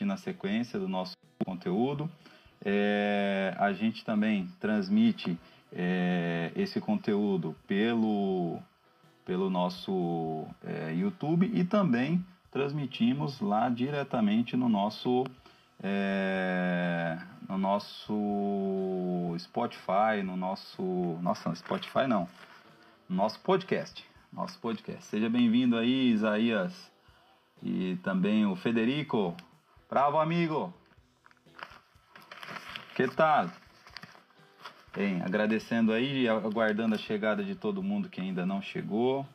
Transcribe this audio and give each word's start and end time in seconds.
assistir 0.00 0.04
na 0.04 0.16
sequência 0.16 0.78
do 0.78 0.88
nosso 0.88 1.14
conteúdo. 1.44 2.10
É, 2.64 3.54
a 3.58 3.72
gente 3.72 4.04
também 4.04 4.48
transmite 4.60 5.38
é, 5.72 6.52
esse 6.56 6.80
conteúdo 6.80 7.54
pelo, 7.66 8.58
pelo 9.24 9.48
nosso 9.48 10.46
é, 10.64 10.92
YouTube 10.94 11.50
e 11.52 11.64
também 11.64 12.24
transmitimos 12.50 13.40
lá 13.40 13.68
diretamente 13.68 14.56
no 14.56 14.68
nosso 14.68 15.24
é, 15.82 17.18
no 17.48 17.56
nosso 17.56 18.14
Spotify, 19.38 20.22
no 20.22 20.36
nosso 20.36 20.82
nossa 21.22 21.54
Spotify 21.54 22.06
não, 22.06 22.28
no 23.08 23.16
nosso 23.16 23.40
podcast, 23.40 24.04
nosso 24.30 24.58
podcast. 24.58 25.04
Seja 25.06 25.30
bem-vindo 25.30 25.76
aí, 25.78 26.10
Isaías 26.10 26.72
e 27.62 27.96
também 28.02 28.44
o 28.44 28.56
Federico. 28.56 29.34
Bravo, 29.90 30.20
amigo. 30.20 30.72
Que 32.94 33.08
tal? 33.08 33.50
Bem, 34.94 35.20
agradecendo 35.20 35.92
aí, 35.92 36.28
aguardando 36.28 36.94
a 36.94 36.98
chegada 36.98 37.42
de 37.42 37.56
todo 37.56 37.82
mundo 37.82 38.08
que 38.08 38.20
ainda 38.20 38.46
não 38.46 38.62
chegou. 38.62 39.26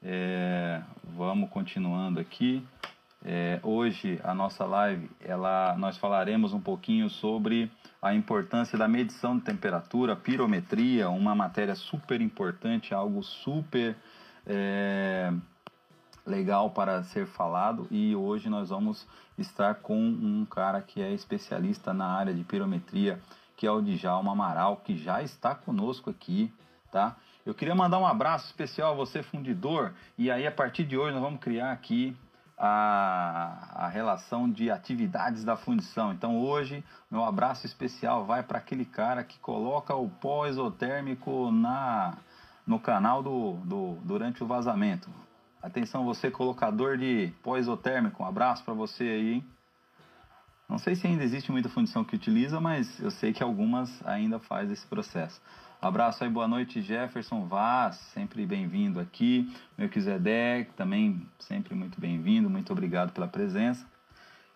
É, 0.00 0.80
vamos 1.02 1.50
continuando 1.50 2.20
aqui. 2.20 2.64
É, 3.24 3.58
hoje 3.60 4.20
a 4.22 4.32
nossa 4.32 4.64
live, 4.64 5.10
ela, 5.20 5.74
nós 5.76 5.98
falaremos 5.98 6.52
um 6.52 6.60
pouquinho 6.60 7.10
sobre 7.10 7.68
a 8.00 8.14
importância 8.14 8.78
da 8.78 8.86
medição 8.86 9.36
de 9.36 9.42
temperatura, 9.42 10.14
pirometria, 10.14 11.10
uma 11.10 11.34
matéria 11.34 11.74
super 11.74 12.20
importante, 12.20 12.94
algo 12.94 13.20
super 13.24 13.96
é, 14.46 15.32
legal 16.28 16.70
para 16.70 17.02
ser 17.04 17.26
falado. 17.26 17.86
E 17.90 18.14
hoje 18.14 18.48
nós 18.48 18.68
vamos 18.68 19.06
estar 19.36 19.76
com 19.76 19.98
um 19.98 20.44
cara 20.44 20.80
que 20.82 21.00
é 21.00 21.12
especialista 21.12 21.92
na 21.92 22.06
área 22.06 22.34
de 22.34 22.44
pirometria, 22.44 23.20
que 23.56 23.66
é 23.66 23.70
o 23.70 23.80
Djalma 23.80 24.32
Amaral, 24.32 24.76
que 24.76 24.96
já 24.96 25.22
está 25.22 25.54
conosco 25.54 26.10
aqui, 26.10 26.52
tá? 26.92 27.16
Eu 27.44 27.54
queria 27.54 27.74
mandar 27.74 27.98
um 27.98 28.06
abraço 28.06 28.46
especial 28.46 28.92
a 28.92 28.96
você, 28.96 29.22
fundidor, 29.22 29.94
e 30.18 30.30
aí 30.30 30.46
a 30.46 30.52
partir 30.52 30.84
de 30.84 30.98
hoje 30.98 31.14
nós 31.14 31.22
vamos 31.22 31.40
criar 31.40 31.72
aqui 31.72 32.14
a, 32.58 33.84
a 33.84 33.88
relação 33.88 34.50
de 34.50 34.70
atividades 34.70 35.44
da 35.44 35.56
fundição. 35.56 36.12
Então 36.12 36.38
hoje 36.38 36.84
meu 37.10 37.24
abraço 37.24 37.64
especial 37.64 38.26
vai 38.26 38.42
para 38.42 38.58
aquele 38.58 38.84
cara 38.84 39.24
que 39.24 39.38
coloca 39.38 39.94
o 39.94 40.10
pó 40.10 40.46
exotérmico 40.46 41.50
na, 41.50 42.18
no 42.66 42.78
canal 42.78 43.22
do, 43.22 43.54
do, 43.64 43.92
durante 44.02 44.44
o 44.44 44.46
vazamento. 44.46 45.08
Atenção 45.62 46.04
você 46.04 46.30
colocador 46.30 46.96
de 46.96 47.32
pó 47.42 47.56
exotérmico, 47.56 48.22
um 48.22 48.26
abraço 48.26 48.64
para 48.64 48.74
você 48.74 49.02
aí, 49.04 49.32
hein? 49.34 49.44
Não 50.68 50.78
sei 50.78 50.94
se 50.94 51.06
ainda 51.06 51.24
existe 51.24 51.50
muita 51.50 51.68
fundição 51.68 52.04
que 52.04 52.14
utiliza, 52.14 52.60
mas 52.60 53.00
eu 53.00 53.10
sei 53.10 53.32
que 53.32 53.42
algumas 53.42 54.06
ainda 54.06 54.38
faz 54.38 54.70
esse 54.70 54.86
processo. 54.86 55.40
Abraço 55.80 56.22
aí, 56.22 56.30
boa 56.30 56.46
noite, 56.46 56.82
Jefferson 56.82 57.46
Vaz, 57.46 57.96
sempre 58.12 58.44
bem-vindo 58.44 59.00
aqui. 59.00 59.50
Melquisedeque, 59.76 60.72
também 60.74 61.26
sempre 61.38 61.74
muito 61.74 62.00
bem-vindo, 62.00 62.50
muito 62.50 62.72
obrigado 62.72 63.12
pela 63.12 63.26
presença. 63.26 63.86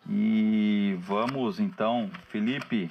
E 0.08 0.96
vamos 1.00 1.58
então, 1.58 2.10
Felipe. 2.28 2.90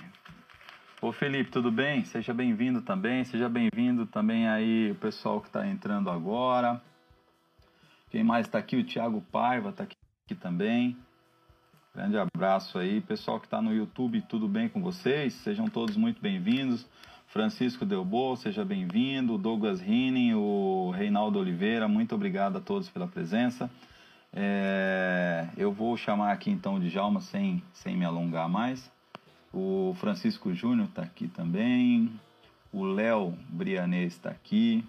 Ô 1.02 1.12
Felipe, 1.12 1.52
tudo 1.52 1.72
bem? 1.72 2.06
Seja 2.06 2.34
bem-vindo 2.34 2.81
também, 2.81 3.23
seja 3.23 3.48
bem-vindo 3.48 4.06
também 4.06 4.48
aí 4.48 4.92
o 4.92 4.96
pessoal 4.96 5.40
que 5.42 5.48
está 5.48 5.68
entrando 5.68 6.09
agora. 6.09 6.81
Quem 8.12 8.26
mais 8.26 8.45
está 8.45 8.58
aqui? 8.58 8.76
O 8.76 8.84
Thiago 8.84 9.22
Paiva 9.31 9.70
está 9.70 9.84
aqui, 9.84 9.95
aqui 10.26 10.36
também. 10.36 10.98
Grande 11.95 12.18
abraço 12.18 12.78
aí. 12.78 13.00
Pessoal 13.00 13.40
que 13.40 13.48
está 13.48 13.62
no 13.62 13.73
YouTube, 13.73 14.22
tudo 14.28 14.50
bem 14.50 14.68
com 14.68 14.81
vocês? 14.81 15.34
Sejam 15.36 15.70
todos 15.70 15.95
muito 15.95 16.22
bem-vindos. 16.22 16.86
Francisco 17.28 17.86
Delbo, 17.86 18.36
seja 18.36 18.66
bem-vindo. 18.66 19.38
Douglas 19.38 19.80
Rinning, 19.80 20.34
o 20.34 20.91
Reinaldo 20.91 21.40
Oliveira, 21.40 21.88
muito 21.88 22.13
obrigado 22.13 22.58
a 22.58 22.59
todos 22.59 22.90
pela 22.90 23.08
presença. 23.08 23.72
É, 24.34 25.47
eu 25.56 25.72
vou 25.72 25.96
chamar 25.96 26.34
aqui 26.34 26.52
então 26.52 26.81
de 26.81 26.90
Djalma 26.90 27.22
sem, 27.22 27.63
sem 27.72 27.96
me 27.96 28.03
alongar 28.03 28.50
mais. 28.50 28.91
O 29.53 29.96
Francisco 30.02 30.53
Júnior 30.53 30.90
está 30.90 31.03
aqui 31.03 31.30
também. 31.30 32.12
O 32.74 32.84
Léo 32.84 33.38
Brianês 33.47 34.12
está 34.16 34.31
aqui. 34.31 34.84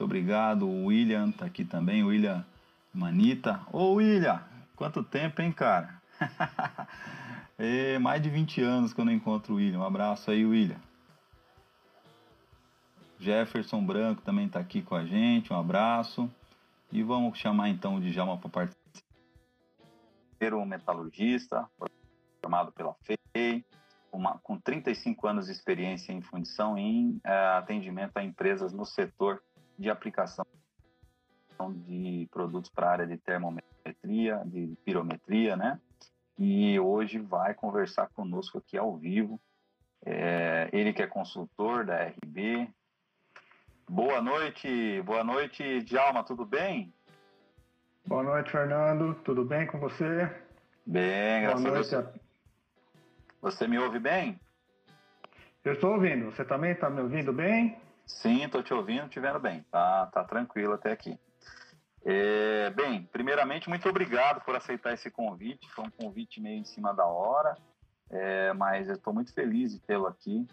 Muito 0.00 0.08
obrigado. 0.08 0.66
O 0.66 0.86
William 0.86 1.28
está 1.28 1.44
aqui 1.44 1.62
também. 1.62 2.02
William 2.02 2.42
Manita. 2.90 3.60
Ô 3.70 3.92
William, 3.96 4.42
quanto 4.74 5.04
tempo, 5.04 5.42
hein, 5.42 5.52
cara? 5.52 6.00
é, 7.58 7.98
mais 7.98 8.22
de 8.22 8.30
20 8.30 8.62
anos 8.62 8.94
que 8.94 9.00
eu 9.02 9.04
não 9.04 9.12
encontro 9.12 9.52
o 9.52 9.56
William. 9.58 9.80
Um 9.80 9.84
abraço 9.84 10.30
aí, 10.30 10.42
William. 10.46 10.80
Jefferson 13.18 13.84
Branco 13.84 14.22
também 14.22 14.46
está 14.46 14.58
aqui 14.58 14.80
com 14.80 14.94
a 14.94 15.04
gente, 15.04 15.52
um 15.52 15.60
abraço. 15.60 16.30
E 16.90 17.02
vamos 17.02 17.38
chamar 17.38 17.68
então 17.68 17.96
o 17.96 18.00
Djalma 18.00 18.38
para 18.38 18.48
participar. 18.48 18.80
Um 20.54 20.64
metalurgista, 20.64 21.68
formado 22.40 22.72
pela 22.72 22.96
FEI, 23.02 23.62
uma, 24.10 24.38
com 24.38 24.58
35 24.58 25.26
anos 25.26 25.44
de 25.44 25.52
experiência 25.52 26.10
em 26.10 26.22
fundição 26.22 26.78
e 26.78 26.80
em 26.80 27.20
é, 27.22 27.58
atendimento 27.58 28.16
a 28.16 28.24
empresas 28.24 28.72
no 28.72 28.86
setor 28.86 29.42
de 29.80 29.88
aplicação 29.88 30.44
de 31.86 32.28
produtos 32.30 32.70
para 32.70 32.86
a 32.86 32.92
área 32.92 33.06
de 33.06 33.16
termometria, 33.16 34.42
de 34.46 34.76
pirometria, 34.84 35.56
né? 35.56 35.80
E 36.38 36.78
hoje 36.78 37.18
vai 37.18 37.54
conversar 37.54 38.08
conosco 38.10 38.58
aqui 38.58 38.78
ao 38.78 38.96
vivo. 38.96 39.40
É, 40.04 40.68
ele 40.72 40.92
que 40.92 41.02
é 41.02 41.06
consultor 41.06 41.84
da 41.84 42.04
RB, 42.04 42.72
Boa 43.92 44.22
noite, 44.22 45.02
boa 45.02 45.24
noite, 45.24 45.82
Djalma, 45.82 46.22
tudo 46.22 46.44
bem? 46.44 46.94
Boa 48.06 48.22
noite, 48.22 48.48
Fernando, 48.48 49.16
tudo 49.24 49.44
bem 49.44 49.66
com 49.66 49.80
você? 49.80 50.32
Bem, 50.86 51.42
graças 51.42 51.60
boa 51.60 51.74
noite 51.74 51.96
a 51.96 52.00
Deus. 52.02 52.20
Você 53.42 53.66
me 53.66 53.80
ouve 53.80 53.98
bem? 53.98 54.38
Eu 55.64 55.72
estou 55.72 55.94
ouvindo, 55.94 56.26
você 56.26 56.44
também 56.44 56.70
está 56.70 56.88
me 56.88 57.00
ouvindo 57.00 57.32
bem? 57.32 57.80
Sim, 58.10 58.44
estou 58.44 58.62
te 58.62 58.74
ouvindo, 58.74 59.08
te 59.08 59.18
vendo 59.18 59.38
bem, 59.38 59.62
tá, 59.70 60.06
tá 60.06 60.24
tranquilo 60.24 60.74
até 60.74 60.92
aqui. 60.92 61.18
É, 62.04 62.70
bem, 62.70 63.04
primeiramente, 63.04 63.68
muito 63.68 63.88
obrigado 63.88 64.42
por 64.44 64.54
aceitar 64.54 64.92
esse 64.92 65.10
convite, 65.10 65.70
foi 65.70 65.84
um 65.84 65.90
convite 65.90 66.40
meio 66.40 66.58
em 66.58 66.64
cima 66.64 66.92
da 66.92 67.06
hora, 67.06 67.56
é, 68.10 68.52
mas 68.52 68.88
eu 68.88 68.94
estou 68.94 69.14
muito 69.14 69.32
feliz 69.32 69.72
de 69.72 69.80
tê-lo 69.80 70.06
aqui 70.06 70.46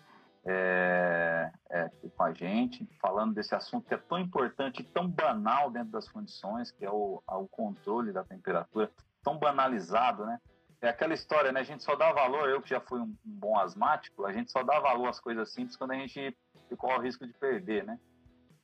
é, 0.45 1.51
é, 1.69 1.90
com 2.16 2.23
a 2.23 2.31
gente, 2.31 2.88
falando 3.01 3.34
desse 3.34 3.53
assunto 3.53 3.88
que 3.88 3.94
é 3.94 3.97
tão 3.97 4.19
importante, 4.19 4.84
tão 4.84 5.09
banal 5.09 5.69
dentro 5.69 5.91
das 5.91 6.07
condições, 6.07 6.72
que 6.72 6.85
é 6.85 6.89
o, 6.89 7.22
o 7.28 7.47
controle 7.47 8.13
da 8.13 8.24
temperatura, 8.24 8.89
tão 9.24 9.38
banalizado, 9.38 10.25
né? 10.25 10.39
É 10.81 10.89
aquela 10.89 11.13
história, 11.13 11.51
né? 11.51 11.61
A 11.61 11.63
gente 11.63 11.83
só 11.83 11.95
dá 11.95 12.11
valor, 12.11 12.47
eu 12.49 12.61
que 12.61 12.69
já 12.69 12.79
fui 12.79 12.99
um, 12.99 13.05
um 13.05 13.17
bom 13.25 13.57
asmático, 13.59 14.25
a 14.25 14.31
gente 14.31 14.51
só 14.51 14.61
dá 14.61 14.79
valor 14.79 15.07
às 15.07 15.19
coisas 15.19 15.51
simples 15.51 15.75
quando 15.75 15.91
a 15.91 15.95
gente 15.95 16.38
corre 16.77 16.97
o 16.97 17.01
risco 17.01 17.25
de 17.25 17.33
perder, 17.33 17.83
né? 17.83 17.99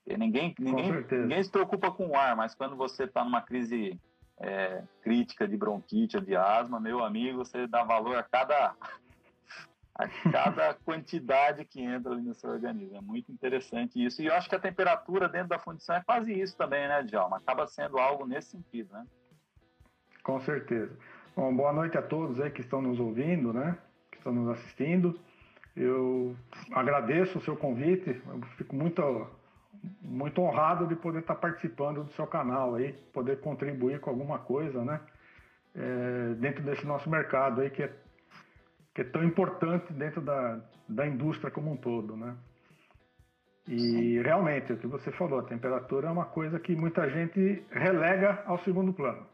E 0.06 0.18
ninguém, 0.18 0.53
ninguém, 0.59 0.91
ninguém 1.12 1.44
se 1.44 1.50
preocupa 1.50 1.90
com 1.91 2.07
o 2.07 2.16
ar, 2.16 2.35
mas 2.35 2.53
quando 2.53 2.75
você 2.75 3.06
está 3.06 3.24
numa 3.24 3.41
crise 3.41 4.00
é, 4.40 4.84
crítica 5.01 5.47
de 5.47 5.57
bronquite 5.57 6.18
ou 6.18 6.24
de 6.24 6.35
asma, 6.35 6.79
meu 6.79 7.03
amigo, 7.03 7.38
você 7.38 7.66
dá 7.66 7.84
valor 7.84 8.18
a 8.18 8.24
cada 8.24 8.75
a 9.95 10.07
cada 10.31 10.74
quantidade 10.85 11.63
que 11.66 11.81
entra 11.81 12.12
ali 12.12 12.22
no 12.22 12.34
seu 12.34 12.50
organismo. 12.50 12.97
É 12.97 13.01
muito 13.01 13.31
interessante 13.31 14.03
isso. 14.03 14.22
E 14.22 14.25
eu 14.25 14.34
acho 14.34 14.50
que 14.50 14.56
a 14.56 14.59
temperatura 14.59 15.30
dentro 15.30 15.50
da 15.50 15.59
fundição 15.59 15.95
é 15.95 16.03
quase 16.03 16.34
isso 16.34 16.57
também, 16.57 16.88
né, 16.88 17.03
Djalma? 17.03 17.38
Acaba 17.38 17.66
sendo 17.68 17.97
algo 17.97 18.25
nesse 18.25 18.51
sentido, 18.51 18.91
né? 18.91 19.06
Com 20.24 20.40
certeza. 20.41 20.97
Bom, 21.36 21.52
boa 21.56 21.74
noite 21.74 21.98
a 21.98 22.02
todos 22.04 22.40
aí 22.40 22.52
que 22.52 22.62
estão 22.62 22.80
nos 22.80 23.00
ouvindo, 23.00 23.52
né? 23.52 23.75
Que 24.12 24.19
estão 24.19 24.31
nos 24.31 24.50
assistindo. 24.50 25.19
Eu 25.75 26.36
agradeço 26.72 27.40
o 27.40 27.42
seu 27.42 27.57
convite. 27.57 28.22
Eu 28.28 28.40
fico 28.56 28.75
muito, 28.75 29.28
muito 30.00 30.40
honrado 30.42 30.86
de 30.86 30.96
poder 30.96 31.22
estar 31.22 31.34
participando 31.34 32.04
do 32.04 32.12
seu 32.12 32.28
canal 32.28 32.75
aí, 32.75 32.94
poder 33.12 33.40
contribuir 33.40 34.00
com 34.00 34.12
alguma 34.12 34.38
coisa, 34.38 34.86
né? 34.86 35.02
É, 35.75 36.36
dentro 36.36 36.62
desse 36.62 36.86
nosso 36.86 37.10
mercado 37.10 37.62
aí 37.62 37.72
que 37.72 37.81
é 37.81 37.92
que 38.94 39.02
é 39.02 39.04
tão 39.04 39.24
importante 39.24 39.92
dentro 39.92 40.22
da, 40.22 40.62
da 40.88 41.07
indústria 41.07 41.50
como 41.50 41.72
um 41.72 41.75
todo, 41.75 42.16
né? 42.16 42.36
E 43.68 44.22
realmente, 44.22 44.72
o 44.72 44.78
que 44.78 44.86
você 44.86 45.12
falou, 45.13 45.40
a 45.40 45.44
temperatura 45.44 46.10
é 46.10 46.12
uma 46.12 46.25
coisa 46.25 46.60
que 46.60 46.75
muita 46.75 47.10
gente 47.10 47.63
relega 47.72 48.44
ao 48.46 48.60
segundo 48.60 48.94
plano. 48.94 49.32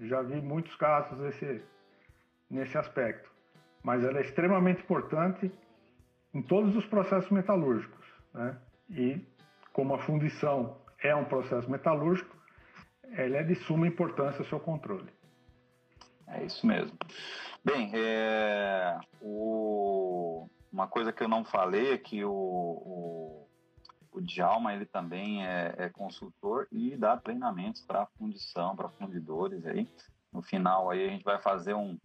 Já 0.00 0.22
vi 0.22 0.40
muitos 0.40 0.74
casos 0.76 1.18
nesse, 1.18 1.62
nesse 2.50 2.78
aspecto. 2.78 3.30
Mas 3.82 4.04
ela 4.04 4.18
é 4.18 4.22
extremamente 4.22 4.82
importante 4.82 5.52
em 6.34 6.42
todos 6.42 6.76
os 6.76 6.86
processos 6.86 7.30
metalúrgicos. 7.30 8.06
Né? 8.34 8.58
E 8.90 9.26
como 9.72 9.94
a 9.94 9.98
fundição 9.98 10.76
é 11.02 11.14
um 11.14 11.24
processo 11.24 11.70
metalúrgico, 11.70 12.36
ela 13.12 13.38
é 13.38 13.42
de 13.42 13.54
suma 13.54 13.86
importância 13.86 14.42
o 14.42 14.46
seu 14.46 14.60
controle. 14.60 15.10
É 16.26 16.44
isso 16.44 16.66
mesmo. 16.66 16.96
Bem, 17.64 17.90
é, 17.94 18.98
o, 19.20 20.46
uma 20.72 20.86
coisa 20.86 21.12
que 21.12 21.22
eu 21.22 21.28
não 21.28 21.44
falei 21.44 21.92
é 21.92 21.98
que 21.98 22.24
o, 22.24 22.30
o, 22.30 23.47
o 24.18 24.22
Djalma 24.22 24.74
ele 24.74 24.84
também 24.84 25.46
é, 25.46 25.74
é 25.78 25.88
consultor 25.88 26.66
e 26.72 26.96
dá 26.96 27.16
treinamentos 27.16 27.80
para 27.80 28.06
fundição, 28.18 28.74
para 28.74 28.88
fundidores 28.88 29.64
aí. 29.66 29.88
No 30.32 30.42
final 30.42 30.90
aí 30.90 31.06
a 31.06 31.10
gente 31.10 31.24
vai 31.24 31.38
fazer 31.38 31.74
um 31.74 31.98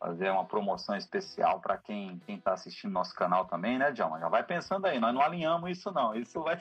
fazer 0.00 0.30
uma 0.30 0.44
promoção 0.44 0.94
especial 0.96 1.60
para 1.60 1.76
quem 1.76 2.18
quem 2.20 2.36
está 2.36 2.52
assistindo 2.52 2.92
nosso 2.92 3.14
canal 3.14 3.46
também, 3.46 3.78
né, 3.78 3.90
Djalma? 3.90 4.20
Já 4.20 4.28
vai 4.28 4.42
pensando 4.42 4.86
aí, 4.86 4.98
nós 4.98 5.12
não 5.12 5.20
alinhamos 5.20 5.70
isso 5.70 5.90
não, 5.92 6.14
isso 6.14 6.42
vai, 6.42 6.58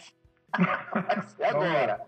vai 1.06 1.22
ser 1.22 1.44
agora. 1.44 2.06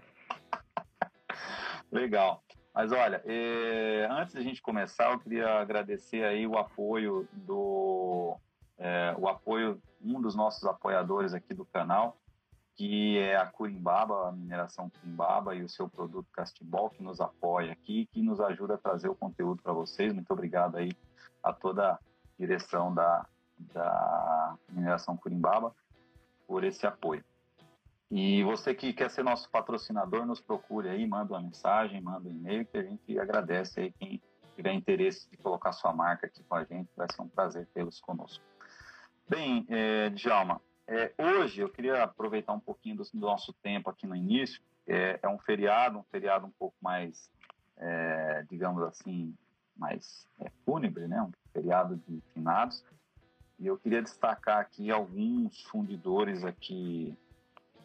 Legal. 1.91 2.43
Mas 2.73 2.91
olha, 2.91 3.21
eh, 3.25 4.07
antes 4.09 4.35
da 4.35 4.41
gente 4.41 4.61
começar, 4.61 5.11
eu 5.11 5.19
queria 5.19 5.59
agradecer 5.59 6.23
aí 6.23 6.45
o 6.45 6.57
apoio 6.57 7.27
do 7.33 8.37
eh, 8.77 9.15
o 9.17 9.27
apoio 9.27 9.81
um 10.01 10.21
dos 10.21 10.35
nossos 10.35 10.63
apoiadores 10.65 11.33
aqui 11.33 11.53
do 11.53 11.65
canal, 11.65 12.17
que 12.79 13.17
é 13.17 13.35
a 13.35 13.45
Curimbaba, 13.45 14.29
a 14.29 14.31
mineração 14.31 14.89
Curimbaba 14.89 15.53
e 15.53 15.61
o 15.61 15.67
seu 15.67 15.89
produto 15.89 16.29
Castibol, 16.31 16.89
que 16.89 17.03
nos 17.03 17.19
apoia 17.19 17.73
aqui, 17.73 18.05
que 18.05 18.21
nos 18.21 18.39
ajuda 18.39 18.75
a 18.75 18.77
trazer 18.77 19.09
o 19.09 19.15
conteúdo 19.15 19.61
para 19.61 19.73
vocês. 19.73 20.13
Muito 20.13 20.31
obrigado 20.31 20.77
aí 20.77 20.93
a 21.43 21.51
toda 21.51 21.91
a 21.91 21.99
direção 22.39 22.95
da, 22.95 23.27
da 23.73 24.55
mineração 24.69 25.17
Curimbaba 25.17 25.75
por 26.47 26.63
esse 26.63 26.87
apoio. 26.87 27.21
E 28.09 28.43
você 28.43 28.73
que 28.73 28.93
quer 28.93 29.09
ser 29.09 29.25
nosso 29.25 29.49
patrocinador, 29.49 30.25
nos 30.25 30.39
procure 30.39 30.87
aí, 30.87 31.05
manda 31.05 31.33
uma 31.33 31.41
mensagem, 31.41 31.99
manda 31.99 32.29
um 32.29 32.31
e-mail, 32.31 32.65
que 32.65 32.77
a 32.77 32.83
gente 32.83 33.19
agradece 33.19 33.81
aí 33.81 33.91
quem 33.91 34.21
tiver 34.55 34.71
interesse 34.71 35.29
de 35.29 35.35
colocar 35.35 35.73
sua 35.73 35.91
marca 35.91 36.27
aqui 36.27 36.41
com 36.45 36.55
a 36.55 36.63
gente, 36.63 36.89
vai 36.95 37.07
ser 37.11 37.21
um 37.23 37.27
prazer 37.27 37.67
tê-los 37.73 37.99
conosco. 37.99 38.41
Bem, 39.27 39.65
é, 39.67 40.09
Djalma, 40.11 40.61
é, 40.89 41.13
hoje 41.17 41.61
eu 41.61 41.69
queria 41.69 42.03
aproveitar 42.03 42.51
um 42.53 42.59
pouquinho 42.59 42.97
do, 42.97 43.03
do 43.03 43.19
nosso 43.19 43.53
tempo 43.53 43.89
aqui 43.89 44.07
no 44.07 44.15
início, 44.15 44.59
é, 44.87 45.19
é, 45.21 45.29
um 45.29 45.37
feriado, 45.37 45.99
um 45.99 46.03
feriado 46.03 46.47
um 46.47 46.51
pouco 46.51 46.75
mais, 46.81 47.29
é, 47.77 48.43
digamos 48.49 48.81
assim, 48.83 49.35
mais 49.77 50.27
é, 50.39 50.49
fúnebre, 50.65 51.07
né? 51.07 51.21
um 51.21 51.31
feriado 51.53 51.95
de 51.95 52.21
finados, 52.33 52.83
e 53.59 53.67
eu 53.67 53.77
queria 53.77 54.01
destacar 54.01 54.57
aqui 54.57 54.89
alguns 54.89 55.61
fundidores 55.63 56.43
aqui 56.43 57.15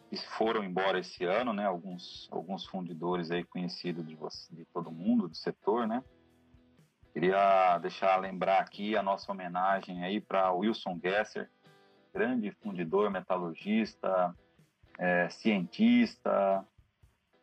que 0.09 0.17
foram 0.37 0.63
embora 0.63 0.99
esse 0.99 1.25
ano, 1.25 1.51
né? 1.51 1.65
Alguns, 1.65 2.29
alguns 2.31 2.65
fundidores 2.65 3.29
aí 3.29 3.43
conhecidos 3.43 4.07
de, 4.07 4.15
você, 4.15 4.55
de 4.55 4.63
todo 4.65 4.89
mundo, 4.89 5.27
do 5.27 5.35
setor, 5.35 5.85
né? 5.85 6.01
Queria 7.11 7.77
deixar 7.79 8.15
lembrar 8.17 8.59
aqui 8.59 8.95
a 8.95 9.03
nossa 9.03 9.29
homenagem 9.31 10.03
aí 10.03 10.21
para 10.21 10.51
Wilson 10.53 10.97
Gesser, 11.03 11.49
grande 12.15 12.49
fundidor, 12.63 13.11
metalurgista, 13.11 14.33
é, 14.97 15.27
cientista, 15.29 16.65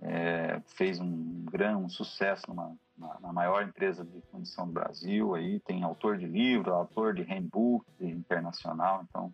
é, 0.00 0.62
fez 0.66 0.98
um 0.98 1.44
grande 1.44 1.76
um 1.76 1.90
sucesso 1.90 2.44
numa, 2.48 2.74
na, 2.96 3.20
na, 3.20 3.32
maior 3.34 3.62
empresa 3.62 4.02
de 4.02 4.22
fundição 4.30 4.66
do 4.66 4.72
Brasil, 4.72 5.34
aí 5.34 5.60
tem 5.60 5.82
autor 5.82 6.16
de 6.16 6.26
livro, 6.26 6.72
autor 6.72 7.14
de 7.14 7.22
handbook 7.22 7.84
internacional, 8.00 9.04
então 9.06 9.30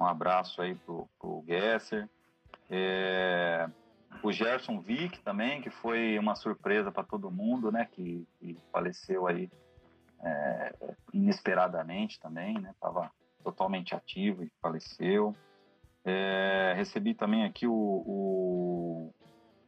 um 0.00 0.04
abraço 0.04 0.60
aí 0.60 0.74
pro, 0.74 1.08
pro 1.18 1.44
Gesser. 1.46 2.08
É, 2.68 3.70
o 4.22 4.32
Gerson 4.32 4.80
Vick 4.80 5.20
também, 5.20 5.62
que 5.62 5.70
foi 5.70 6.18
uma 6.18 6.34
surpresa 6.34 6.90
para 6.90 7.04
todo 7.04 7.30
mundo, 7.30 7.70
né? 7.70 7.88
Que, 7.92 8.26
que 8.38 8.58
faleceu 8.72 9.26
aí 9.26 9.48
é, 10.20 10.74
inesperadamente 11.14 12.18
também, 12.20 12.58
né? 12.58 12.74
Tava 12.80 13.10
totalmente 13.46 13.94
ativo 13.94 14.42
e 14.42 14.50
faleceu. 14.60 15.32
É, 16.04 16.74
recebi 16.76 17.14
também 17.14 17.44
aqui 17.44 17.66
o, 17.66 17.72
o, 17.72 19.14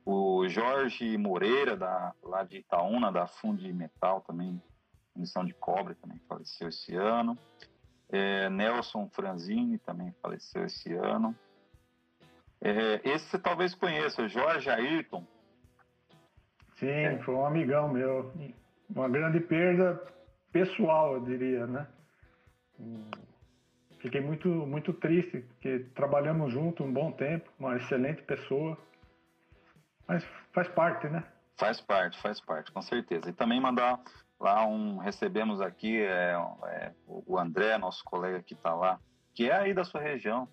o, 0.04 0.48
Jorge 0.48 1.16
Moreira, 1.16 1.76
da, 1.76 2.12
lá 2.22 2.42
de 2.42 2.58
Itaúna, 2.58 3.12
da 3.12 3.28
Fundi 3.28 3.72
Metal 3.72 4.20
também, 4.22 4.60
missão 5.14 5.44
de 5.44 5.54
cobre 5.54 5.94
também 5.94 6.18
faleceu 6.28 6.68
esse 6.68 6.94
ano. 6.96 7.38
É, 8.10 8.50
Nelson 8.50 9.08
Franzini 9.10 9.78
também 9.78 10.12
faleceu 10.20 10.64
esse 10.64 10.92
ano. 10.92 11.36
É, 12.60 13.00
esse 13.08 13.26
você 13.26 13.38
talvez 13.38 13.74
conheça, 13.74 14.26
Jorge 14.26 14.68
Ayrton. 14.68 15.24
Sim, 16.78 16.88
é. 16.88 17.18
foi 17.18 17.34
um 17.34 17.46
amigão 17.46 17.88
meu. 17.92 18.32
Uma 18.90 19.08
grande 19.08 19.38
perda 19.38 20.02
pessoal, 20.50 21.14
eu 21.14 21.20
diria, 21.20 21.66
né? 21.66 21.86
Fiquei 24.00 24.20
muito, 24.20 24.48
muito 24.48 24.92
triste, 24.92 25.40
porque 25.40 25.80
trabalhamos 25.94 26.52
juntos 26.52 26.86
um 26.86 26.92
bom 26.92 27.10
tempo, 27.10 27.50
uma 27.58 27.76
excelente 27.76 28.22
pessoa. 28.22 28.78
Mas 30.06 30.24
faz 30.52 30.68
parte, 30.68 31.08
né? 31.08 31.24
Faz 31.56 31.80
parte, 31.80 32.20
faz 32.20 32.40
parte, 32.40 32.70
com 32.70 32.80
certeza. 32.80 33.28
E 33.28 33.32
também 33.32 33.60
mandar 33.60 34.00
lá 34.38 34.64
um. 34.64 34.98
Recebemos 34.98 35.60
aqui 35.60 36.00
é, 36.00 36.34
é, 36.66 36.92
o 37.06 37.36
André, 37.36 37.76
nosso 37.76 38.04
colega 38.04 38.40
que 38.40 38.54
está 38.54 38.72
lá, 38.72 39.00
que 39.34 39.50
é 39.50 39.56
aí 39.56 39.74
da 39.74 39.84
sua 39.84 40.00
região. 40.00 40.48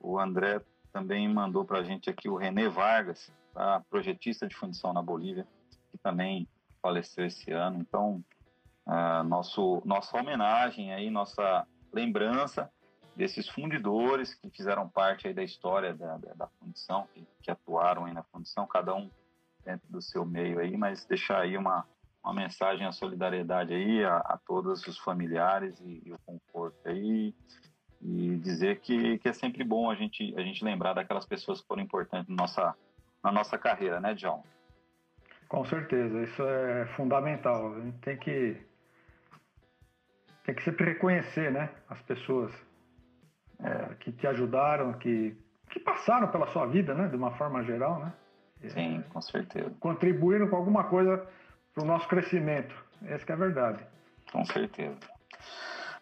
O 0.00 0.18
André 0.18 0.60
também 0.92 1.28
mandou 1.32 1.64
para 1.64 1.78
a 1.78 1.84
gente 1.84 2.10
aqui 2.10 2.28
o 2.28 2.36
René 2.36 2.68
Vargas, 2.68 3.32
tá? 3.54 3.80
projetista 3.88 4.48
de 4.48 4.56
fundição 4.56 4.92
na 4.92 5.00
Bolívia, 5.00 5.46
que 5.92 5.98
também 5.98 6.48
faleceu 6.82 7.24
esse 7.24 7.52
ano. 7.52 7.78
Então, 7.78 8.24
uh, 8.84 9.22
nosso, 9.22 9.80
nossa 9.84 10.18
homenagem 10.18 10.92
aí, 10.92 11.08
nossa 11.08 11.64
lembrança 11.92 12.68
desses 13.20 13.46
fundidores 13.50 14.32
que 14.32 14.48
fizeram 14.48 14.88
parte 14.88 15.28
aí 15.28 15.34
da 15.34 15.42
história 15.42 15.92
da, 15.92 16.16
da, 16.16 16.32
da 16.32 16.46
fundição, 16.58 17.06
que, 17.12 17.22
que, 17.42 17.50
atuaram 17.50 18.06
aí 18.06 18.14
na 18.14 18.22
fundição, 18.22 18.66
cada 18.66 18.94
um 18.94 19.10
dentro 19.62 19.86
do 19.90 20.00
seu 20.00 20.24
meio 20.24 20.58
aí, 20.58 20.74
mas 20.74 21.04
deixar 21.04 21.40
aí 21.40 21.54
uma, 21.54 21.86
uma 22.24 22.32
mensagem 22.32 22.86
à 22.86 22.92
solidariedade 22.92 23.74
aí 23.74 24.02
a, 24.02 24.16
a 24.16 24.38
todos 24.38 24.86
os 24.86 24.96
familiares 25.00 25.78
e, 25.80 26.02
e 26.06 26.12
o 26.14 26.18
conforto 26.24 26.78
aí 26.88 27.34
e 28.00 28.36
dizer 28.38 28.80
que, 28.80 29.18
que 29.18 29.28
é 29.28 29.34
sempre 29.34 29.62
bom 29.64 29.90
a 29.90 29.94
gente, 29.94 30.34
a 30.34 30.40
gente 30.40 30.64
lembrar 30.64 30.94
daquelas 30.94 31.26
pessoas 31.26 31.60
que 31.60 31.66
foram 31.66 31.82
importantes 31.82 32.30
na 32.30 32.36
nossa, 32.36 32.74
na 33.22 33.30
nossa 33.30 33.58
carreira, 33.58 34.00
né, 34.00 34.14
John? 34.14 34.42
Com 35.46 35.62
certeza, 35.66 36.22
isso 36.22 36.42
é 36.42 36.86
fundamental. 36.96 37.74
A 37.74 37.80
gente 37.80 37.98
tem 37.98 38.16
que, 38.16 38.56
tem 40.42 40.54
que 40.54 40.62
sempre 40.62 40.86
reconhecer 40.86 41.52
né, 41.52 41.68
as 41.86 42.00
pessoas 42.00 42.69
é, 43.62 43.94
que 44.00 44.12
te 44.12 44.26
ajudaram, 44.26 44.92
que, 44.94 45.36
que 45.70 45.80
passaram 45.80 46.28
pela 46.28 46.46
sua 46.48 46.66
vida, 46.66 46.94
né, 46.94 47.08
de 47.08 47.16
uma 47.16 47.32
forma 47.32 47.62
geral, 47.64 47.98
né? 48.00 48.12
Sim, 48.68 49.02
com 49.10 49.22
certeza. 49.22 49.72
Contribuíram 49.80 50.48
com 50.48 50.56
alguma 50.56 50.84
coisa 50.84 51.26
para 51.74 51.82
o 51.82 51.86
nosso 51.86 52.06
crescimento. 52.08 52.74
Essa 53.06 53.32
é 53.32 53.32
a 53.32 53.36
verdade. 53.36 53.86
Com 54.30 54.44
certeza. 54.44 54.98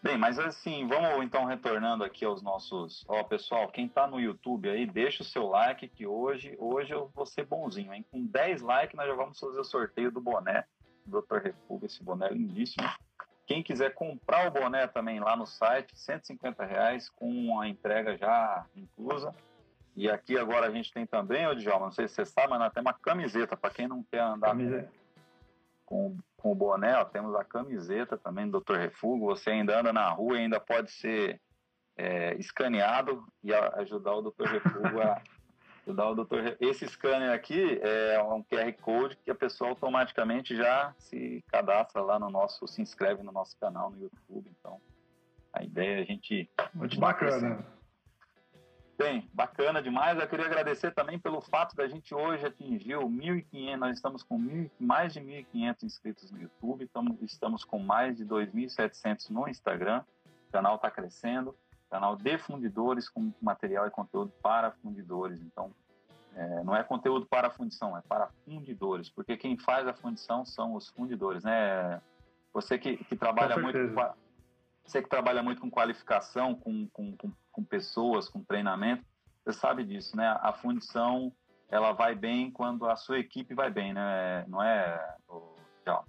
Bem, 0.03 0.17
mas 0.17 0.39
assim, 0.39 0.87
vamos 0.87 1.25
então 1.25 1.45
retornando 1.45 2.05
aqui 2.05 2.25
aos 2.25 2.41
nossos. 2.41 3.05
Ó, 3.09 3.23
pessoal, 3.25 3.69
quem 3.69 3.89
tá 3.89 4.07
no 4.07 4.21
YouTube 4.21 4.69
aí, 4.69 4.87
deixa 4.87 5.23
o 5.23 5.27
seu 5.27 5.49
like, 5.49 5.89
que 5.89 6.07
hoje, 6.07 6.55
hoje 6.59 6.93
eu 6.93 7.11
vou 7.15 7.27
ser 7.27 7.45
bonzinho, 7.45 7.93
hein? 7.93 8.05
Com 8.11 8.25
10 8.25 8.63
likes, 8.63 8.97
nós 8.97 9.09
já 9.09 9.15
vamos 9.15 9.39
fazer 9.39 9.59
o 9.59 9.65
sorteio 9.65 10.13
do 10.13 10.21
boné 10.21 10.65
Dr. 11.05 11.39
Refúgio, 11.43 11.87
esse 11.87 12.03
boné 12.03 12.29
lindíssimo. 12.29 12.89
Quem 13.49 13.63
quiser 13.63 13.95
comprar 13.95 14.47
o 14.47 14.51
boné 14.51 14.87
também 14.87 15.21
lá 15.21 15.35
no 15.35 15.47
site, 15.47 15.99
150 15.99 16.67
reais 16.67 17.09
com 17.09 17.59
a 17.59 17.67
entrega 17.67 18.15
já 18.15 18.67
inclusa. 18.77 19.35
E 19.97 20.07
aqui 20.11 20.37
agora 20.37 20.67
a 20.67 20.71
gente 20.71 20.93
tem 20.93 21.07
também, 21.07 21.47
ô 21.47 21.55
Djalma, 21.55 21.87
não 21.87 21.93
sei 21.93 22.07
se 22.07 22.15
você 22.15 22.27
sabe, 22.27 22.51
mas 22.51 22.59
nós 22.59 22.73
temos 22.75 22.93
uma 22.93 22.99
camiseta 22.99 23.57
para 23.57 23.71
quem 23.71 23.89
não 23.89 24.05
quer 24.05 24.21
andar 24.21 24.55
com, 25.87 26.19
com 26.37 26.53
o 26.53 26.55
boné, 26.55 26.95
ó, 26.99 27.07
temos 27.07 27.35
a 27.35 27.43
camiseta 27.43 28.19
também 28.19 28.47
do 28.51 28.61
Dr. 28.61 28.75
Refúgio. 28.75 29.25
Você 29.25 29.49
ainda 29.49 29.81
anda 29.81 29.95
na 29.95 30.11
rua 30.11 30.37
e 30.37 30.41
ainda 30.43 30.61
pode 30.61 30.91
ser 30.91 31.41
é, 31.97 32.35
escaneado 32.35 33.27
e 33.43 33.55
ajudar 33.55 34.15
o 34.15 34.31
Dr. 34.31 34.45
Refúgio 34.45 35.03
a 35.03 35.23
ajudar 35.89 36.11
o 36.11 36.15
Dr. 36.15 36.57
Esse 36.61 36.87
scanner 36.87 37.33
aqui 37.33 37.81
é 37.83 38.23
um 38.23 38.43
QR 38.43 38.73
Code 38.81 39.17
que 39.17 39.31
a 39.31 39.35
pessoa 39.35 39.71
automaticamente 39.71 40.55
já 40.55 40.95
se 40.99 41.43
cadastra 41.49 42.03
lá 42.03 42.19
no 42.19 42.29
nosso, 42.29 42.67
se 42.69 42.83
inscreve 42.83 43.23
no 43.23 43.33
nosso 43.33 43.57
canal 43.59 43.91
no 43.91 43.99
YouTube. 43.99 44.51
Então, 44.59 44.81
a 45.53 45.63
ideia 45.63 46.01
é 46.01 46.03
a 46.03 46.05
gente. 46.05 46.51
Muito 46.75 47.01
bacana. 47.01 47.65
Bem, 48.99 49.31
bacana 49.33 49.81
demais. 49.81 50.19
Eu 50.19 50.29
queria 50.29 50.47
agradecer 50.47 50.91
também 50.91 51.19
pelo 51.19 51.41
fato 51.41 51.75
da 51.75 51.87
gente 51.87 52.15
hoje 52.15 52.45
atingir 52.45 52.97
1.500, 52.97 53.77
nós 53.77 53.97
estamos 53.97 54.23
com 54.25 54.69
mais 54.79 55.15
de 55.15 55.21
1.500 55.21 55.85
inscritos 55.85 56.31
no 56.33 56.43
YouTube, 56.43 56.85
estamos, 56.85 57.23
estamos 57.23 57.65
com 57.65 57.79
mais 57.79 58.17
de 58.17 58.27
2.700 58.27 59.31
no 59.31 59.49
Instagram, 59.49 60.03
o 60.49 60.53
canal 60.53 60.75
está 60.75 60.91
crescendo, 60.91 61.55
canal 61.91 62.17
de 62.17 62.39
fundidores 62.39 63.09
com 63.09 63.33
material 63.41 63.87
e 63.87 63.91
conteúdo 63.91 64.33
para 64.43 64.71
fundidores. 64.71 65.41
Então, 65.41 65.73
é, 66.35 66.63
não 66.63 66.77
é 66.77 66.83
conteúdo 66.85 67.27
para 67.27 67.51
fundição, 67.51 67.97
é 67.97 68.03
para 68.03 68.29
fundidores, 68.45 69.11
porque 69.11 69.37
quem 69.37 69.59
faz 69.59 69.89
a 69.89 69.95
fundição 69.95 70.45
são 70.45 70.75
os 70.75 70.89
fundidores, 70.89 71.43
né, 71.43 72.01
Você 72.53 72.79
que, 72.79 72.97
que 72.97 73.17
trabalha 73.17 73.59
muito 73.59 73.79
com, 73.95 74.15
você 74.85 75.03
que 75.03 75.09
trabalha 75.09 75.43
muito 75.43 75.61
com 75.61 75.71
qualificação, 75.71 76.55
com, 76.55 76.89
com, 76.89 77.17
com, 77.17 77.33
com 77.53 77.65
pessoas, 77.65 78.29
com 78.29 78.43
treinamento, 78.43 79.05
você 79.45 79.53
sabe 79.53 79.85
disso, 79.85 80.17
né? 80.17 80.37
A 80.41 80.53
fundição 80.53 81.33
ela 81.71 81.93
vai 81.93 82.15
bem 82.15 82.51
quando 82.51 82.87
a 82.87 82.97
sua 82.97 83.19
equipe 83.19 83.55
vai 83.55 83.71
bem, 83.71 83.93
né? 83.93 84.45
Não 84.49 84.63
é, 84.63 85.17
Tchau. 85.85 86.05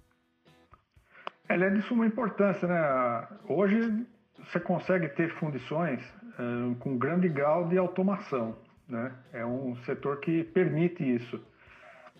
Ela 1.48 1.66
é 1.66 1.70
de 1.70 1.82
suma 1.82 2.06
importância, 2.06 2.68
né? 2.68 3.28
Hoje 3.48 4.06
você 4.44 4.60
consegue 4.60 5.08
ter 5.10 5.30
fundições 5.38 6.00
uh, 6.38 6.74
com 6.76 6.96
grande 6.96 7.28
grau 7.28 7.68
de 7.68 7.78
automação, 7.78 8.56
né? 8.88 9.12
É 9.32 9.44
um 9.44 9.76
setor 9.84 10.20
que 10.20 10.44
permite 10.44 11.02
isso. 11.02 11.40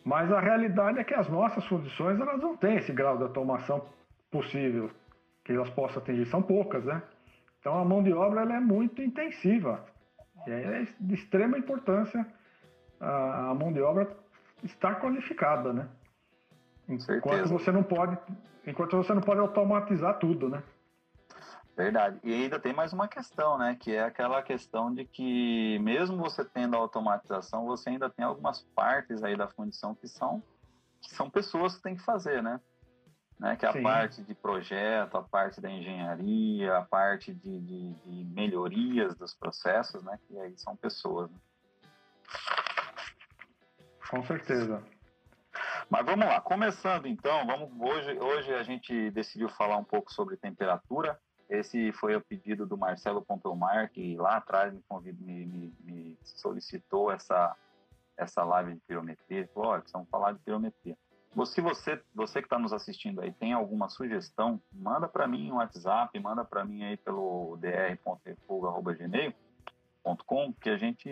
Mas 0.04 0.32
a 0.32 0.40
realidade 0.40 0.98
é 0.98 1.04
que 1.04 1.14
as 1.14 1.28
nossas 1.28 1.64
fundições 1.66 2.18
elas 2.18 2.40
não 2.40 2.56
têm 2.56 2.76
esse 2.76 2.92
grau 2.92 3.16
de 3.16 3.24
automação 3.24 3.84
possível 4.30 4.90
que 5.44 5.52
elas 5.52 5.70
possam 5.70 6.02
atingir. 6.02 6.26
São 6.26 6.42
poucas, 6.42 6.84
né? 6.84 7.02
Então 7.60 7.78
a 7.78 7.84
mão 7.84 8.02
de 8.02 8.12
obra 8.12 8.42
ela 8.42 8.56
é 8.56 8.60
muito 8.60 9.02
intensiva. 9.02 9.84
E 10.46 10.50
é 10.50 10.86
de 10.98 11.14
extrema 11.14 11.58
importância 11.58 12.26
a, 12.98 13.50
a 13.50 13.54
mão 13.54 13.72
de 13.72 13.80
obra 13.80 14.08
estar 14.62 15.00
qualificada, 15.00 15.72
né? 15.72 15.88
Enquanto 16.88 17.48
você 17.48 17.70
não 17.70 17.82
pode, 17.82 18.18
enquanto 18.66 18.96
você 18.96 19.14
não 19.14 19.22
pode 19.22 19.40
automatizar 19.40 20.18
tudo, 20.18 20.48
né? 20.48 20.62
Verdade. 21.80 22.20
E 22.22 22.34
ainda 22.34 22.60
tem 22.60 22.74
mais 22.74 22.92
uma 22.92 23.08
questão, 23.08 23.56
né? 23.56 23.74
Que 23.74 23.94
é 23.94 24.04
aquela 24.04 24.42
questão 24.42 24.94
de 24.94 25.06
que 25.06 25.78
mesmo 25.78 26.18
você 26.18 26.44
tendo 26.44 26.76
a 26.76 26.78
automatização, 26.78 27.64
você 27.64 27.88
ainda 27.88 28.10
tem 28.10 28.22
algumas 28.22 28.60
partes 28.74 29.22
aí 29.22 29.34
da 29.34 29.48
fundição 29.48 29.94
que 29.94 30.06
são 30.06 30.42
que 31.00 31.14
são 31.14 31.30
pessoas 31.30 31.76
que 31.76 31.82
tem 31.82 31.96
que 31.96 32.02
fazer, 32.02 32.42
né? 32.42 32.60
né? 33.38 33.56
Que 33.56 33.64
é 33.64 33.70
a 33.70 33.72
Sim. 33.72 33.82
parte 33.82 34.22
de 34.22 34.34
projeto, 34.34 35.16
a 35.16 35.22
parte 35.22 35.58
da 35.58 35.70
engenharia, 35.70 36.76
a 36.76 36.82
parte 36.82 37.32
de, 37.32 37.58
de, 37.58 37.94
de 37.94 38.24
melhorias 38.34 39.14
dos 39.14 39.32
processos, 39.32 40.02
né? 40.04 40.18
Que 40.28 40.38
aí 40.38 40.58
são 40.58 40.76
pessoas. 40.76 41.30
Né? 41.30 41.38
Com 44.10 44.22
certeza. 44.22 44.82
Mas 45.88 46.04
vamos 46.04 46.26
lá, 46.26 46.42
começando 46.42 47.06
então, 47.06 47.46
vamos 47.46 47.70
hoje, 47.80 48.18
hoje 48.20 48.54
a 48.54 48.62
gente 48.62 49.10
decidiu 49.12 49.48
falar 49.48 49.78
um 49.78 49.84
pouco 49.84 50.12
sobre 50.12 50.36
temperatura. 50.36 51.18
Esse 51.50 51.92
foi 51.92 52.14
o 52.14 52.20
pedido 52.20 52.64
do 52.64 52.78
Marcelo 52.78 53.22
Pompelmar, 53.22 53.90
que 53.90 54.16
lá 54.16 54.36
atrás 54.36 54.72
me, 54.72 54.80
convidou, 54.88 55.26
me, 55.26 55.44
me, 55.44 55.74
me 55.80 56.16
solicitou 56.22 57.10
essa, 57.10 57.56
essa 58.16 58.44
live 58.44 58.74
de 58.74 58.80
pirometria. 58.86 59.50
falou, 59.52 59.70
olha, 59.70 59.80
precisamos 59.80 60.08
falar 60.08 60.30
de 60.32 60.38
pirometria. 60.38 60.96
Se 61.46 61.60
você, 61.60 62.00
você 62.14 62.40
que 62.40 62.46
está 62.46 62.56
nos 62.58 62.72
assistindo 62.72 63.20
aí 63.20 63.32
tem 63.32 63.52
alguma 63.52 63.88
sugestão, 63.88 64.62
manda 64.72 65.08
para 65.08 65.26
mim 65.26 65.50
um 65.50 65.56
WhatsApp, 65.56 66.16
manda 66.20 66.44
para 66.44 66.64
mim 66.64 66.84
aí 66.84 66.96
pelo 66.96 67.56
dr.refuga.gmail.com 67.56 70.52
que 70.54 70.70
a 70.70 70.76
gente, 70.76 71.08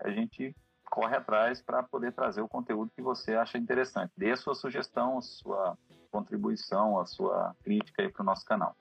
a 0.00 0.10
gente 0.10 0.56
corre 0.88 1.16
atrás 1.16 1.60
para 1.60 1.82
poder 1.82 2.12
trazer 2.12 2.42
o 2.42 2.48
conteúdo 2.48 2.92
que 2.94 3.02
você 3.02 3.34
acha 3.34 3.58
interessante. 3.58 4.12
Dê 4.16 4.30
a 4.32 4.36
sua 4.36 4.54
sugestão, 4.54 5.18
a 5.18 5.22
sua 5.22 5.76
contribuição, 6.10 7.00
a 7.00 7.06
sua 7.06 7.56
crítica 7.64 8.02
aí 8.02 8.08
para 8.08 8.22
o 8.22 8.26
nosso 8.26 8.44
canal. 8.44 8.76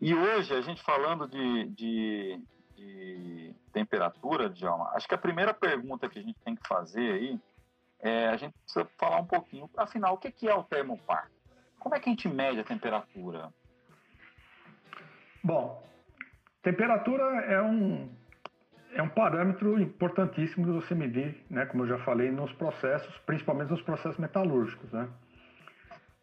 E 0.00 0.14
hoje, 0.14 0.54
a 0.54 0.62
gente 0.62 0.82
falando 0.82 1.28
de, 1.28 1.66
de, 1.66 2.40
de 2.74 3.54
temperatura, 3.70 4.48
Djalma, 4.48 4.90
acho 4.94 5.06
que 5.06 5.14
a 5.14 5.18
primeira 5.18 5.52
pergunta 5.52 6.08
que 6.08 6.18
a 6.18 6.22
gente 6.22 6.38
tem 6.42 6.56
que 6.56 6.66
fazer 6.66 7.12
aí 7.12 7.40
é 7.98 8.28
a 8.28 8.36
gente 8.36 8.54
precisa 8.58 8.88
falar 8.98 9.20
um 9.20 9.26
pouquinho, 9.26 9.68
afinal, 9.76 10.14
o 10.14 10.18
que 10.18 10.48
é 10.48 10.54
o 10.54 10.64
termopar? 10.64 11.30
Como 11.78 11.94
é 11.94 12.00
que 12.00 12.08
a 12.08 12.12
gente 12.12 12.28
mede 12.28 12.60
a 12.60 12.64
temperatura? 12.64 13.52
Bom, 15.44 15.86
temperatura 16.62 17.22
é 17.44 17.60
um, 17.60 18.10
é 18.92 19.02
um 19.02 19.08
parâmetro 19.08 19.78
importantíssimo 19.78 20.64
de 20.64 20.72
você 20.72 20.94
medir, 20.94 21.44
né, 21.50 21.66
como 21.66 21.82
eu 21.82 21.88
já 21.88 21.98
falei, 21.98 22.30
nos 22.30 22.52
processos, 22.54 23.14
principalmente 23.26 23.70
nos 23.70 23.82
processos 23.82 24.16
metalúrgicos. 24.16 24.90
Né? 24.92 25.08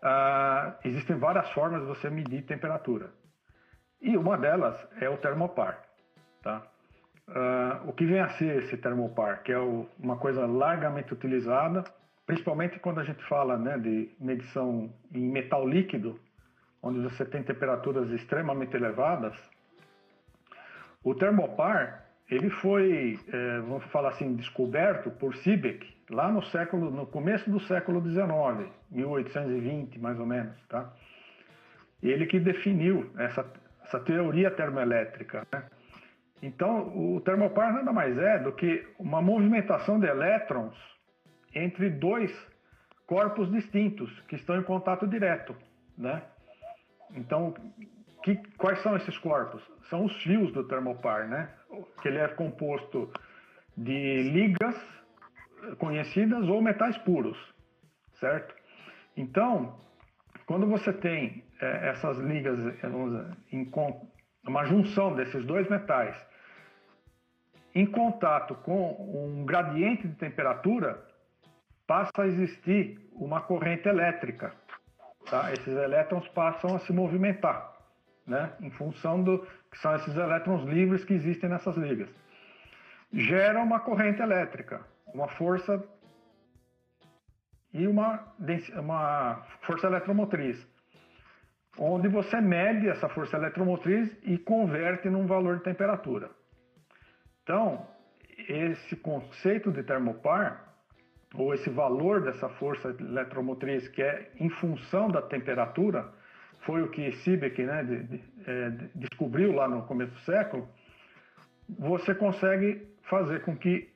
Ah, 0.01 0.77
existem 0.83 1.15
várias 1.17 1.47
formas 1.51 1.81
de 1.81 1.87
você 1.87 2.09
medir 2.09 2.43
temperatura. 2.43 3.11
E 4.01 4.15
uma 4.15 4.37
delas 4.37 4.75
é 5.01 5.09
o 5.09 5.17
termopar. 5.17 5.83
Tá? 6.43 6.63
Uh, 7.27 7.89
o 7.89 7.93
que 7.93 8.05
vem 8.05 8.19
a 8.19 8.29
ser 8.29 8.63
esse 8.63 8.77
termopar, 8.77 9.43
que 9.43 9.51
é 9.51 9.59
o, 9.59 9.87
uma 9.99 10.17
coisa 10.17 10.45
largamente 10.45 11.13
utilizada, 11.13 11.83
principalmente 12.25 12.79
quando 12.79 12.99
a 12.99 13.03
gente 13.03 13.23
fala 13.23 13.57
né, 13.57 13.77
de 13.77 14.09
medição 14.19 14.93
em 15.13 15.29
metal 15.29 15.67
líquido, 15.67 16.19
onde 16.81 16.99
você 17.01 17.25
tem 17.25 17.43
temperaturas 17.43 18.09
extremamente 18.11 18.75
elevadas. 18.75 19.35
O 21.03 21.13
termopar 21.15 22.07
ele 22.29 22.49
foi, 22.49 23.19
é, 23.31 23.59
vamos 23.61 23.85
falar 23.85 24.09
assim, 24.09 24.35
descoberto 24.35 25.09
por 25.11 25.35
Seebeck 25.37 25.95
lá 26.09 26.31
no 26.31 26.43
século, 26.43 26.91
no 26.91 27.05
começo 27.05 27.49
do 27.49 27.59
século 27.61 28.01
XIX, 28.01 28.69
1820 28.91 29.99
mais 29.99 30.19
ou 30.19 30.25
menos, 30.25 30.55
tá? 30.67 30.93
Ele 32.03 32.25
que 32.25 32.39
definiu 32.39 33.09
essa 33.17 33.43
essa 33.87 33.99
teoria 33.99 34.51
termoelétrica. 34.51 35.47
Né? 35.51 35.63
Então, 36.41 36.95
o 36.95 37.21
termopar 37.21 37.73
nada 37.73 37.91
mais 37.91 38.17
é 38.17 38.39
do 38.39 38.51
que 38.51 38.85
uma 38.99 39.21
movimentação 39.21 39.99
de 39.99 40.05
elétrons 40.05 40.75
entre 41.55 41.89
dois 41.89 42.31
corpos 43.05 43.49
distintos 43.51 44.11
que 44.27 44.35
estão 44.35 44.57
em 44.57 44.63
contato 44.63 45.07
direto. 45.07 45.55
Né? 45.97 46.21
Então, 47.15 47.53
que, 48.21 48.35
quais 48.57 48.79
são 48.83 48.95
esses 48.95 49.17
corpos? 49.17 49.63
São 49.89 50.05
os 50.05 50.15
fios 50.21 50.51
do 50.51 50.63
termopar, 50.65 51.27
né? 51.27 51.49
que 52.01 52.09
ele 52.09 52.17
é 52.17 52.27
composto 52.27 53.11
de 53.75 54.23
ligas 54.31 54.75
conhecidas 55.77 56.47
ou 56.47 56.61
metais 56.61 56.97
puros, 56.99 57.37
certo? 58.19 58.53
Então, 59.15 59.79
quando 60.47 60.65
você 60.65 60.93
tem 60.93 61.43
é, 61.61 61.89
essas 61.89 62.17
ligas, 62.17 62.57
uma 64.47 64.65
junção 64.65 65.13
desses 65.13 65.45
dois 65.45 65.69
metais, 65.69 66.15
em 67.75 67.85
contato 67.85 68.55
com 68.55 68.91
um 68.91 69.45
gradiente 69.45 70.07
de 70.07 70.15
temperatura, 70.15 71.05
passa 71.85 72.23
a 72.23 72.27
existir 72.27 72.97
uma 73.11 73.41
corrente 73.41 73.89
elétrica. 73.89 74.53
Tá? 75.29 75.51
Esses 75.51 75.67
elétrons 75.67 76.27
passam 76.29 76.77
a 76.77 76.79
se 76.79 76.93
movimentar, 76.93 77.73
né? 78.25 78.53
em 78.61 78.71
função 78.71 79.21
do 79.21 79.45
que 79.69 79.77
são 79.79 79.95
esses 79.95 80.15
elétrons 80.15 80.63
livres 80.63 81.03
que 81.03 81.13
existem 81.13 81.49
nessas 81.49 81.75
ligas. 81.75 82.09
Gera 83.11 83.61
uma 83.61 83.81
corrente 83.81 84.21
elétrica, 84.21 84.81
uma 85.13 85.27
força 85.27 85.83
e 87.77 87.87
uma, 87.87 88.33
uma 88.77 89.45
força 89.61 89.87
eletromotriz 89.87 90.67
onde 91.77 92.07
você 92.07 92.41
mede 92.41 92.89
essa 92.89 93.07
força 93.07 93.37
eletromotriz 93.37 94.15
e 94.23 94.37
converte 94.37 95.09
num 95.09 95.27
valor 95.27 95.57
de 95.57 95.63
temperatura. 95.63 96.29
Então, 97.43 97.87
esse 98.49 98.95
conceito 98.95 99.71
de 99.71 99.83
termopar, 99.83 100.65
ou 101.35 101.53
esse 101.53 101.69
valor 101.69 102.21
dessa 102.21 102.49
força 102.49 102.95
eletromotriz 102.99 103.87
que 103.89 104.01
é 104.01 104.31
em 104.39 104.49
função 104.49 105.09
da 105.09 105.21
temperatura, 105.21 106.11
foi 106.61 106.81
o 106.81 106.89
que 106.89 107.11
Seebeck 107.17 107.63
né, 107.63 107.83
de, 107.83 108.03
de, 108.03 108.23
é, 108.45 108.69
descobriu 108.95 109.53
lá 109.53 109.67
no 109.67 109.83
começo 109.83 110.11
do 110.13 110.19
século, 110.21 110.67
você 111.69 112.15
consegue 112.15 112.87
fazer 113.03 113.43
com 113.43 113.55
que, 113.55 113.89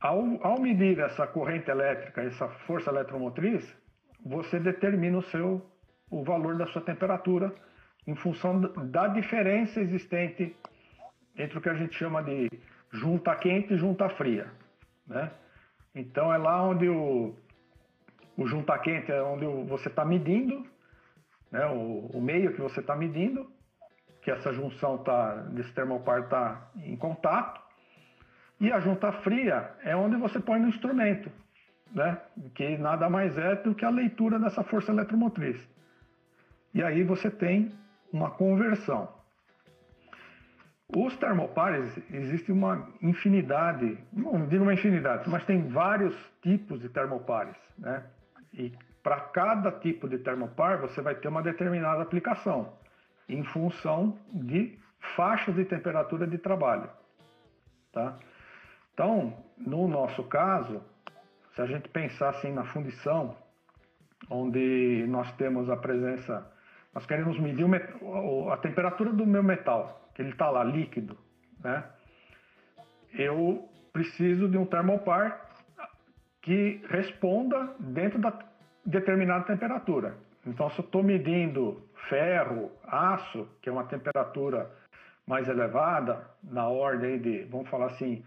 ao, 0.00 0.24
ao 0.42 0.60
medir 0.60 0.98
essa 0.98 1.26
corrente 1.26 1.70
elétrica, 1.70 2.22
essa 2.22 2.48
força 2.66 2.90
eletromotriz, 2.90 3.76
você 4.24 4.58
determina 4.58 5.18
o 5.18 5.22
seu 5.22 5.62
o 6.10 6.24
valor 6.24 6.56
da 6.56 6.66
sua 6.66 6.82
temperatura 6.82 7.54
em 8.06 8.16
função 8.16 8.60
da 8.60 9.06
diferença 9.06 9.80
existente 9.80 10.56
entre 11.36 11.58
o 11.58 11.60
que 11.60 11.68
a 11.68 11.74
gente 11.74 11.94
chama 11.94 12.22
de 12.22 12.50
junta 12.92 13.34
quente 13.36 13.74
e 13.74 13.76
junta 13.76 14.08
fria, 14.08 14.50
né? 15.06 15.30
Então 15.94 16.32
é 16.32 16.36
lá 16.36 16.62
onde 16.62 16.88
o, 16.88 17.34
o 18.36 18.46
junta 18.46 18.76
quente 18.78 19.12
é 19.12 19.22
onde 19.22 19.46
você 19.68 19.88
está 19.88 20.04
medindo, 20.04 20.66
né? 21.50 21.66
O, 21.66 22.10
o, 22.12 22.20
meio 22.20 22.52
que 22.52 22.60
você 22.60 22.80
está 22.80 22.96
medindo, 22.96 23.50
que 24.22 24.30
essa 24.30 24.52
junção 24.52 24.98
tá 24.98 25.36
desse 25.52 25.72
termopar 25.72 26.24
está 26.24 26.70
em 26.76 26.96
contato, 26.96 27.60
e 28.60 28.70
a 28.70 28.78
junta 28.78 29.10
fria 29.10 29.70
é 29.82 29.96
onde 29.96 30.16
você 30.16 30.38
põe 30.38 30.60
no 30.60 30.68
instrumento, 30.68 31.32
né? 31.94 32.18
Que 32.54 32.76
nada 32.76 33.08
mais 33.08 33.36
é 33.38 33.56
do 33.56 33.74
que 33.74 33.84
a 33.84 33.90
leitura 33.90 34.38
dessa 34.38 34.62
força 34.62 34.92
eletromotriz. 34.92 35.58
E 36.74 36.82
aí 36.82 37.02
você 37.02 37.30
tem 37.30 37.72
uma 38.12 38.30
conversão. 38.30 39.08
Os 40.94 41.16
termopares, 41.16 41.88
existe 42.10 42.52
uma 42.52 42.88
infinidade, 43.00 43.96
não 44.12 44.46
digo 44.46 44.64
uma 44.64 44.74
infinidade, 44.74 45.28
mas 45.30 45.44
tem 45.44 45.68
vários 45.68 46.14
tipos 46.42 46.80
de 46.80 46.88
termopares, 46.88 47.56
né? 47.78 48.04
E 48.52 48.72
para 49.02 49.20
cada 49.20 49.70
tipo 49.72 50.08
de 50.08 50.18
termopar, 50.18 50.80
você 50.80 51.00
vai 51.00 51.14
ter 51.14 51.28
uma 51.28 51.42
determinada 51.42 52.02
aplicação, 52.02 52.72
em 53.28 53.42
função 53.44 54.18
de 54.32 54.78
faixas 55.16 55.54
de 55.54 55.64
temperatura 55.64 56.26
de 56.26 56.36
trabalho. 56.36 56.90
Tá? 57.92 58.18
Então, 58.92 59.34
no 59.56 59.88
nosso 59.88 60.22
caso, 60.24 60.82
se 61.54 61.62
a 61.62 61.66
gente 61.66 61.88
pensar 61.88 62.30
assim 62.30 62.52
na 62.52 62.64
fundição, 62.64 63.36
onde 64.28 65.04
nós 65.08 65.30
temos 65.36 65.70
a 65.70 65.76
presença, 65.76 66.46
nós 66.94 67.06
queremos 67.06 67.38
medir 67.38 67.66
a 68.52 68.56
temperatura 68.56 69.12
do 69.12 69.26
meu 69.26 69.42
metal, 69.42 70.10
que 70.14 70.22
ele 70.22 70.30
está 70.30 70.50
lá 70.50 70.64
líquido, 70.64 71.16
né? 71.62 71.84
Eu 73.12 73.68
preciso 73.92 74.48
de 74.48 74.56
um 74.56 74.64
termopar 74.66 75.48
que 76.42 76.82
responda 76.88 77.74
dentro 77.78 78.18
da 78.18 78.38
determinada 78.84 79.44
temperatura. 79.44 80.16
Então, 80.46 80.70
se 80.70 80.78
eu 80.80 80.84
estou 80.84 81.02
medindo 81.02 81.82
ferro, 82.08 82.72
aço, 82.84 83.48
que 83.60 83.68
é 83.68 83.72
uma 83.72 83.84
temperatura 83.84 84.70
mais 85.26 85.48
elevada, 85.48 86.26
na 86.42 86.66
ordem 86.68 87.18
de, 87.20 87.44
vamos 87.44 87.68
falar 87.68 87.86
assim, 87.86 88.24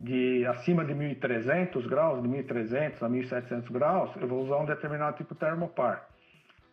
de 0.00 0.46
acima 0.46 0.84
de 0.84 0.94
1.300 0.94 1.88
graus, 1.88 2.22
de 2.22 2.28
1.300 2.28 3.02
a 3.02 3.08
1.700 3.08 3.72
graus, 3.72 4.10
eu 4.20 4.28
vou 4.28 4.44
usar 4.44 4.58
um 4.58 4.64
determinado 4.64 5.16
tipo 5.16 5.34
de 5.34 5.40
termopar. 5.40 6.08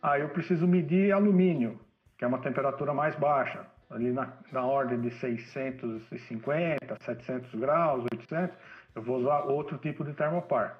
Aí 0.02 0.20
eu 0.20 0.28
preciso 0.28 0.66
medir 0.66 1.12
alumínio, 1.12 1.80
que 2.16 2.24
é 2.24 2.28
uma 2.28 2.38
temperatura 2.38 2.94
mais 2.94 3.16
baixa, 3.16 3.66
ali 3.90 4.12
na, 4.12 4.32
na 4.52 4.64
ordem 4.64 5.00
de 5.00 5.10
650, 5.10 6.96
700 7.04 7.54
graus, 7.54 8.04
800, 8.12 8.56
eu 8.94 9.02
vou 9.02 9.18
usar 9.18 9.40
outro 9.40 9.78
tipo 9.78 10.04
de 10.04 10.12
termopar. 10.12 10.78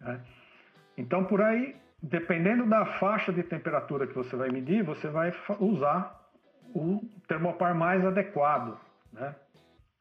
Né? 0.00 0.20
Então, 0.96 1.24
por 1.24 1.40
aí, 1.40 1.74
dependendo 2.02 2.66
da 2.66 2.84
faixa 2.84 3.32
de 3.32 3.42
temperatura 3.42 4.06
que 4.06 4.14
você 4.14 4.36
vai 4.36 4.50
medir, 4.50 4.82
você 4.82 5.08
vai 5.08 5.32
usar 5.58 6.20
o 6.74 7.00
termopar 7.28 7.74
mais 7.74 8.04
adequado, 8.04 8.78
né? 9.12 9.34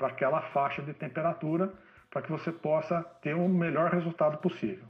Para 0.01 0.07
aquela 0.07 0.41
faixa 0.41 0.81
de 0.81 0.95
temperatura, 0.95 1.71
para 2.09 2.23
que 2.23 2.31
você 2.31 2.51
possa 2.51 3.03
ter 3.21 3.35
o 3.35 3.47
melhor 3.47 3.91
resultado 3.91 4.39
possível. 4.39 4.87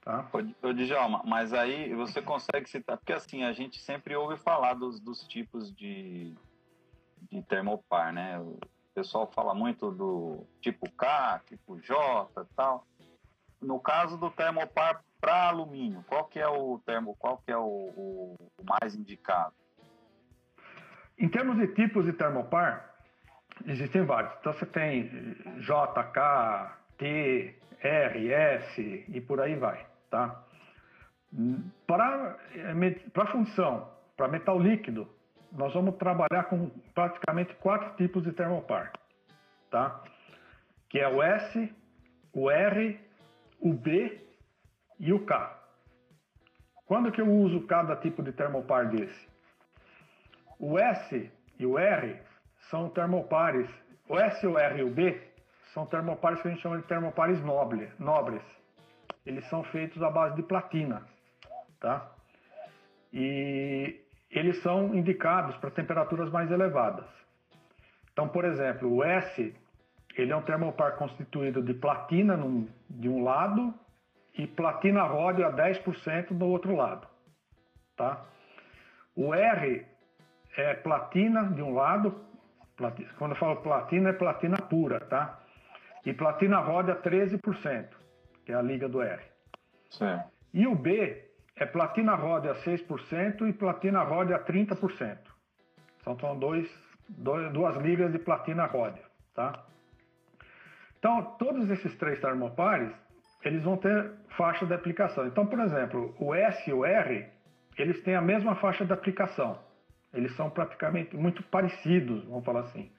Tá? 0.00 0.26
Ô, 0.62 0.72
Djalma, 0.72 1.22
mas 1.26 1.52
aí 1.52 1.94
você 1.94 2.22
consegue 2.22 2.68
citar, 2.70 2.96
porque 2.96 3.12
assim, 3.12 3.44
a 3.44 3.52
gente 3.52 3.78
sempre 3.78 4.16
ouve 4.16 4.38
falar 4.38 4.72
dos, 4.72 4.98
dos 4.98 5.22
tipos 5.28 5.70
de, 5.76 6.34
de 7.30 7.42
termopar, 7.42 8.10
né? 8.10 8.40
O 8.40 8.58
pessoal 8.94 9.30
fala 9.30 9.54
muito 9.54 9.90
do 9.90 10.46
tipo 10.62 10.90
K, 10.92 11.42
tipo 11.46 11.78
J 11.78 12.46
tal. 12.56 12.86
No 13.60 13.78
caso 13.78 14.16
do 14.16 14.30
termopar 14.30 15.04
para 15.20 15.48
alumínio, 15.48 16.02
qual 16.08 16.24
que 16.24 16.38
é 16.38 16.48
o 16.48 16.78
termo, 16.86 17.14
qual 17.16 17.36
que 17.36 17.52
é 17.52 17.58
o, 17.58 17.60
o, 17.60 18.34
o 18.56 18.64
mais 18.64 18.94
indicado? 18.94 19.52
Em 21.18 21.28
termos 21.28 21.58
de 21.58 21.68
tipos 21.74 22.06
de 22.06 22.14
termopar, 22.14 22.89
Existem 23.66 24.04
vários. 24.04 24.32
Então 24.40 24.52
você 24.52 24.66
tem 24.66 25.04
JK, 25.58 26.72
T, 26.98 27.54
R, 27.82 28.32
S 28.32 29.04
e 29.08 29.20
por 29.20 29.40
aí 29.40 29.54
vai, 29.56 29.86
tá? 30.10 30.44
Para, 31.86 32.36
para 33.12 33.26
função, 33.26 33.88
para 34.16 34.28
metal 34.28 34.58
líquido, 34.58 35.08
nós 35.52 35.72
vamos 35.72 35.96
trabalhar 35.96 36.44
com 36.44 36.70
praticamente 36.94 37.54
quatro 37.56 37.96
tipos 37.96 38.22
de 38.22 38.32
termopar, 38.32 38.92
tá? 39.70 40.02
Que 40.88 40.98
é 40.98 41.08
o 41.08 41.22
S, 41.22 41.72
o 42.32 42.50
R, 42.50 43.00
o 43.60 43.72
B 43.72 44.20
e 44.98 45.12
o 45.12 45.24
K. 45.24 45.58
Quando 46.86 47.12
que 47.12 47.20
eu 47.20 47.28
uso 47.28 47.66
cada 47.66 47.94
tipo 47.96 48.22
de 48.22 48.32
termopar 48.32 48.88
desse? 48.88 49.28
O 50.58 50.78
S 50.78 51.30
e 51.58 51.64
o 51.66 51.78
R 51.78 52.20
são 52.68 52.88
termopares. 52.90 53.68
O 54.08 54.18
S, 54.18 54.46
o 54.46 54.58
R 54.58 54.80
e 54.80 54.82
o 54.82 54.90
B 54.90 55.20
são 55.72 55.86
termopares 55.86 56.40
que 56.42 56.48
a 56.48 56.50
gente 56.50 56.62
chama 56.62 56.78
de 56.78 56.86
termopares 56.86 57.40
noble, 57.42 57.90
nobres. 57.98 58.42
Eles 59.24 59.48
são 59.48 59.62
feitos 59.64 60.02
à 60.02 60.10
base 60.10 60.36
de 60.36 60.42
platina, 60.42 61.06
tá? 61.78 62.10
E 63.12 64.00
eles 64.30 64.62
são 64.62 64.94
indicados 64.94 65.56
para 65.56 65.70
temperaturas 65.70 66.30
mais 66.30 66.50
elevadas. 66.50 67.06
Então, 68.12 68.28
por 68.28 68.44
exemplo, 68.44 68.92
o 68.92 69.04
S, 69.04 69.54
ele 70.16 70.32
é 70.32 70.36
um 70.36 70.42
termopar 70.42 70.96
constituído 70.96 71.62
de 71.62 71.74
platina 71.74 72.36
num, 72.36 72.68
de 72.88 73.08
um 73.08 73.22
lado 73.22 73.74
e 74.36 74.46
platina 74.46 75.02
ródio 75.02 75.46
a 75.46 75.52
10% 75.52 76.32
do 76.32 76.46
outro 76.46 76.74
lado, 76.74 77.06
tá? 77.96 78.24
O 79.14 79.34
R 79.34 79.86
é 80.56 80.74
platina 80.74 81.44
de 81.44 81.62
um 81.62 81.74
lado, 81.74 82.24
quando 83.18 83.32
eu 83.32 83.36
falo 83.36 83.56
platina, 83.56 84.10
é 84.10 84.12
platina 84.12 84.56
pura, 84.56 85.00
tá? 85.00 85.38
E 86.04 86.12
platina 86.12 86.58
roda 86.58 86.96
13%, 86.96 87.88
que 88.44 88.52
é 88.52 88.54
a 88.54 88.62
liga 88.62 88.88
do 88.88 89.02
R. 89.02 89.22
Certo. 89.90 90.30
E 90.52 90.66
o 90.66 90.74
B 90.74 91.30
é 91.56 91.66
platina 91.66 92.14
roda 92.14 92.54
6% 92.54 93.48
e 93.48 93.52
platina 93.52 94.02
roda 94.02 94.38
30%. 94.38 95.18
Então 96.00 96.18
são 96.18 96.38
dois, 96.38 96.68
dois, 97.08 97.52
duas 97.52 97.76
ligas 97.76 98.10
de 98.10 98.18
platina 98.18 98.64
roda, 98.66 99.00
tá? 99.34 99.64
Então, 100.98 101.22
todos 101.38 101.68
esses 101.70 101.96
três 101.96 102.20
termopares, 102.20 102.92
eles 103.42 103.62
vão 103.62 103.76
ter 103.76 104.12
faixa 104.36 104.66
de 104.66 104.74
aplicação. 104.74 105.26
Então, 105.26 105.46
por 105.46 105.58
exemplo, 105.60 106.14
o 106.18 106.34
S 106.34 106.68
e 106.68 106.72
o 106.72 106.84
R, 106.84 107.26
eles 107.76 108.02
têm 108.02 108.14
a 108.14 108.20
mesma 108.20 108.54
faixa 108.56 108.84
de 108.84 108.92
aplicação. 108.92 109.58
Eles 110.12 110.34
são 110.36 110.50
praticamente 110.50 111.16
muito 111.16 111.42
parecidos, 111.44 112.24
vamos 112.24 112.44
falar 112.44 112.60
assim. 112.60 112.90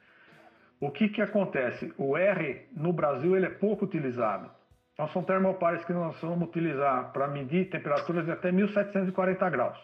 O 0.80 0.90
que, 0.90 1.10
que 1.10 1.22
acontece? 1.22 1.94
O 1.98 2.18
R 2.18 2.68
no 2.76 2.92
Brasil 2.92 3.36
ele 3.36 3.46
é 3.46 3.50
pouco 3.50 3.86
utilizado. 3.86 4.50
Então 4.94 5.08
são 5.10 5.24
termopares 5.24 5.84
que 5.86 5.94
nós 5.94 6.20
vamos 6.22 6.48
utilizar 6.48 7.12
para 7.12 7.28
medir 7.28 7.70
temperaturas 7.70 8.26
de 8.26 8.32
até 8.32 8.52
1740 8.52 9.50
graus. 9.50 9.78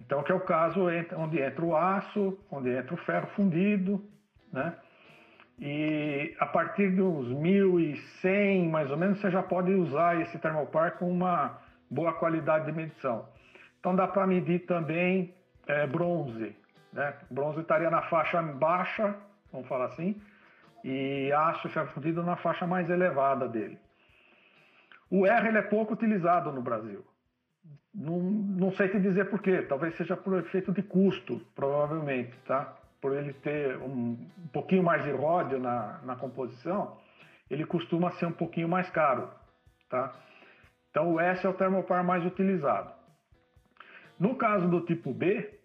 Então 0.00 0.22
que 0.22 0.32
é 0.32 0.34
o 0.34 0.40
caso 0.40 0.86
onde 1.16 1.40
entra 1.40 1.64
o 1.64 1.76
aço, 1.76 2.38
onde 2.50 2.70
entra 2.70 2.94
o 2.94 2.98
ferro 2.98 3.26
fundido, 3.28 4.02
né? 4.52 4.74
E 5.58 6.34
a 6.40 6.46
partir 6.46 6.90
dos 6.90 7.28
1100 7.28 8.68
mais 8.70 8.90
ou 8.90 8.96
menos 8.96 9.20
você 9.20 9.30
já 9.30 9.42
pode 9.42 9.72
usar 9.72 10.18
esse 10.20 10.38
termopar 10.38 10.96
com 10.96 11.10
uma 11.10 11.58
boa 11.90 12.14
qualidade 12.14 12.64
de 12.64 12.72
medição. 12.72 13.28
Então 13.78 13.94
dá 13.94 14.08
para 14.08 14.26
medir 14.26 14.60
também 14.60 15.34
é, 15.70 15.86
bronze. 15.86 16.56
Né? 16.92 17.14
Bronze 17.30 17.60
estaria 17.60 17.90
na 17.90 18.02
faixa 18.02 18.42
baixa, 18.42 19.14
vamos 19.52 19.68
falar 19.68 19.86
assim, 19.86 20.20
e 20.82 21.32
aço 21.32 21.68
ferro 21.68 21.88
fundido 21.88 22.22
na 22.22 22.36
faixa 22.36 22.66
mais 22.66 22.88
elevada 22.90 23.48
dele. 23.48 23.78
O 25.10 25.26
R 25.26 25.48
ele 25.48 25.58
é 25.58 25.62
pouco 25.62 25.94
utilizado 25.94 26.52
no 26.52 26.62
Brasil. 26.62 27.04
Não, 27.92 28.20
não 28.20 28.72
sei 28.72 28.88
te 28.88 29.00
dizer 29.00 29.28
por 29.28 29.42
quê, 29.42 29.62
talvez 29.62 29.96
seja 29.96 30.16
por 30.16 30.38
efeito 30.38 30.72
de 30.72 30.82
custo, 30.82 31.40
provavelmente, 31.54 32.36
tá? 32.46 32.76
Por 33.00 33.16
ele 33.16 33.32
ter 33.32 33.76
um, 33.78 34.16
um 34.38 34.48
pouquinho 34.52 34.82
mais 34.82 35.02
de 35.02 35.10
ródio 35.10 35.58
na, 35.58 36.00
na 36.04 36.16
composição, 36.16 36.96
ele 37.50 37.66
costuma 37.66 38.12
ser 38.12 38.26
um 38.26 38.32
pouquinho 38.32 38.68
mais 38.68 38.88
caro, 38.90 39.28
tá? 39.88 40.14
Então 40.90 41.14
o 41.14 41.20
S 41.20 41.44
é 41.44 41.48
o 41.48 41.54
termopar 41.54 42.04
mais 42.04 42.24
utilizado. 42.24 42.92
No 44.18 44.36
caso 44.36 44.68
do 44.68 44.82
tipo 44.82 45.12
B, 45.12 45.59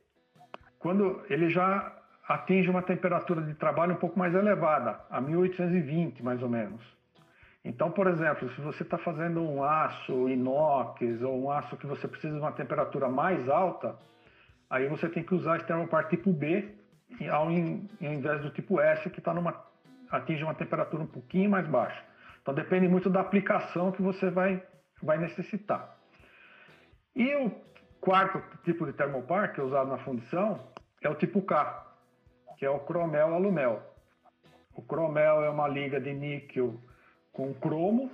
quando 0.86 1.20
ele 1.32 1.50
já 1.50 1.92
atinge 2.28 2.70
uma 2.70 2.84
temperatura 2.84 3.42
de 3.42 3.56
trabalho 3.56 3.94
um 3.94 3.98
pouco 3.98 4.20
mais 4.20 4.36
elevada, 4.36 5.00
a 5.10 5.20
1820 5.20 6.22
mais 6.22 6.44
ou 6.44 6.48
menos. 6.48 6.80
Então, 7.64 7.90
por 7.90 8.06
exemplo, 8.06 8.48
se 8.52 8.62
você 8.62 8.84
está 8.84 8.96
fazendo 9.00 9.42
um 9.42 9.64
aço 9.64 10.30
inox 10.30 11.02
ou 11.24 11.46
um 11.46 11.50
aço 11.50 11.76
que 11.76 11.88
você 11.88 12.08
precisa 12.08 12.36
de 12.36 12.40
uma 12.40 12.52
temperatura 12.52 13.10
mais 13.10 13.50
alta, 13.50 13.96
aí 14.70 14.88
você 14.88 15.10
tem 15.10 15.24
que 15.24 15.34
usar 15.34 15.56
esse 15.56 15.66
termopar 15.66 16.08
tipo 16.08 16.32
B 16.32 16.76
ao, 17.32 17.50
invés 17.50 18.44
do 18.44 18.52
tipo 18.52 18.80
S, 18.80 19.10
que 19.10 19.20
tá 19.20 19.34
numa, 19.34 19.60
atinge 20.12 20.44
uma 20.44 20.54
temperatura 20.54 21.02
um 21.02 21.08
pouquinho 21.08 21.50
mais 21.50 21.68
baixa. 21.68 22.00
Então 22.44 22.54
depende 22.54 22.88
muito 22.88 23.10
da 23.10 23.22
aplicação 23.22 23.92
que 23.92 24.04
você 24.04 24.30
vai, 24.30 24.62
vai 25.02 25.18
necessitar. 25.18 25.98
E 27.16 27.36
o 27.38 27.52
quarto 28.00 28.40
tipo 28.64 28.86
de 28.86 28.94
termopar, 28.94 29.52
que 29.52 29.60
é 29.60 29.64
usado 29.64 29.90
na 29.90 29.98
fundição, 29.98 30.75
é 31.08 31.10
o 31.10 31.16
tipo 31.16 31.42
K, 31.42 31.86
que 32.58 32.66
é 32.66 32.70
o 32.70 32.80
cromel 32.80 33.34
alumel. 33.34 33.82
O 34.74 34.82
cromel 34.82 35.44
é 35.44 35.50
uma 35.50 35.68
liga 35.68 36.00
de 36.00 36.14
níquel 36.14 36.80
com 37.32 37.54
cromo, 37.54 38.10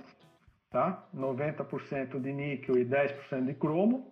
tá? 0.70 1.02
90% 1.14 2.20
de 2.20 2.32
níquel 2.32 2.76
e 2.78 2.84
10% 2.84 3.46
de 3.46 3.54
cromo. 3.54 4.10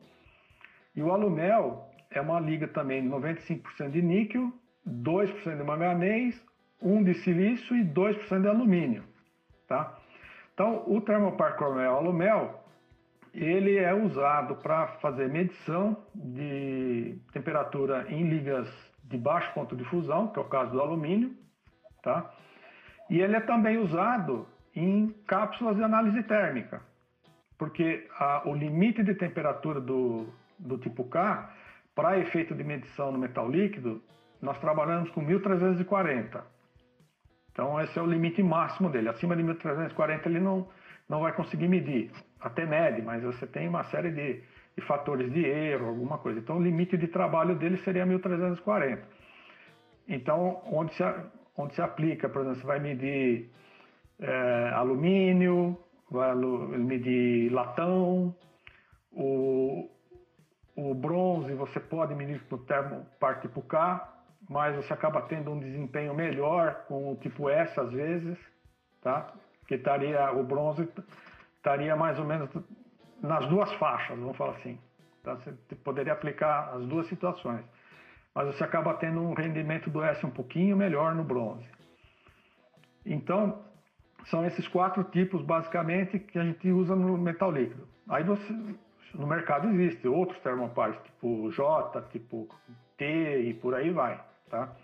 E 0.95 1.03
o 1.03 1.13
alumel 1.13 1.91
é 2.11 2.21
uma 2.21 2.41
liga 2.41 2.67
também 2.67 3.03
de 3.03 3.09
95% 3.09 3.91
de 3.91 4.03
níquel, 4.03 4.53
2% 4.89 5.57
de 5.57 5.63
manganês, 5.63 6.43
1 6.83 7.05
de 7.05 7.15
silício 7.15 7.77
e 7.77 7.85
2% 7.85 8.41
de 8.41 8.49
alumínio, 8.49 9.05
tá? 9.69 9.99
Então, 10.55 10.85
o 10.87 11.01
termopar 11.01 11.57
cromel 11.57 11.97
alumel, 11.97 12.60
ele 13.33 13.77
é 13.77 13.95
usado 13.95 14.57
para 14.57 14.87
fazer 14.99 15.29
medição 15.29 15.97
de 16.15 17.19
temperatura 17.33 18.07
em 18.09 18.29
ligas 18.29 18.69
de 19.05 19.17
baixo 19.17 19.53
ponto 19.55 19.77
de 19.77 19.85
fusão, 19.85 20.29
que 20.29 20.39
é 20.39 20.43
o 20.43 20.49
caso 20.49 20.73
do 20.73 20.81
alumínio, 20.81 21.35
tá? 22.03 22.31
E 23.09 23.21
ele 23.21 23.37
é 23.37 23.41
também 23.41 23.79
usado 23.79 24.47
em 24.75 25.09
cápsulas 25.27 25.77
de 25.77 25.83
análise 25.83 26.23
térmica, 26.25 26.81
porque 27.59 28.09
a, 28.19 28.49
o 28.49 28.55
limite 28.55 29.03
de 29.03 29.15
temperatura 29.15 29.81
do, 29.81 30.29
do 30.59 30.79
tipo 30.79 31.05
K, 31.05 31.53
para 31.95 32.19
efeito 32.19 32.55
de 32.55 32.63
medição 32.63 33.11
no 33.11 33.19
metal 33.19 33.51
líquido, 33.51 34.01
nós 34.41 34.59
trabalhamos 34.61 35.11
com 35.11 35.21
1340. 35.21 36.45
Então 37.53 37.81
esse 37.81 37.99
é 37.99 38.03
o 38.03 38.07
limite 38.07 38.43
máximo 38.43 38.89
dele. 38.89 39.09
Acima 39.09 39.37
de 39.37 39.43
1340 39.43 40.29
ele 40.29 40.41
não, 40.41 40.69
não 41.11 41.21
vai 41.21 41.33
conseguir 41.33 41.67
medir. 41.67 42.11
Até 42.41 42.65
mede, 42.65 43.03
mas 43.03 43.23
você 43.25 43.45
tem 43.45 43.69
uma 43.69 43.83
série 43.85 44.13
de, 44.13 44.43
de 44.77 44.87
fatores 44.87 45.31
de 45.33 45.45
erro, 45.45 45.89
alguma 45.89 46.19
coisa. 46.19 46.39
Então 46.39 46.57
o 46.57 46.63
limite 46.63 46.97
de 46.97 47.09
trabalho 47.09 47.57
dele 47.57 47.77
seria 47.79 48.07
1340. 48.07 49.03
Então, 50.09 50.63
onde 50.73 50.95
se, 50.95 51.03
onde 51.57 51.75
se 51.75 51.83
aplica, 51.83 52.29
por 52.29 52.43
exemplo, 52.43 52.61
você 52.61 52.67
vai 52.67 52.79
medir 52.79 53.51
é, 54.21 54.71
alumínio, 54.73 55.77
vai 56.09 56.33
medir 56.35 57.53
latão, 57.53 58.35
o, 59.11 59.91
o 60.77 60.95
bronze 60.95 61.53
você 61.55 61.81
pode 61.81 62.15
medir 62.15 62.41
com 62.45 62.55
o 62.55 62.59
termopar 62.59 63.41
tipo 63.41 63.61
K, 63.63 64.09
mas 64.49 64.77
você 64.77 64.93
acaba 64.93 65.23
tendo 65.23 65.51
um 65.51 65.59
desempenho 65.59 66.15
melhor 66.15 66.85
com 66.87 67.13
o 67.13 67.17
tipo 67.17 67.51
S 67.51 67.79
às 67.79 67.93
vezes, 67.93 68.39
tá? 69.03 69.33
Que 69.71 69.77
estaria 69.77 70.33
o 70.33 70.43
bronze 70.43 70.89
estaria 71.59 71.95
mais 71.95 72.19
ou 72.19 72.25
menos 72.25 72.51
nas 73.23 73.47
duas 73.47 73.73
faixas, 73.75 74.19
vamos 74.19 74.37
falar 74.37 74.57
assim. 74.57 74.77
Tá? 75.23 75.37
Você 75.37 75.77
poderia 75.77 76.13
aplicar 76.13 76.75
as 76.75 76.85
duas 76.87 77.07
situações, 77.07 77.65
mas 78.35 78.49
você 78.49 78.65
acaba 78.65 78.95
tendo 78.95 79.21
um 79.21 79.33
rendimento 79.33 79.89
do 79.89 80.03
S 80.03 80.27
um 80.27 80.31
pouquinho 80.31 80.77
melhor 80.77 81.15
no 81.15 81.23
bronze. 81.23 81.65
Então, 83.07 83.65
são 84.25 84.45
esses 84.45 84.67
quatro 84.67 85.05
tipos 85.05 85.41
basicamente 85.41 86.19
que 86.19 86.37
a 86.37 86.43
gente 86.43 86.69
usa 86.73 86.97
no 86.97 87.17
metal 87.17 87.53
líquido. 87.53 87.87
Aí 88.09 88.25
você, 88.25 88.53
no 89.15 89.25
mercado 89.25 89.69
existe 89.69 90.09
outros 90.09 90.41
termopares, 90.41 91.01
tipo 91.05 91.49
J, 91.53 92.03
tipo 92.11 92.49
T 92.99 93.05
e 93.43 93.55
por 93.55 93.77
aí 93.77 93.93
vai. 93.93 94.21
Tá? 94.51 94.75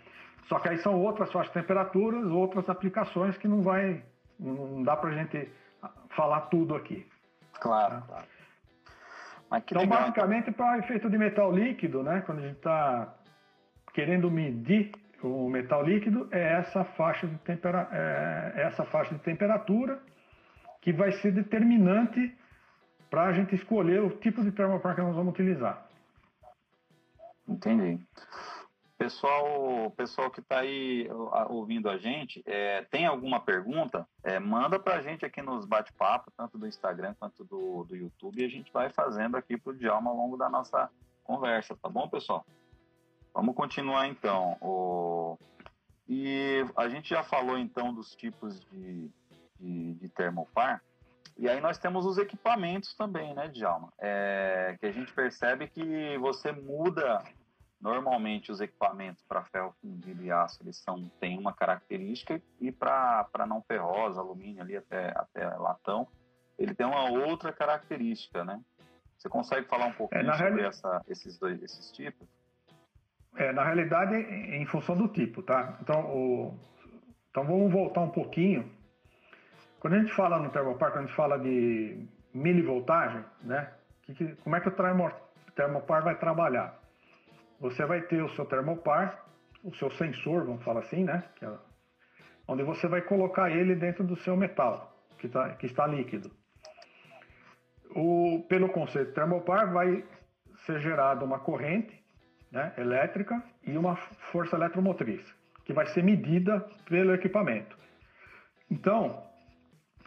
Só 0.47 0.59
que 0.59 0.69
aí 0.69 0.77
são 0.77 0.97
outras 0.97 1.29
faixas 1.29 1.53
de 1.53 1.59
temperaturas, 1.59 2.31
outras 2.31 2.69
aplicações 2.69 3.37
que 3.37 3.49
não 3.49 3.61
vai, 3.61 4.01
não 4.39 4.83
dá 4.83 4.95
para 4.95 5.09
a 5.09 5.13
gente 5.13 5.51
falar 6.09 6.41
tudo 6.41 6.75
aqui. 6.75 7.05
Claro, 7.59 8.01
tá? 8.01 8.01
claro. 8.07 9.63
então, 9.65 9.81
legal, 9.81 9.99
basicamente, 9.99 10.51
para 10.51 10.79
efeito 10.79 11.09
de 11.09 11.17
metal 11.17 11.51
líquido, 11.51 12.03
né, 12.03 12.21
quando 12.25 12.39
a 12.39 12.41
gente 12.41 12.57
está 12.57 13.13
querendo 13.93 14.29
medir 14.29 14.91
o 15.23 15.49
metal 15.49 15.83
líquido, 15.83 16.27
é 16.31 16.59
essa 16.59 16.83
faixa 16.83 17.27
de, 17.27 17.37
tempera 17.39 17.87
é 17.91 18.63
essa 18.63 18.85
faixa 18.85 19.15
de 19.15 19.21
temperatura 19.21 19.99
que 20.81 20.93
vai 20.93 21.11
ser 21.13 21.31
determinante 21.31 22.37
para 23.09 23.23
a 23.25 23.33
gente 23.33 23.55
escolher 23.55 24.01
o 24.01 24.09
tipo 24.17 24.43
de 24.43 24.51
termopar 24.51 24.95
que 24.95 25.01
nós 25.01 25.15
vamos 25.15 25.33
utilizar. 25.33 25.87
Entendi. 27.47 27.99
Pessoal, 28.97 29.91
pessoal 29.91 30.31
que 30.31 30.39
está 30.39 30.61
aí 30.61 31.07
ouvindo 31.49 31.87
a 31.87 31.99
gente, 31.99 32.41
é, 32.47 32.81
tem 32.89 33.05
alguma 33.05 33.39
pergunta? 33.39 34.07
É, 34.23 34.39
manda 34.39 34.79
para 34.79 34.95
a 34.95 35.01
gente 35.03 35.23
aqui 35.23 35.39
nos 35.39 35.65
bate-papo, 35.65 36.31
tanto 36.35 36.57
do 36.57 36.67
Instagram 36.67 37.13
quanto 37.19 37.43
do, 37.43 37.83
do 37.83 37.95
YouTube, 37.95 38.41
e 38.41 38.45
a 38.45 38.49
gente 38.49 38.73
vai 38.73 38.89
fazendo 38.89 39.37
aqui 39.37 39.55
para 39.55 39.71
o 39.71 39.75
Djalma 39.75 40.09
ao 40.09 40.17
longo 40.17 40.35
da 40.35 40.49
nossa 40.49 40.89
conversa, 41.23 41.77
tá 41.79 41.87
bom, 41.87 42.09
pessoal? 42.09 42.43
Vamos 43.31 43.55
continuar 43.55 44.07
então. 44.07 44.57
O... 44.61 45.37
E 46.09 46.65
a 46.75 46.89
gente 46.89 47.09
já 47.09 47.23
falou 47.23 47.55
então 47.55 47.93
dos 47.93 48.15
tipos 48.15 48.59
de, 48.61 49.11
de, 49.59 49.93
de 49.93 50.09
termopar, 50.09 50.81
e 51.37 51.47
aí 51.47 51.61
nós 51.61 51.77
temos 51.77 52.03
os 52.03 52.17
equipamentos 52.17 52.95
também, 52.95 53.35
né, 53.35 53.47
Djalma? 53.47 53.93
É, 53.99 54.75
que 54.79 54.87
a 54.87 54.91
gente 54.91 55.13
percebe 55.13 55.67
que 55.67 56.17
você 56.17 56.51
muda 56.51 57.23
Normalmente 57.79 58.51
os 58.51 58.59
equipamentos 58.59 59.23
para 59.23 59.43
ferro 59.45 59.73
fundido 59.81 60.23
e 60.23 60.31
aço 60.31 60.63
eles 60.63 60.77
são 60.77 61.09
têm 61.19 61.37
uma 61.37 61.53
característica 61.53 62.41
e 62.59 62.71
para 62.71 63.45
não 63.47 63.61
ferrosa, 63.61 64.19
alumínio 64.19 64.61
ali 64.61 64.75
até 64.75 65.13
até 65.15 65.45
latão, 65.57 66.07
ele 66.57 66.73
tem 66.73 66.87
uma 66.87 67.09
outra 67.09 67.53
característica, 67.53 68.43
né? 68.43 68.59
Você 69.17 69.29
consegue 69.29 69.67
falar 69.67 69.87
um 69.87 69.93
pouquinho 69.93 70.29
é, 70.29 70.37
sobre 70.37 70.63
essa, 70.63 71.01
esses 71.07 71.37
dois 71.37 71.61
esses 71.61 71.91
tipos? 71.91 72.27
É, 73.35 73.53
na 73.53 73.63
realidade, 73.63 74.15
em 74.15 74.65
função 74.65 74.97
do 74.97 75.07
tipo, 75.07 75.43
tá? 75.43 75.77
Então, 75.81 76.05
o, 76.05 76.59
então 77.29 77.45
vamos 77.45 77.71
voltar 77.71 78.01
um 78.01 78.09
pouquinho. 78.09 78.71
Quando 79.79 79.93
a 79.93 79.99
gente 79.99 80.13
fala 80.13 80.39
no 80.39 80.49
termopar, 80.49 80.91
quando 80.91 81.03
a 81.03 81.07
gente 81.07 81.15
fala 81.15 81.37
de 81.37 82.07
milivoltagem, 82.33 83.23
né? 83.43 83.71
Que, 84.01 84.15
que, 84.15 84.35
como 84.37 84.55
é 84.55 84.61
que 84.61 84.69
o 84.69 85.11
termopar 85.53 86.03
vai 86.03 86.17
trabalhar? 86.17 86.79
Você 87.59 87.85
vai 87.85 88.01
ter 88.01 88.21
o 88.21 88.29
seu 88.29 88.45
termopar, 88.45 89.25
o 89.63 89.73
seu 89.75 89.89
sensor, 89.91 90.45
vamos 90.45 90.63
falar 90.63 90.81
assim, 90.81 91.03
né? 91.03 91.23
É, 91.41 91.51
onde 92.47 92.63
você 92.63 92.87
vai 92.87 93.01
colocar 93.01 93.49
ele 93.51 93.75
dentro 93.75 94.03
do 94.03 94.15
seu 94.17 94.35
metal, 94.35 94.95
que, 95.17 95.27
tá, 95.27 95.49
que 95.55 95.65
está 95.65 95.85
líquido. 95.85 96.31
O, 97.95 98.45
pelo 98.47 98.69
conceito 98.69 99.13
termopar, 99.13 99.71
vai 99.73 100.03
ser 100.65 100.79
gerada 100.79 101.25
uma 101.25 101.39
corrente 101.39 101.97
né, 102.51 102.73
elétrica 102.77 103.41
e 103.63 103.77
uma 103.77 103.95
força 104.31 104.55
eletromotriz, 104.55 105.23
que 105.65 105.73
vai 105.73 105.87
ser 105.87 106.03
medida 106.03 106.59
pelo 106.85 107.13
equipamento. 107.13 107.77
Então, 108.69 109.23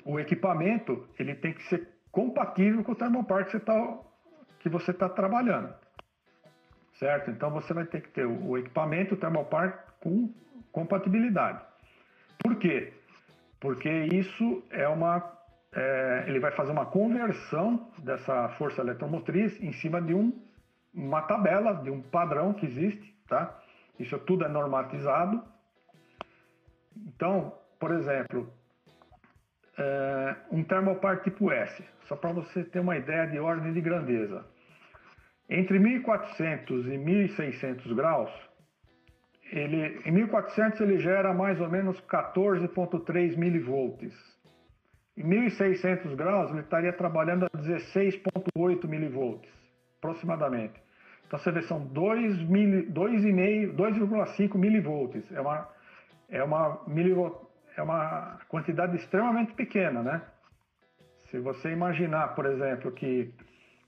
o 0.05 0.19
equipamento 0.19 1.09
ele 1.19 1.35
tem 1.35 1.53
que 1.53 1.63
ser 1.65 1.89
compatível 2.11 2.83
com 2.85 2.93
o 2.93 2.97
termopar 2.97 3.47
que 3.47 4.69
você 4.69 4.91
está 4.91 5.09
tá 5.09 5.15
trabalhando 5.15 5.75
certo? 7.01 7.31
Então 7.31 7.51
você 7.51 7.73
vai 7.73 7.87
ter 7.87 8.03
que 8.03 8.11
ter 8.11 8.27
o 8.27 8.57
equipamento 8.57 9.17
termopar 9.17 9.87
com 10.01 10.33
compatibilidade. 10.71 11.61
Por 12.39 12.57
quê? 12.57 12.93
Porque 13.59 13.89
isso 14.13 14.63
é 14.71 14.87
uma. 14.87 15.39
É, 15.73 16.25
ele 16.27 16.41
vai 16.41 16.51
fazer 16.53 16.73
uma 16.73 16.87
conversão 16.87 17.91
dessa 17.99 18.51
força 18.51 18.81
eletromotriz 18.81 19.61
em 19.63 19.73
cima 19.73 20.01
de 20.03 20.15
um, 20.15 20.33
uma 20.93 21.23
tabela, 21.23 21.75
de 21.75 21.91
um 21.91 22.03
padrão 22.03 22.53
que 22.53 22.67
existe, 22.67 23.15
tá? 23.29 23.59
Isso 23.99 24.19
tudo 24.21 24.45
é 24.45 24.49
normatizado. 24.49 25.43
Então, 26.97 27.55
por 27.79 27.93
exemplo, 27.93 28.53
é, 29.79 30.37
um 30.51 30.65
termopar 30.65 31.23
tipo 31.23 31.53
S, 31.53 31.85
só 32.09 32.17
para 32.17 32.33
você 32.33 32.65
ter 32.65 32.81
uma 32.81 32.97
ideia 32.97 33.27
de 33.27 33.39
ordem 33.39 33.73
de 33.73 33.81
grandeza. 33.81 34.45
Entre 35.51 35.79
1400 35.81 36.87
e 36.87 36.97
1600 36.97 37.93
graus, 37.93 38.31
ele, 39.51 40.01
em 40.05 40.13
1400 40.13 40.81
ele 40.81 41.01
gera 41.01 41.35
mais 41.35 41.61
ou 41.61 41.69
menos 41.69 42.01
14,3 42.03 43.37
milivolts. 43.37 44.15
Em 45.17 45.25
1600 45.25 46.15
graus 46.15 46.53
ele 46.53 46.61
estaria 46.61 46.93
trabalhando 46.93 47.47
a 47.47 47.51
16,8 47.51 48.87
milivolts, 48.87 49.51
aproximadamente. 49.99 50.81
Então 51.27 51.37
você 51.37 51.51
vê, 51.51 51.63
são 51.63 51.85
2,5 51.85 54.57
milivolts. 54.57 55.33
É 55.33 55.41
uma, 55.41 55.69
é, 56.29 56.45
uma 56.45 56.81
é 57.77 57.83
uma 57.83 58.39
quantidade 58.49 58.97
extremamente 58.97 59.53
pequena, 59.55 60.01
né? 60.01 60.23
Se 61.25 61.41
você 61.41 61.71
imaginar, 61.71 62.37
por 62.37 62.47
exemplo, 62.47 62.93
que 62.93 63.35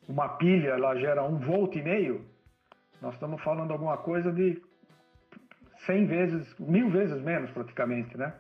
uma 0.09 0.29
pilha 0.31 0.71
ela 0.71 0.95
gera 0.97 1.23
um 1.23 1.39
volt 1.39 1.77
e 1.77 1.83
meio, 1.83 2.25
nós 3.01 3.15
estamos 3.15 3.43
falando 3.43 3.73
alguma 3.73 3.97
coisa 3.99 4.33
de 4.33 4.63
100 5.87 6.07
vezes, 6.07 6.59
mil 6.59 6.91
vezes 6.91 7.21
menos 7.23 7.51
praticamente, 7.51 8.17
né? 8.17 8.35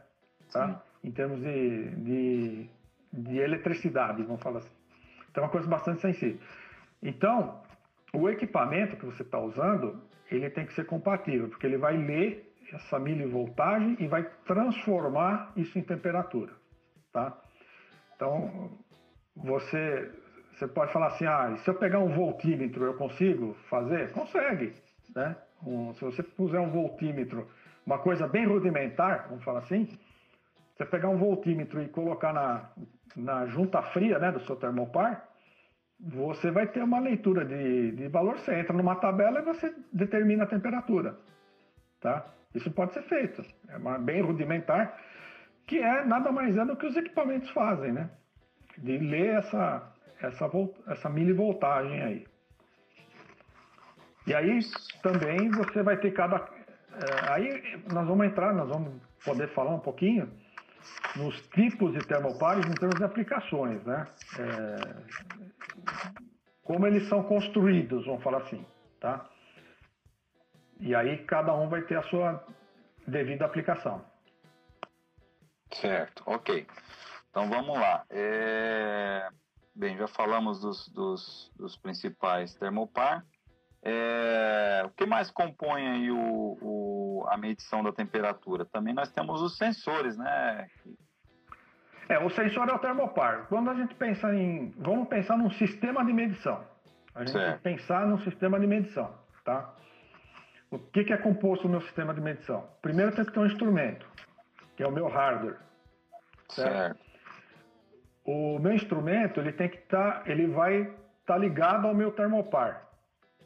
Tá? 0.53 0.83
Em 1.03 1.11
termos 1.11 1.40
de, 1.40 1.90
de, 1.96 2.70
de 3.12 3.38
eletricidade, 3.38 4.22
vamos 4.22 4.42
falar 4.42 4.59
assim. 4.59 4.70
Então 5.31 5.42
é 5.42 5.46
uma 5.46 5.53
coisa 5.53 5.66
bastante 5.66 6.01
sensível. 6.01 6.38
Então, 7.03 7.61
o 8.12 8.29
equipamento 8.29 8.96
que 8.96 9.07
você 9.07 9.22
está 9.22 9.38
usando, 9.40 10.01
ele 10.31 10.48
tem 10.51 10.66
que 10.66 10.75
ser 10.75 10.85
compatível, 10.85 11.48
porque 11.48 11.66
ele 11.66 11.79
vai 11.79 11.96
ler 11.96 12.55
essa 12.72 12.98
milivoltagem 12.98 13.96
e 13.98 14.07
vai 14.07 14.25
transformar 14.44 15.53
isso 15.57 15.79
em 15.79 15.83
temperatura, 15.83 16.53
tá? 17.12 17.37
Então, 18.14 18.70
você 19.35 20.11
você 20.54 20.66
pode 20.66 20.92
falar 20.92 21.08
assim, 21.08 21.26
ah, 21.26 21.56
se 21.58 21.68
eu 21.68 21.74
pegar 21.74 21.98
um 21.98 22.12
voltímetro, 22.12 22.84
eu 22.84 22.94
consigo 22.94 23.54
fazer? 23.68 24.12
Consegue, 24.12 24.74
né? 25.14 25.36
Um, 25.64 25.94
se 25.94 26.04
você 26.04 26.22
puser 26.22 26.60
um 26.60 26.70
voltímetro, 26.70 27.48
uma 27.86 27.98
coisa 27.98 28.26
bem 28.26 28.46
rudimentar, 28.46 29.26
vamos 29.28 29.44
falar 29.44 29.60
assim, 29.60 29.88
você 30.74 30.84
pegar 30.84 31.08
um 31.08 31.16
voltímetro 31.16 31.82
e 31.82 31.88
colocar 31.88 32.32
na, 32.32 32.70
na 33.16 33.46
junta 33.46 33.82
fria, 33.82 34.18
né, 34.18 34.32
do 34.32 34.40
seu 34.40 34.56
termopar, 34.56 35.28
você 36.00 36.50
vai 36.50 36.66
ter 36.66 36.82
uma 36.82 36.98
leitura 36.98 37.44
de, 37.44 37.92
de 37.92 38.08
valor. 38.08 38.38
Você 38.38 38.54
entra 38.54 38.76
numa 38.76 38.96
tabela 38.96 39.38
e 39.38 39.44
você 39.44 39.72
determina 39.92 40.44
a 40.44 40.48
temperatura. 40.48 41.16
Tá? 42.00 42.26
Isso 42.54 42.70
pode 42.72 42.92
ser 42.92 43.02
feito. 43.02 43.42
É 43.68 43.76
uma, 43.76 43.98
bem 43.98 44.20
rudimentar, 44.20 44.98
que 45.66 45.78
é 45.78 46.04
nada 46.04 46.32
mais 46.32 46.56
é 46.56 46.64
do 46.64 46.76
que 46.76 46.86
os 46.86 46.96
equipamentos 46.96 47.48
fazem, 47.50 47.92
né? 47.92 48.10
De 48.78 48.98
ler 48.98 49.36
essa, 49.36 49.92
essa, 50.22 50.50
essa 50.87 51.11
milivoltagem 51.11 52.02
aí. 52.02 52.26
E 54.26 54.35
aí 54.35 54.61
também 55.02 55.50
você 55.50 55.82
vai 55.82 55.96
ter 55.96 56.12
cada. 56.12 56.37
É, 56.37 57.32
aí 57.32 57.82
nós 57.92 58.06
vamos 58.06 58.26
entrar, 58.26 58.54
nós 58.54 58.68
vamos 58.68 59.02
poder 59.24 59.48
falar 59.48 59.74
um 59.74 59.80
pouquinho 59.80 60.30
nos 61.16 61.40
tipos 61.48 61.92
de 61.92 62.06
termopares 62.06 62.66
em 62.66 62.74
termos 62.74 62.96
de 62.96 63.04
aplicações, 63.04 63.82
né? 63.85 64.06
É, 64.38 64.76
como 66.62 66.87
eles 66.87 67.08
são 67.08 67.22
construídos, 67.24 68.06
vamos 68.06 68.22
falar 68.22 68.38
assim, 68.38 68.64
tá? 69.00 69.28
E 70.80 70.94
aí 70.94 71.18
cada 71.24 71.54
um 71.54 71.68
vai 71.68 71.82
ter 71.82 71.96
a 71.96 72.02
sua 72.02 72.44
devida 73.06 73.44
aplicação. 73.44 74.04
Certo, 75.72 76.22
ok. 76.26 76.66
Então 77.30 77.48
vamos 77.48 77.78
lá. 77.78 78.04
É... 78.11 79.28
Bem, 79.74 79.96
já 79.96 80.06
falamos 80.06 80.61
dos, 80.61 80.88
dos, 80.88 81.52
dos 81.56 81.76
principais 81.76 82.54
termopar. 82.54 83.24
É... 83.82 84.82
O 84.85 84.90
que 84.90 85.06
mais 85.06 85.30
compõe 85.30 85.88
aí 85.88 86.11
o, 86.11 86.58
o, 86.61 87.26
a 87.28 87.37
medição 87.37 87.82
da 87.82 87.92
temperatura? 87.92 88.64
Também 88.64 88.94
nós 88.94 89.11
temos 89.11 89.40
os 89.40 89.56
sensores, 89.56 90.16
né? 90.16 90.68
É, 92.08 92.18
o 92.18 92.28
sensor 92.28 92.68
é 92.68 92.74
o 92.74 92.78
termopar. 92.78 93.46
Quando 93.48 93.70
a 93.70 93.74
gente 93.74 93.94
pensa 93.94 94.35
em. 94.35 94.70
Vamos 94.76 95.08
pensar 95.08 95.38
num 95.38 95.50
sistema 95.50 96.04
de 96.04 96.12
medição. 96.12 96.62
A 97.14 97.20
gente 97.20 97.32
certo. 97.32 97.62
tem 97.62 97.76
que 97.76 97.82
pensar 97.82 98.06
num 98.06 98.18
sistema 98.18 98.61
de 98.61 98.66
medição, 98.66 99.14
tá? 99.44 99.74
O 100.70 100.78
que, 100.78 101.04
que 101.04 101.12
é 101.12 101.16
composto 101.16 101.64
no 101.64 101.72
meu 101.72 101.80
sistema 101.82 102.14
de 102.14 102.20
medição? 102.20 102.66
Primeiro 102.80 103.14
tem 103.14 103.24
que 103.24 103.32
ter 103.32 103.38
um 103.38 103.46
instrumento, 103.46 104.06
que 104.76 104.82
é 104.82 104.87
o 104.87 104.92
meu 104.92 105.06
hardware. 105.08 105.58
Certo? 106.48 106.72
certo. 106.72 107.12
O 108.24 108.58
meu 108.58 108.72
instrumento 108.72 109.40
ele 109.40 109.52
tem 109.52 109.68
que 109.68 109.78
estar, 109.78 110.22
tá, 110.22 110.30
ele 110.30 110.46
vai 110.46 110.82
estar 110.82 110.94
tá 111.26 111.38
ligado 111.38 111.87
ao 111.87 111.94
meu 111.94 112.12
termopar, 112.12 112.88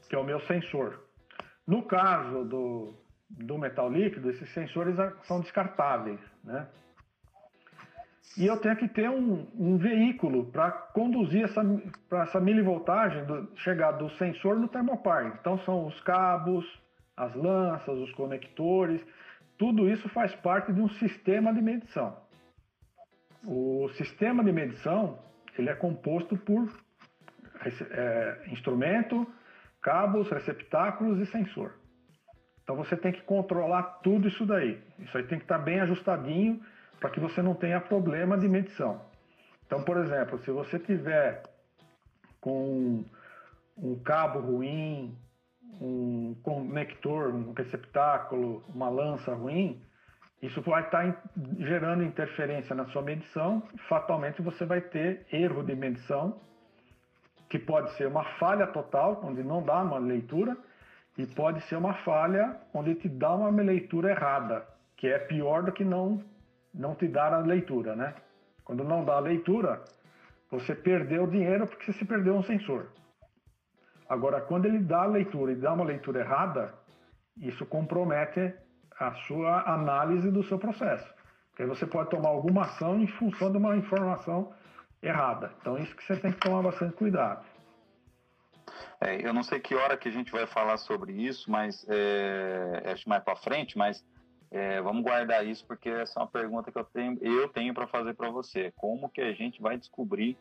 que 0.08 0.14
é 0.14 0.18
o 0.18 0.24
meu 0.24 0.40
sensor. 0.40 1.02
No 1.66 1.82
caso 1.82 2.44
do, 2.44 2.94
do 3.28 3.58
metal 3.58 3.90
líquido, 3.90 4.30
esses 4.30 4.52
sensores 4.52 4.96
são 5.24 5.40
descartáveis, 5.40 6.20
né? 6.44 6.68
E 8.36 8.46
eu 8.46 8.58
tenho 8.58 8.76
que 8.76 8.86
ter 8.86 9.08
um, 9.08 9.46
um 9.58 9.78
veículo 9.78 10.46
para 10.50 10.70
conduzir 10.70 11.44
essa, 11.44 11.62
pra 12.06 12.24
essa 12.24 12.38
milivoltagem, 12.38 13.24
do, 13.24 13.48
chegar 13.56 13.92
do 13.92 14.10
sensor 14.10 14.58
no 14.58 14.68
termopar. 14.68 15.26
Então 15.26 15.58
são 15.60 15.86
os 15.86 15.98
cabos, 16.00 16.66
as 17.16 17.34
lanças, 17.34 17.96
os 17.98 18.12
conectores, 18.12 19.00
tudo 19.56 19.88
isso 19.88 20.06
faz 20.10 20.34
parte 20.34 20.70
de 20.70 20.80
um 20.80 20.88
sistema 20.88 21.52
de 21.52 21.62
medição. 21.62 22.14
O 23.46 23.88
sistema 23.90 24.42
de 24.42 24.50
medição 24.50 25.18
ele 25.56 25.70
é 25.70 25.74
composto 25.74 26.36
por 26.36 26.68
é, 27.90 28.44
instrumento, 28.48 29.26
cabos, 29.80 30.28
receptáculos 30.28 31.20
e 31.20 31.26
sensor. 31.26 31.72
Então 32.64 32.74
você 32.74 32.96
tem 32.96 33.12
que 33.12 33.22
controlar 33.22 34.00
tudo 34.02 34.26
isso 34.26 34.44
daí. 34.44 34.82
Isso 34.98 35.16
aí 35.16 35.22
tem 35.24 35.38
que 35.38 35.44
estar 35.44 35.58
bem 35.58 35.80
ajustadinho 35.80 36.60
para 36.98 37.10
que 37.10 37.20
você 37.20 37.40
não 37.40 37.54
tenha 37.54 37.80
problema 37.80 38.36
de 38.36 38.48
medição. 38.48 39.00
Então, 39.64 39.82
por 39.84 39.96
exemplo, 39.98 40.38
se 40.40 40.50
você 40.50 40.78
tiver 40.80 41.42
com 42.40 43.04
um 43.76 43.98
cabo 44.02 44.40
ruim, 44.40 45.16
um 45.80 46.34
conector, 46.42 47.32
um 47.32 47.52
receptáculo, 47.52 48.64
uma 48.74 48.88
lança 48.88 49.32
ruim, 49.34 49.80
isso 50.42 50.60
vai 50.62 50.82
estar 50.82 51.12
tá 51.12 51.22
gerando 51.58 52.02
interferência 52.02 52.74
na 52.74 52.84
sua 52.86 53.02
medição. 53.02 53.62
Fatalmente 53.88 54.42
você 54.42 54.64
vai 54.66 54.80
ter 54.80 55.26
erro 55.32 55.62
de 55.62 55.74
medição, 55.74 56.40
que 57.48 57.58
pode 57.58 57.90
ser 57.96 58.06
uma 58.06 58.24
falha 58.38 58.66
total, 58.66 59.20
onde 59.24 59.42
não 59.42 59.62
dá 59.62 59.82
uma 59.82 59.98
leitura, 59.98 60.56
e 61.16 61.26
pode 61.26 61.62
ser 61.62 61.76
uma 61.76 61.94
falha 62.04 62.60
onde 62.74 62.94
te 62.96 63.08
dá 63.08 63.34
uma 63.34 63.50
leitura 63.62 64.10
errada, 64.10 64.66
que 64.96 65.06
é 65.06 65.18
pior 65.18 65.62
do 65.62 65.72
que 65.72 65.84
não, 65.84 66.22
não 66.74 66.94
te 66.94 67.08
dar 67.08 67.32
a 67.32 67.38
leitura, 67.38 67.96
né? 67.96 68.14
Quando 68.62 68.84
não 68.84 69.04
dá 69.04 69.14
a 69.14 69.20
leitura, 69.20 69.82
você 70.50 70.74
perdeu 70.74 71.26
dinheiro 71.26 71.66
porque 71.66 71.92
você 71.92 72.04
perdeu 72.04 72.34
um 72.34 72.42
sensor. 72.42 72.88
Agora, 74.08 74.40
quando 74.40 74.66
ele 74.66 74.80
dá 74.80 75.02
a 75.02 75.06
leitura 75.06 75.52
e 75.52 75.56
dá 75.56 75.72
uma 75.72 75.84
leitura 75.84 76.20
errada, 76.20 76.74
isso 77.38 77.64
compromete 77.64 78.54
a 78.98 79.12
sua 79.26 79.62
análise 79.62 80.30
do 80.30 80.42
seu 80.42 80.58
processo. 80.58 81.12
Porque 81.50 81.62
aí 81.62 81.68
você 81.68 81.86
pode 81.86 82.10
tomar 82.10 82.28
alguma 82.28 82.62
ação 82.62 83.00
em 83.00 83.06
função 83.06 83.50
de 83.50 83.58
uma 83.58 83.76
informação 83.76 84.52
errada. 85.02 85.52
Então, 85.60 85.78
isso 85.78 85.94
que 85.94 86.04
você 86.04 86.16
tem 86.16 86.32
que 86.32 86.40
tomar 86.40 86.62
bastante 86.62 86.94
cuidado. 86.96 87.44
É, 89.00 89.26
eu 89.26 89.32
não 89.32 89.42
sei 89.42 89.60
que 89.60 89.74
hora 89.74 89.96
que 89.96 90.08
a 90.08 90.12
gente 90.12 90.32
vai 90.32 90.46
falar 90.46 90.76
sobre 90.78 91.12
isso, 91.12 91.50
mas 91.50 91.86
é, 91.88 92.82
acho 92.92 93.08
mais 93.08 93.22
para 93.22 93.36
frente, 93.36 93.76
mas 93.76 94.04
é, 94.50 94.80
vamos 94.80 95.02
guardar 95.02 95.46
isso 95.46 95.66
porque 95.66 95.88
essa 95.88 96.18
é 96.18 96.22
uma 96.22 96.28
pergunta 96.28 96.72
que 96.72 96.78
eu 96.78 96.84
tenho, 96.84 97.18
eu 97.20 97.48
tenho 97.48 97.74
para 97.74 97.86
fazer 97.86 98.14
para 98.14 98.30
você. 98.30 98.72
Como 98.76 99.10
que 99.10 99.20
a 99.20 99.32
gente 99.32 99.60
vai 99.60 99.76
descobrir 99.76 100.38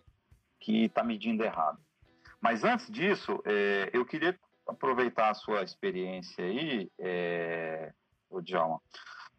que 0.59 0.85
está 0.85 1.03
medindo 1.03 1.43
errado? 1.43 1.79
Mas 2.39 2.63
antes 2.63 2.89
disso, 2.89 3.41
é, 3.45 3.89
eu 3.93 4.05
queria 4.05 4.37
aproveitar 4.67 5.29
a 5.29 5.33
sua 5.33 5.63
experiência 5.63 6.43
aí, 6.43 6.89
é, 6.99 7.93
o 8.37 8.41
Djalma, 8.41 8.81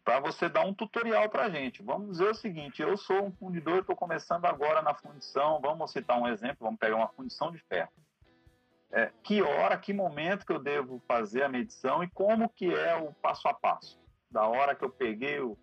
para 0.03 0.19
você 0.19 0.47
dar 0.47 0.65
um 0.65 0.73
tutorial 0.73 1.29
para 1.29 1.45
a 1.45 1.49
gente. 1.49 1.83
Vamos 1.83 2.11
dizer 2.11 2.29
o 2.29 2.35
seguinte: 2.35 2.81
eu 2.81 2.97
sou 2.97 3.25
um 3.25 3.31
fundidor, 3.31 3.79
estou 3.79 3.95
começando 3.95 4.45
agora 4.45 4.81
na 4.81 4.93
fundição. 4.93 5.59
Vamos 5.61 5.91
citar 5.91 6.19
um 6.19 6.27
exemplo, 6.27 6.57
vamos 6.61 6.79
pegar 6.79 6.95
uma 6.95 7.09
fundição 7.09 7.51
de 7.51 7.59
ferro. 7.59 7.91
É, 8.91 9.11
que 9.21 9.41
hora, 9.41 9.77
que 9.77 9.91
momento 9.91 10.45
que 10.45 10.53
eu 10.53 10.59
devo 10.59 11.01
fazer 11.07 11.43
a 11.43 11.49
medição 11.49 12.01
e 12.03 12.09
como 12.09 12.47
que 12.47 12.73
é 12.73 12.95
o 12.95 13.11
passo 13.13 13.47
a 13.47 13.53
passo? 13.53 13.99
Da 14.31 14.47
hora 14.47 14.73
que 14.75 14.83
eu 14.83 14.89
peguei 14.89 15.41
o... 15.41 15.57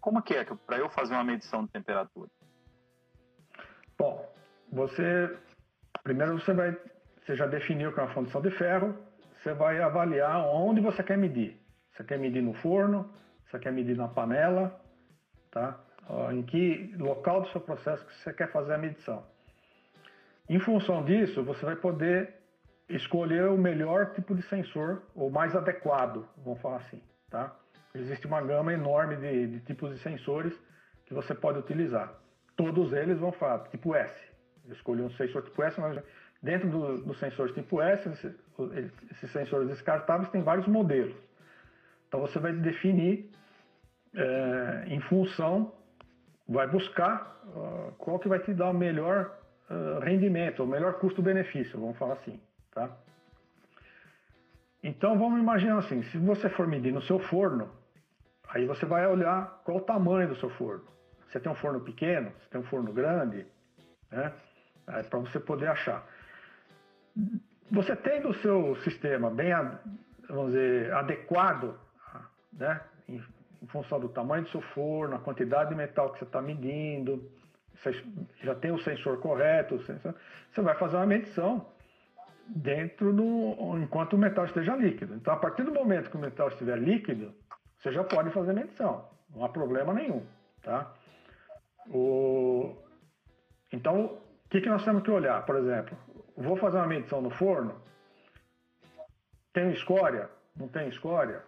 Como 0.00 0.20
que 0.20 0.34
é 0.34 0.44
para 0.44 0.78
eu 0.78 0.90
fazer 0.90 1.14
uma 1.14 1.22
medição 1.22 1.64
de 1.64 1.70
temperatura? 1.70 2.28
Bom, 3.96 4.28
você 4.72 5.38
Primeiro 6.08 6.40
você 6.40 6.54
vai, 6.54 6.74
você 7.20 7.36
já 7.36 7.46
definiu 7.46 7.92
que 7.92 8.00
é 8.00 8.02
uma 8.02 8.14
fundição 8.14 8.40
de 8.40 8.50
ferro, 8.50 8.96
você 9.36 9.52
vai 9.52 9.78
avaliar 9.78 10.46
onde 10.46 10.80
você 10.80 11.02
quer 11.02 11.18
medir. 11.18 11.57
Você 11.98 12.04
quer 12.04 12.16
medir 12.16 12.40
no 12.40 12.54
forno, 12.54 13.10
você 13.44 13.58
quer 13.58 13.72
medir 13.72 13.96
na 13.96 14.06
panela, 14.06 14.80
tá? 15.50 15.80
Em 16.30 16.44
que 16.44 16.94
local 16.96 17.40
do 17.40 17.48
seu 17.48 17.60
processo 17.60 18.06
que 18.06 18.14
você 18.14 18.32
quer 18.32 18.52
fazer 18.52 18.74
a 18.74 18.78
medição. 18.78 19.24
Em 20.48 20.60
função 20.60 21.04
disso, 21.04 21.42
você 21.42 21.66
vai 21.66 21.74
poder 21.74 22.34
escolher 22.88 23.46
o 23.46 23.58
melhor 23.58 24.12
tipo 24.12 24.32
de 24.32 24.42
sensor, 24.42 25.02
ou 25.12 25.28
mais 25.28 25.56
adequado, 25.56 26.24
vamos 26.44 26.60
falar 26.60 26.76
assim, 26.76 27.02
tá? 27.28 27.52
Existe 27.92 28.28
uma 28.28 28.40
gama 28.42 28.72
enorme 28.72 29.16
de, 29.16 29.48
de 29.48 29.60
tipos 29.60 29.92
de 29.92 29.98
sensores 29.98 30.56
que 31.04 31.12
você 31.12 31.34
pode 31.34 31.58
utilizar. 31.58 32.14
Todos 32.56 32.92
eles 32.92 33.18
vão 33.18 33.32
falar 33.32 33.64
tipo 33.70 33.92
S, 33.96 34.14
eu 34.66 34.72
escolhi 34.72 35.02
um 35.02 35.10
sensor 35.10 35.42
tipo 35.42 35.60
S, 35.64 35.80
mas 35.80 36.00
dentro 36.40 36.70
dos 36.70 37.04
do 37.04 37.14
sensores 37.14 37.52
tipo 37.56 37.82
S, 37.82 38.08
esses 39.10 39.32
sensores 39.32 39.68
descartáveis 39.68 40.30
tem 40.30 40.42
vários 40.42 40.68
modelos. 40.68 41.27
Então 42.08 42.20
você 42.20 42.38
vai 42.38 42.52
definir 42.52 43.30
é, 44.14 44.84
em 44.88 45.00
função, 45.02 45.72
vai 46.48 46.66
buscar 46.66 47.38
uh, 47.44 47.92
qual 47.98 48.18
que 48.18 48.28
vai 48.28 48.38
te 48.38 48.54
dar 48.54 48.70
o 48.70 48.74
melhor 48.74 49.38
uh, 49.70 50.00
rendimento, 50.00 50.64
o 50.64 50.66
melhor 50.66 50.94
custo-benefício, 50.94 51.78
vamos 51.78 51.98
falar 51.98 52.14
assim, 52.14 52.40
tá? 52.72 52.90
Então 54.82 55.18
vamos 55.18 55.38
imaginar 55.38 55.78
assim, 55.78 56.02
se 56.04 56.16
você 56.16 56.48
for 56.48 56.66
medir 56.66 56.92
no 56.92 57.02
seu 57.02 57.18
forno, 57.18 57.70
aí 58.48 58.64
você 58.64 58.86
vai 58.86 59.06
olhar 59.06 59.60
qual 59.64 59.76
o 59.76 59.82
tamanho 59.82 60.28
do 60.28 60.36
seu 60.36 60.48
forno. 60.50 60.84
Você 61.28 61.38
tem 61.38 61.52
um 61.52 61.56
forno 61.56 61.80
pequeno, 61.80 62.32
você 62.38 62.48
tem 62.48 62.60
um 62.60 62.64
forno 62.64 62.90
grande, 62.92 63.46
né? 64.10 64.32
é, 64.88 65.02
para 65.02 65.18
você 65.18 65.38
poder 65.38 65.68
achar. 65.68 66.06
Você 67.70 67.94
tendo 67.96 68.30
o 68.30 68.34
seu 68.34 68.76
sistema 68.76 69.30
bem, 69.30 69.52
vamos 70.28 70.52
dizer, 70.52 70.92
adequado, 70.94 71.74
né, 72.52 72.80
em, 73.08 73.22
em 73.62 73.66
função 73.66 74.00
do 74.00 74.08
tamanho 74.08 74.44
do 74.44 74.50
seu 74.50 74.60
forno, 74.60 75.16
a 75.16 75.18
quantidade 75.18 75.70
de 75.70 75.76
metal 75.76 76.12
que 76.12 76.18
você 76.18 76.24
está 76.24 76.40
medindo, 76.40 77.30
você 77.74 77.92
já 78.42 78.54
tem 78.54 78.72
o 78.72 78.78
sensor 78.78 79.20
correto, 79.20 79.76
o 79.76 79.82
sensor, 79.82 80.14
você 80.50 80.60
vai 80.60 80.74
fazer 80.74 80.96
uma 80.96 81.06
medição 81.06 81.66
dentro 82.46 83.12
do 83.12 83.78
enquanto 83.78 84.14
o 84.14 84.18
metal 84.18 84.44
esteja 84.44 84.74
líquido. 84.74 85.14
Então, 85.14 85.34
a 85.34 85.36
partir 85.36 85.62
do 85.64 85.72
momento 85.72 86.10
que 86.10 86.16
o 86.16 86.20
metal 86.20 86.48
estiver 86.48 86.78
líquido, 86.78 87.34
você 87.76 87.92
já 87.92 88.02
pode 88.02 88.30
fazer 88.30 88.52
medição, 88.52 89.08
não 89.34 89.44
há 89.44 89.48
problema 89.48 89.92
nenhum, 89.92 90.24
tá? 90.62 90.92
O... 91.90 92.74
Então, 93.72 94.04
o 94.04 94.48
que, 94.48 94.60
que 94.60 94.68
nós 94.68 94.84
temos 94.84 95.02
que 95.02 95.10
olhar? 95.10 95.44
Por 95.44 95.56
exemplo, 95.56 95.96
vou 96.36 96.56
fazer 96.56 96.78
uma 96.78 96.86
medição 96.86 97.20
no 97.20 97.30
forno, 97.30 97.80
tem 99.52 99.70
escória? 99.72 100.30
Não 100.56 100.68
tem 100.68 100.88
escória? 100.88 101.42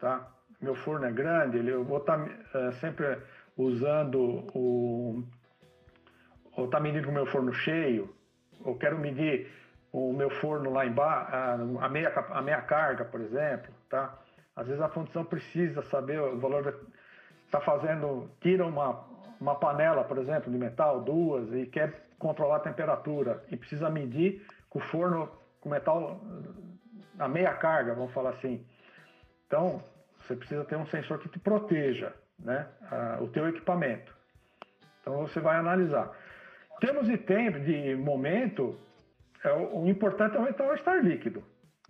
Tá? 0.00 0.28
Meu 0.60 0.74
forno 0.74 1.06
é 1.06 1.12
grande, 1.12 1.66
eu 1.66 1.84
vou 1.84 1.98
estar 1.98 2.18
tá, 2.18 2.58
é, 2.58 2.72
sempre 2.72 3.18
usando 3.56 4.44
o. 4.54 5.22
ou 6.56 6.68
tá 6.68 6.80
medindo 6.80 7.08
o 7.08 7.12
meu 7.12 7.26
forno 7.26 7.52
cheio, 7.52 8.12
ou 8.64 8.76
quero 8.76 8.98
medir 8.98 9.50
o 9.92 10.12
meu 10.12 10.30
forno 10.30 10.70
lá 10.70 10.84
embaixo, 10.84 11.32
a 11.80 11.88
meia, 11.88 12.12
a 12.30 12.42
meia 12.42 12.60
carga, 12.62 13.04
por 13.04 13.20
exemplo, 13.20 13.72
tá? 13.88 14.18
Às 14.54 14.66
vezes 14.66 14.82
a 14.82 14.88
fundição 14.88 15.24
precisa 15.24 15.82
saber 15.82 16.20
o 16.20 16.38
valor, 16.38 16.80
está 17.46 17.60
fazendo, 17.60 18.28
tira 18.40 18.66
uma, 18.66 19.04
uma 19.40 19.54
panela, 19.54 20.04
por 20.04 20.18
exemplo, 20.18 20.50
de 20.50 20.58
metal, 20.58 21.00
duas, 21.00 21.52
e 21.52 21.66
quer 21.66 22.08
controlar 22.18 22.56
a 22.56 22.60
temperatura, 22.60 23.44
e 23.50 23.56
precisa 23.56 23.88
medir 23.88 24.44
com 24.68 24.80
o 24.80 24.82
forno 24.82 25.30
com 25.60 25.68
metal 25.68 26.20
a 27.18 27.28
meia 27.28 27.54
carga, 27.54 27.94
vamos 27.94 28.12
falar 28.12 28.30
assim. 28.30 28.64
Então, 29.46 29.82
você 30.28 30.36
precisa 30.36 30.64
ter 30.64 30.76
um 30.76 30.86
sensor 30.86 31.18
que 31.18 31.28
te 31.28 31.38
proteja, 31.38 32.14
né, 32.38 32.68
a, 32.90 33.18
o 33.22 33.28
teu 33.28 33.48
equipamento. 33.48 34.14
Então, 35.00 35.26
você 35.26 35.40
vai 35.40 35.56
analisar. 35.56 36.14
Temos 36.80 37.06
de 37.06 37.16
tempo, 37.16 37.58
de 37.58 37.96
momento, 37.96 38.78
é, 39.42 39.50
o, 39.52 39.84
o 39.84 39.88
importante 39.88 40.36
é 40.36 40.38
o 40.38 40.42
metal 40.42 40.74
estar 40.74 41.02
líquido, 41.02 41.42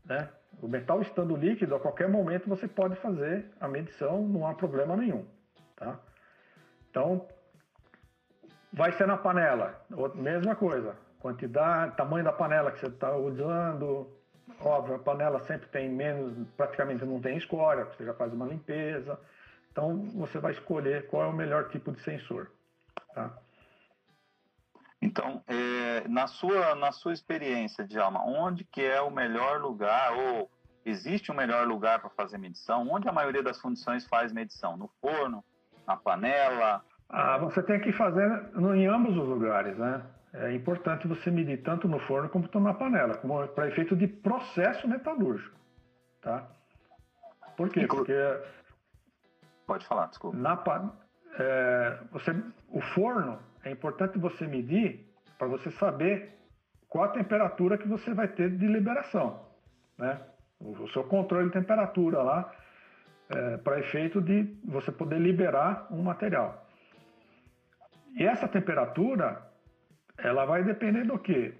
né? 0.05 0.29
O 0.63 0.69
metal 0.69 1.03
estando 1.03 1.37
líquido, 1.37 1.75
a 1.75 1.81
qualquer 1.81 2.09
momento 2.09 2.49
você 2.49 2.67
pode 2.67 2.97
fazer 2.97 3.51
a 3.61 3.69
medição, 3.69 4.27
não 4.27 4.47
há 4.47 4.55
problema 4.55 4.97
nenhum, 4.97 5.27
tá? 5.77 5.99
Então, 6.91 7.29
vai 8.73 8.93
ser 8.93 9.07
na 9.07 9.17
panela, 9.17 9.85
mesma 10.15 10.55
coisa, 10.55 10.97
quantidade, 11.21 11.97
tamanho 11.97 12.25
da 12.25 12.33
panela 12.33 12.71
que 12.71 12.79
você 12.79 12.87
está 12.87 13.15
usando, 13.17 14.11
óbvio, 14.61 14.97
a 14.97 14.99
panela 14.99 15.41
sempre 15.41 15.69
tem 15.69 15.89
menos, 15.89 16.47
praticamente 16.57 17.05
não 17.05 17.21
tem 17.21 17.37
escória, 17.37 17.85
você 17.85 18.05
já 18.05 18.15
faz 18.15 18.33
uma 18.33 18.47
limpeza, 18.47 19.19
então 19.71 19.97
você 20.15 20.39
vai 20.39 20.53
escolher 20.53 21.07
qual 21.09 21.25
é 21.25 21.27
o 21.27 21.33
melhor 21.33 21.69
tipo 21.69 21.93
de 21.93 22.01
sensor, 22.01 22.51
tá? 23.15 23.37
Então, 25.01 25.43
é, 25.47 26.09
na, 26.09 26.27
sua, 26.27 26.75
na 26.75 26.91
sua 26.91 27.13
experiência, 27.13 27.87
Djalma, 27.87 28.25
onde 28.25 28.65
que 28.65 28.83
é 28.83 29.01
o 29.01 29.11
melhor 29.11 29.61
lugar, 29.61 30.13
ou 30.13 30.51
existe 30.85 31.31
um 31.31 31.35
melhor 31.35 31.67
lugar 31.67 32.01
para 32.01 32.11
fazer 32.11 32.37
medição? 32.37 32.89
Onde 32.91 33.09
a 33.09 33.13
maioria 33.13 33.43
das 33.43 33.61
fundições 33.61 34.07
faz 34.07 34.33
medição? 34.33 34.77
No 34.77 34.89
forno? 35.01 35.45
Na 35.87 35.97
panela? 35.97 36.85
Ah, 37.09 37.39
você 37.39 37.63
tem 37.63 37.81
que 37.81 37.93
fazer 37.93 38.51
em 38.75 38.87
ambos 38.87 39.17
os 39.17 39.29
lugares, 39.29 39.79
né? 39.79 40.03
É 40.33 40.53
importante 40.53 41.09
você 41.09 41.31
medir 41.31 41.63
tanto 41.63 41.89
no 41.89 41.99
forno 42.01 42.29
como 42.29 42.49
na 42.61 42.75
panela, 42.75 43.15
para 43.55 43.69
efeito 43.69 43.97
de 43.97 44.07
processo 44.07 44.87
metalúrgico, 44.87 45.57
tá? 46.21 46.47
Por 47.57 47.71
quê? 47.71 47.87
Porque... 47.87 48.15
Pode 49.67 49.87
falar, 49.87 50.07
desculpa. 50.07 50.37
Na, 50.37 50.63
é, 51.39 51.99
você, 52.11 52.31
o 52.69 52.81
forno 52.81 53.39
é 53.65 53.71
importante 53.71 54.19
você 54.19 54.47
medir 54.47 55.13
para 55.39 55.49
você 55.49 55.71
saber 55.73 56.39
qual 56.89 57.05
a 57.05 57.09
temperatura 57.09 57.79
que 57.79 57.87
você 57.87 58.13
vai 58.13 58.29
ter 58.29 58.51
de 58.51 58.67
liberação, 58.67 59.47
né? 59.97 60.21
O 60.61 60.89
seu 60.89 61.05
controle 61.05 61.47
de 61.47 61.53
temperatura 61.53 62.23
lá, 62.23 62.53
é, 63.31 63.57
para 63.59 63.79
efeito 63.79 64.21
de 64.21 64.59
você 64.65 64.91
poder 64.91 65.21
liberar 65.21 65.87
um 65.91 66.03
material. 66.03 66.67
E 68.15 68.25
essa 68.25 68.49
temperatura, 68.49 69.48
ela 70.19 70.45
vai 70.45 70.63
depender 70.65 71.05
do 71.05 71.19
quê? 71.19 71.55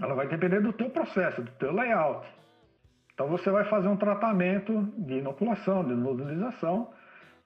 Ela 0.00 0.14
vai 0.14 0.28
depender 0.28 0.60
do 0.60 0.72
teu 0.72 0.90
processo, 0.90 1.42
do 1.42 1.50
teu 1.52 1.72
layout. 1.72 2.26
Então 3.14 3.28
você 3.28 3.50
vai 3.50 3.64
fazer 3.64 3.88
um 3.88 3.96
tratamento 3.96 4.82
de 4.96 5.18
inoculação, 5.18 5.84
de 5.84 5.94
modulização, 5.94 6.92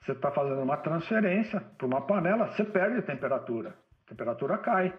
você 0.05 0.13
está 0.13 0.33
fazendo 0.33 0.61
uma 0.61 0.77
transferência 0.77 1.63
para 1.79 1.87
uma 1.87 2.01
panela, 2.01 2.49
você 2.49 2.65
perde 2.65 2.99
a 2.99 3.03
temperatura. 3.03 3.75
A 4.05 4.09
temperatura 4.09 4.59
cai. 4.59 4.93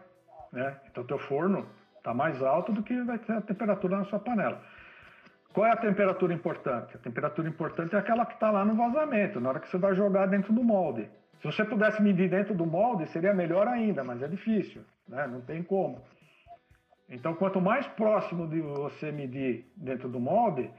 Né? 0.52 0.78
Então, 0.89 1.04
teu 1.04 1.19
forno 1.19 1.67
está 1.98 2.13
mais 2.13 2.41
alto 2.41 2.72
do 2.72 2.82
que 2.82 3.02
vai 3.04 3.17
ter 3.19 3.34
a 3.34 3.41
temperatura 3.41 3.98
na 3.98 4.06
sua 4.06 4.19
panela. 4.19 4.62
Qual 5.54 5.65
é 5.65 5.72
a 5.72 5.78
temperatura 5.78 6.34
importante? 6.34 6.96
A 6.96 7.00
temperatura 7.00 7.48
importante 7.48 7.96
é 7.96 8.00
aquela 8.00 8.26
que 8.26 8.34
está 8.34 8.50
lá 8.50 8.63
no 8.63 8.76
vazamento, 8.76 9.39
na 9.39 9.50
hora 9.50 9.60
que 9.60 9.67
você 9.67 9.78
vai 9.78 9.93
jogar 9.93 10.28
dentro 10.28 10.54
do 10.54 10.63
molde. 10.63 11.10
Se 11.41 11.46
você 11.46 11.65
pudesse 11.65 12.02
medir 12.02 12.30
dentro 12.30 12.56
do 12.56 12.65
molde, 12.65 13.06
seria 13.08 13.34
melhor 13.34 13.67
ainda, 13.67 14.04
mas 14.04 14.22
é 14.22 14.28
difícil, 14.28 14.84
né? 15.07 15.27
não 15.27 15.41
tem 15.41 15.63
como. 15.63 16.01
Então, 17.09 17.35
quanto 17.35 17.61
mais 17.61 17.85
próximo 17.87 18.47
de 18.47 18.61
você 18.61 19.11
medir 19.11 19.71
dentro 19.75 20.09
do 20.09 20.19
molde, 20.19 20.69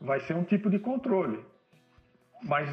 vai 0.00 0.20
ser 0.20 0.34
um 0.34 0.44
tipo 0.44 0.70
de 0.70 0.78
controle. 0.78 1.44
Mas 2.42 2.68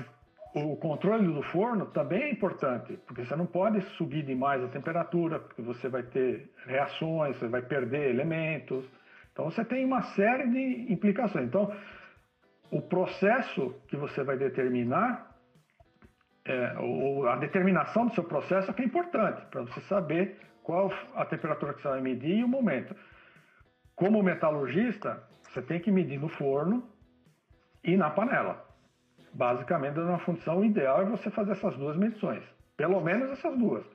o 0.53 0.75
controle 0.75 1.25
do 1.27 1.41
forno 1.43 1.85
também 1.87 2.23
é 2.23 2.31
importante, 2.31 2.97
porque 3.07 3.23
você 3.23 3.35
não 3.35 3.45
pode 3.45 3.81
subir 3.95 4.23
demais 4.23 4.63
a 4.63 4.67
temperatura, 4.67 5.39
porque 5.39 5.61
você 5.61 5.87
vai 5.87 6.03
ter 6.03 6.51
reações, 6.65 7.37
você 7.37 7.47
vai 7.47 7.61
perder 7.61 8.09
elementos. 8.09 8.85
Então 9.31 9.45
você 9.45 9.63
tem 9.63 9.85
uma 9.85 10.01
série 10.13 10.49
de 10.49 10.91
implicações. 10.91 11.45
Então, 11.45 11.73
o 12.69 12.81
processo 12.81 13.75
que 13.87 13.95
você 13.95 14.23
vai 14.23 14.37
determinar, 14.37 15.35
é, 16.45 16.77
ou 16.79 17.27
a 17.27 17.35
determinação 17.37 18.07
do 18.07 18.13
seu 18.13 18.23
processo 18.23 18.71
é 18.71 18.73
que 18.73 18.81
é 18.81 18.85
importante, 18.85 19.45
para 19.49 19.61
você 19.61 19.79
saber 19.81 20.37
qual 20.63 20.91
a 21.15 21.26
temperatura 21.26 21.74
que 21.74 21.82
você 21.82 21.88
vai 21.88 22.02
medir 22.02 22.38
e 22.39 22.43
o 22.43 22.47
momento. 22.47 22.95
Como 23.95 24.24
metalurgista, 24.24 25.24
você 25.43 25.62
tem 25.62 25.80
que 25.80 25.91
medir 25.91 26.19
no 26.19 26.30
forno 26.30 26.89
e 27.84 27.95
na 27.97 28.10
panela 28.10 28.71
basicamente 29.34 30.00
uma 30.00 30.19
função 30.19 30.63
ideal 30.63 31.02
é 31.02 31.06
você 31.06 31.30
fazer 31.30 31.54
essas 31.54 31.76
duas 31.78 31.95
medições. 31.97 32.43
Pelo 32.76 33.00
menos 33.02 33.32
essas 33.32 33.58
duas. 33.58 33.86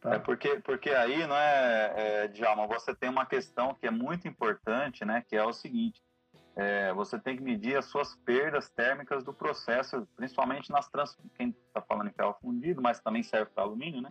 Tá? 0.00 0.14
É 0.14 0.18
porque, 0.18 0.60
porque 0.60 0.90
aí, 0.90 1.26
não 1.26 1.36
é, 1.36 1.92
é, 1.96 2.28
Djalma, 2.28 2.66
você 2.66 2.94
tem 2.94 3.08
uma 3.08 3.26
questão 3.26 3.74
que 3.74 3.86
é 3.86 3.90
muito 3.90 4.28
importante, 4.28 5.04
né? 5.04 5.24
Que 5.26 5.36
é 5.36 5.44
o 5.44 5.52
seguinte. 5.52 6.02
É, 6.54 6.92
você 6.92 7.18
tem 7.18 7.36
que 7.36 7.42
medir 7.42 7.76
as 7.76 7.84
suas 7.86 8.14
perdas 8.16 8.68
térmicas 8.70 9.22
do 9.22 9.32
processo, 9.32 10.06
principalmente 10.16 10.70
nas 10.70 10.88
trans... 10.88 11.16
quem 11.36 11.50
está 11.50 11.82
falando 11.82 12.08
em 12.08 12.12
ferro 12.12 12.36
fundido, 12.40 12.80
mas 12.80 13.00
também 13.00 13.22
serve 13.22 13.50
para 13.54 13.64
alumínio, 13.64 14.00
né? 14.00 14.10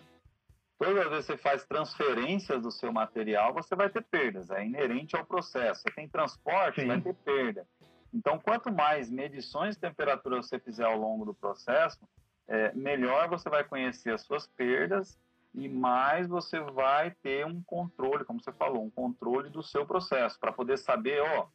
Todas 0.77 1.05
as 1.05 1.09
vezes 1.09 1.25
que 1.25 1.31
você 1.33 1.38
faz 1.38 1.65
transferências 1.65 2.61
do 2.61 2.71
seu 2.71 2.91
material, 2.91 3.53
você 3.53 3.75
vai 3.75 3.89
ter 3.89 4.03
perdas, 4.03 4.49
é 4.51 4.65
inerente 4.65 5.15
ao 5.15 5.25
processo. 5.25 5.81
Você 5.81 5.91
tem 5.91 6.07
transporte, 6.07 6.81
Sim. 6.81 6.88
vai 6.88 6.99
ter 6.99 7.13
perda. 7.15 7.65
Então, 8.13 8.39
quanto 8.39 8.71
mais 8.71 9.09
medições 9.09 9.75
de 9.75 9.81
temperatura 9.81 10.38
você 10.38 10.59
fizer 10.59 10.85
ao 10.85 10.97
longo 10.97 11.25
do 11.25 11.33
processo, 11.33 12.07
é, 12.47 12.73
melhor 12.73 13.29
você 13.29 13.49
vai 13.49 13.63
conhecer 13.63 14.13
as 14.13 14.21
suas 14.21 14.47
perdas 14.47 15.17
e 15.53 15.69
mais 15.69 16.27
você 16.27 16.59
vai 16.59 17.11
ter 17.11 17.45
um 17.45 17.61
controle, 17.63 18.25
como 18.25 18.41
você 18.41 18.51
falou, 18.51 18.83
um 18.83 18.89
controle 18.89 19.49
do 19.49 19.63
seu 19.63 19.85
processo, 19.85 20.38
para 20.39 20.51
poder 20.51 20.77
saber, 20.77 21.21
ó, 21.21 21.47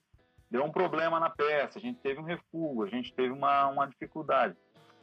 deu 0.50 0.64
um 0.64 0.72
problema 0.72 1.20
na 1.20 1.28
peça, 1.28 1.78
a 1.78 1.82
gente 1.82 2.00
teve 2.00 2.18
um 2.18 2.24
refúgio, 2.24 2.84
a 2.84 2.96
gente 2.96 3.12
teve 3.12 3.30
uma, 3.30 3.66
uma 3.68 3.86
dificuldade. 3.86 4.56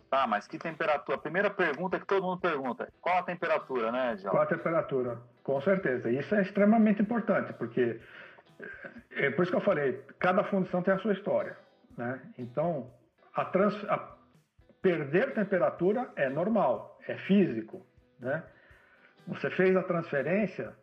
Tá, 0.09 0.25
mas 0.25 0.47
que 0.47 0.57
temperatura? 0.57 1.17
A 1.17 1.21
primeira 1.21 1.49
pergunta 1.49 1.99
que 1.99 2.05
todo 2.05 2.23
mundo 2.23 2.39
pergunta, 2.39 2.91
qual 3.01 3.17
a 3.17 3.23
temperatura, 3.23 3.91
né, 3.91 4.15
Djalma? 4.15 4.31
Qual 4.31 4.43
a 4.43 4.45
temperatura? 4.45 5.17
Com 5.43 5.59
certeza. 5.61 6.09
Isso 6.09 6.33
é 6.33 6.41
extremamente 6.41 7.01
importante, 7.01 7.51
porque 7.53 7.99
é 9.11 9.29
por 9.31 9.43
isso 9.43 9.51
que 9.51 9.57
eu 9.57 9.61
falei, 9.61 10.01
cada 10.19 10.43
fundição 10.45 10.81
tem 10.81 10.93
a 10.93 10.99
sua 10.99 11.13
história. 11.13 11.57
Né? 11.97 12.21
Então, 12.37 12.91
a, 13.33 13.45
trans, 13.45 13.75
a 13.89 14.15
perder 14.81 15.33
temperatura 15.33 16.09
é 16.15 16.29
normal, 16.29 16.99
é 17.07 17.15
físico. 17.17 17.85
Né? 18.19 18.43
Você 19.27 19.49
fez 19.51 19.75
a 19.75 19.83
transferência, 19.83 20.73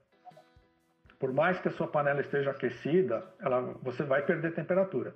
por 1.18 1.32
mais 1.32 1.58
que 1.60 1.68
a 1.68 1.72
sua 1.72 1.88
panela 1.88 2.20
esteja 2.20 2.50
aquecida, 2.50 3.24
ela, 3.40 3.60
você 3.82 4.02
vai 4.02 4.22
perder 4.22 4.54
temperatura. 4.54 5.14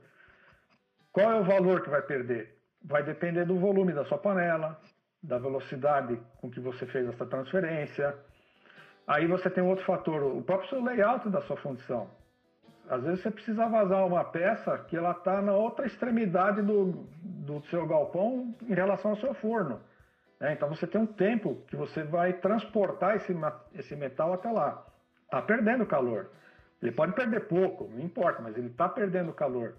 Qual 1.13 1.31
é 1.31 1.41
o 1.41 1.45
valor 1.45 1.83
que 1.83 1.91
vai 1.91 2.03
perder? 2.03 2.58
Vai 2.85 3.03
depender 3.03 3.45
do 3.45 3.59
volume 3.59 3.93
da 3.93 4.05
sua 4.05 4.19
panela, 4.19 4.79
da 5.23 5.39
velocidade 5.39 6.21
com 6.41 6.51
que 6.51 6.61
você 6.61 6.87
fez 6.87 7.09
essa 7.09 7.27
transferência. 7.27 8.17
Aí 9.07 9.27
você 9.27 9.51
tem 9.51 9.65
outro 9.65 9.85
fator, 9.85 10.23
o 10.23 10.43
próprio 10.43 10.85
layout 10.85 11.29
da 11.29 11.41
sua 11.43 11.57
fundição. 11.57 12.09
Às 12.89 13.03
vezes 13.03 13.23
você 13.23 13.31
precisa 13.31 13.69
vazar 13.69 14.07
uma 14.07 14.25
peça 14.25 14.79
que 14.89 14.97
ela 14.97 15.11
está 15.11 15.43
na 15.43 15.53
outra 15.53 15.87
extremidade 15.87 16.63
do, 16.63 17.07
do 17.23 17.61
seu 17.65 17.87
galpão 17.87 18.55
em 18.63 18.75
relação 18.75 19.11
ao 19.11 19.17
seu 19.19 19.35
forno. 19.35 19.81
Né? 20.41 20.55
Então 20.55 20.69
você 20.69 20.87
tem 20.87 21.01
um 21.01 21.07
tempo 21.07 21.63
que 21.67 21.77
você 21.77 22.03
vai 22.03 22.33
transportar 22.35 23.17
esse, 23.17 23.35
esse 23.75 23.95
metal 23.95 24.33
até 24.33 24.51
lá. 24.51 24.87
Está 25.25 25.43
perdendo 25.43 25.85
calor. 25.85 26.31
Ele 26.81 26.93
pode 26.93 27.13
perder 27.13 27.41
pouco, 27.49 27.89
não 27.93 28.01
importa, 28.01 28.41
mas 28.41 28.57
ele 28.57 28.69
está 28.69 28.89
perdendo 28.89 29.33
calor. 29.33 29.75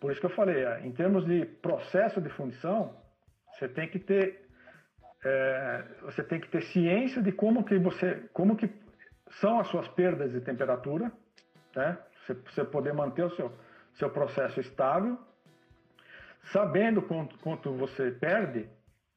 Por 0.00 0.10
isso 0.10 0.20
que 0.20 0.26
eu 0.26 0.30
falei, 0.30 0.64
é, 0.64 0.80
em 0.86 0.92
termos 0.92 1.24
de 1.26 1.44
processo 1.44 2.20
de 2.20 2.30
fundição, 2.30 2.96
você 3.52 3.68
tem 3.68 3.88
que 3.88 3.98
ter 3.98 4.48
é, 5.22 5.84
você 6.02 6.22
tem 6.24 6.40
que 6.40 6.48
ter 6.48 6.62
ciência 6.62 7.22
de 7.22 7.30
como 7.30 7.62
que 7.64 7.78
você 7.78 8.28
como 8.32 8.56
que 8.56 8.70
são 9.40 9.60
as 9.60 9.68
suas 9.68 9.86
perdas 9.88 10.32
de 10.32 10.40
temperatura 10.40 11.12
né? 11.74 11.98
Você, 12.26 12.34
você 12.34 12.64
poder 12.64 12.92
manter 12.92 13.24
o 13.24 13.30
seu, 13.36 13.52
seu 13.94 14.10
processo 14.10 14.60
estável, 14.60 15.18
sabendo 16.52 17.02
quanto, 17.02 17.38
quanto 17.38 17.72
você 17.72 18.10
perde 18.10 18.68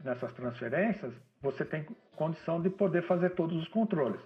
nessas 0.03 0.31
transferências, 0.33 1.13
você 1.41 1.65
tem 1.65 1.85
condição 2.15 2.61
de 2.61 2.69
poder 2.69 3.03
fazer 3.03 3.31
todos 3.31 3.55
os 3.57 3.67
controles. 3.69 4.21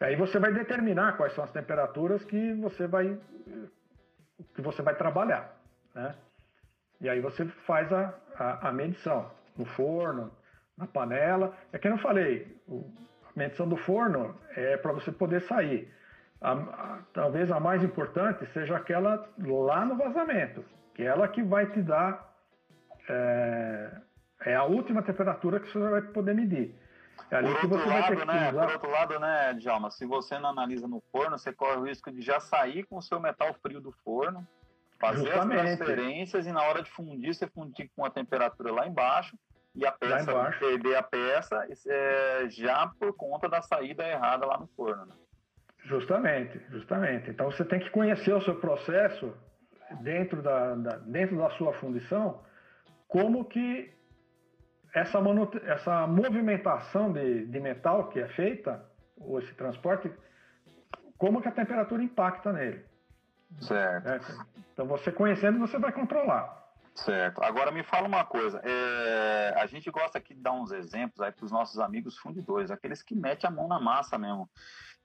Aí 0.00 0.16
você 0.16 0.38
vai 0.38 0.52
determinar 0.52 1.16
quais 1.16 1.34
são 1.34 1.44
as 1.44 1.50
temperaturas 1.50 2.24
que 2.24 2.54
você 2.54 2.86
vai 2.86 3.18
que 4.54 4.62
você 4.62 4.82
vai 4.82 4.94
trabalhar, 4.94 5.57
né? 5.98 6.14
E 7.00 7.08
aí 7.08 7.20
você 7.20 7.44
faz 7.66 7.92
a, 7.92 8.14
a, 8.36 8.68
a 8.68 8.72
medição 8.72 9.30
no 9.56 9.64
forno, 9.64 10.30
na 10.76 10.86
panela. 10.86 11.56
É 11.72 11.78
que 11.78 11.88
eu 11.88 11.90
não 11.90 11.98
falei, 11.98 12.56
a 12.68 13.38
medição 13.38 13.68
do 13.68 13.76
forno 13.76 14.38
é 14.56 14.76
para 14.76 14.92
você 14.92 15.10
poder 15.10 15.42
sair. 15.42 15.92
A, 16.40 16.52
a, 16.52 16.98
talvez 17.12 17.50
a 17.50 17.58
mais 17.58 17.82
importante 17.82 18.46
seja 18.52 18.76
aquela 18.76 19.28
lá 19.38 19.84
no 19.84 19.96
vazamento, 19.96 20.64
que 20.94 21.02
é 21.02 21.06
ela 21.06 21.26
que 21.26 21.42
vai 21.42 21.66
te 21.66 21.82
dar 21.82 22.32
é, 23.08 23.90
é 24.44 24.54
a 24.54 24.64
última 24.64 25.02
temperatura 25.02 25.58
que 25.58 25.70
você 25.72 25.78
vai 25.78 26.02
poder 26.02 26.34
medir. 26.34 26.74
É 27.30 27.36
ali 27.36 27.50
por 27.50 27.60
que 27.60 27.66
você 27.66 27.88
lado, 27.88 27.90
vai 27.90 28.02
ter 28.08 28.16
que 28.20 28.24
né, 28.26 28.50
usar. 28.50 28.66
Por 28.66 28.72
outro 28.72 28.90
lado, 28.90 29.18
né, 29.18 29.54
Djalma, 29.54 29.90
se 29.90 30.06
você 30.06 30.38
não 30.38 30.50
analisa 30.50 30.86
no 30.86 31.00
forno, 31.12 31.36
você 31.36 31.52
corre 31.52 31.76
o 31.76 31.84
risco 31.84 32.10
de 32.12 32.22
já 32.22 32.38
sair 32.38 32.84
com 32.84 32.96
o 32.96 33.02
seu 33.02 33.18
metal 33.18 33.52
frio 33.54 33.80
do 33.80 33.90
forno, 34.04 34.46
fazer 34.98 35.26
Justamente. 35.26 35.60
as 35.60 35.76
transferências 35.76 36.46
e 36.46 36.52
na 36.52 36.62
hora 36.62 36.82
de 36.82 36.90
fundir, 36.90 37.34
você 37.34 37.46
fundir 37.46 37.90
com 37.94 38.04
a 38.04 38.10
temperatura 38.10 38.72
lá 38.72 38.86
embaixo 38.86 39.36
e 39.74 39.86
a 39.86 39.92
peça 39.92 40.50
perder 40.58 40.96
a 40.96 41.02
peça 41.02 41.68
é, 41.86 42.48
já 42.48 42.88
por 42.98 43.12
conta 43.14 43.48
da 43.48 43.62
saída 43.62 44.06
errada 44.06 44.44
lá 44.44 44.58
no 44.58 44.66
forno. 44.68 45.06
Né? 45.06 45.14
Justamente, 45.84 46.60
justamente. 46.70 47.30
Então 47.30 47.50
você 47.50 47.64
tem 47.64 47.78
que 47.78 47.90
conhecer 47.90 48.32
o 48.32 48.40
seu 48.40 48.56
processo 48.56 49.32
dentro 50.00 50.42
da, 50.42 50.74
da 50.74 50.96
dentro 50.98 51.38
da 51.38 51.50
sua 51.50 51.72
fundição, 51.74 52.42
como 53.06 53.44
que 53.44 53.94
essa, 54.94 55.18
essa 55.66 56.06
movimentação 56.06 57.12
de, 57.12 57.46
de 57.46 57.60
metal 57.60 58.08
que 58.08 58.20
é 58.20 58.28
feita, 58.28 58.84
ou 59.16 59.38
esse 59.38 59.54
transporte, 59.54 60.10
como 61.16 61.40
que 61.40 61.48
a 61.48 61.52
temperatura 61.52 62.02
impacta 62.02 62.52
nele. 62.52 62.84
Certo. 63.60 64.08
É, 64.08 64.20
então 64.72 64.86
você 64.86 65.10
conhecendo, 65.10 65.58
você 65.58 65.78
vai 65.78 65.92
controlar. 65.92 66.58
Certo. 66.94 67.42
Agora 67.42 67.70
me 67.70 67.82
fala 67.84 68.08
uma 68.08 68.24
coisa. 68.24 68.60
É, 68.64 69.54
a 69.56 69.66
gente 69.66 69.90
gosta 69.90 70.18
aqui 70.18 70.34
de 70.34 70.40
dar 70.40 70.52
uns 70.52 70.72
exemplos 70.72 71.20
aí 71.20 71.30
para 71.30 71.44
os 71.44 71.52
nossos 71.52 71.78
amigos 71.78 72.18
fundidores, 72.18 72.70
aqueles 72.70 73.02
que 73.02 73.14
metem 73.14 73.48
a 73.48 73.52
mão 73.52 73.68
na 73.68 73.78
massa 73.78 74.18
mesmo. 74.18 74.48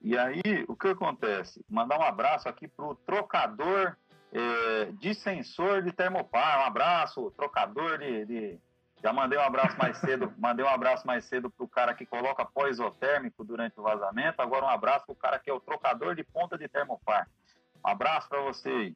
E 0.01 0.17
aí, 0.17 0.41
o 0.67 0.75
que 0.75 0.87
acontece? 0.87 1.63
Mandar 1.69 1.99
um 1.99 2.03
abraço 2.03 2.49
aqui 2.49 2.67
para 2.67 2.85
o 2.85 2.95
trocador 2.95 3.95
é, 4.31 4.85
de 4.93 5.13
sensor 5.13 5.83
de 5.83 5.91
termopar. 5.91 6.61
Um 6.61 6.65
abraço, 6.65 7.31
trocador 7.31 7.99
de, 7.99 8.25
de 8.25 8.59
já 9.03 9.11
mandei 9.11 9.37
um 9.37 9.43
abraço 9.43 9.77
mais 9.77 9.97
cedo, 9.97 10.33
mandei 10.39 10.65
um 10.65 10.69
abraço 10.69 11.05
mais 11.05 11.25
cedo 11.25 11.49
pro 11.49 11.67
cara 11.67 11.93
que 11.93 12.05
coloca 12.05 12.45
pó 12.45 12.67
isotérmico 12.67 13.43
durante 13.43 13.79
o 13.79 13.83
vazamento. 13.83 14.41
Agora 14.41 14.65
um 14.65 14.69
abraço 14.69 15.05
pro 15.05 15.15
cara 15.15 15.37
que 15.37 15.49
é 15.49 15.53
o 15.53 15.59
trocador 15.59 16.15
de 16.15 16.23
ponta 16.23 16.57
de 16.57 16.67
termopar. 16.67 17.27
Um 17.85 17.89
abraço 17.89 18.29
para 18.29 18.41
você. 18.41 18.93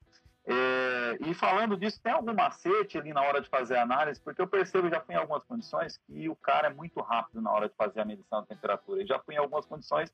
É, 0.49 1.17
e 1.27 1.33
falando 1.33 1.75
disso, 1.75 2.01
tem 2.01 2.13
algum 2.13 2.33
macete 2.33 2.97
ali 2.97 3.11
na 3.11 3.21
hora 3.21 3.41
de 3.41 3.49
fazer 3.49 3.75
a 3.75 3.81
análise? 3.81 4.21
Porque 4.21 4.41
eu 4.41 4.47
percebo, 4.47 4.89
já 4.89 5.01
fui 5.01 5.13
em 5.13 5.17
algumas 5.17 5.43
condições, 5.43 5.97
que 5.97 6.29
o 6.29 6.35
cara 6.35 6.67
é 6.67 6.73
muito 6.73 7.01
rápido 7.01 7.41
na 7.41 7.51
hora 7.51 7.67
de 7.67 7.75
fazer 7.75 7.99
a 7.99 8.05
medição 8.05 8.39
da 8.39 8.47
temperatura. 8.47 9.03
E 9.03 9.05
já 9.05 9.19
fui 9.19 9.35
em 9.35 9.39
algumas 9.39 9.65
condições 9.65 10.13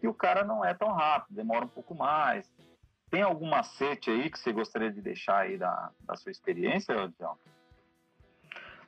que 0.00 0.06
o 0.06 0.14
cara 0.14 0.44
não 0.44 0.64
é 0.64 0.72
tão 0.72 0.92
rápido, 0.92 1.34
demora 1.34 1.64
um 1.64 1.68
pouco 1.68 1.94
mais. 1.94 2.48
Tem 3.10 3.22
algum 3.22 3.48
macete 3.48 4.10
aí 4.10 4.30
que 4.30 4.38
você 4.38 4.52
gostaria 4.52 4.92
de 4.92 5.00
deixar 5.00 5.38
aí 5.38 5.56
da, 5.56 5.90
da 6.00 6.14
sua 6.16 6.30
experiência, 6.30 6.94
John? 7.18 7.36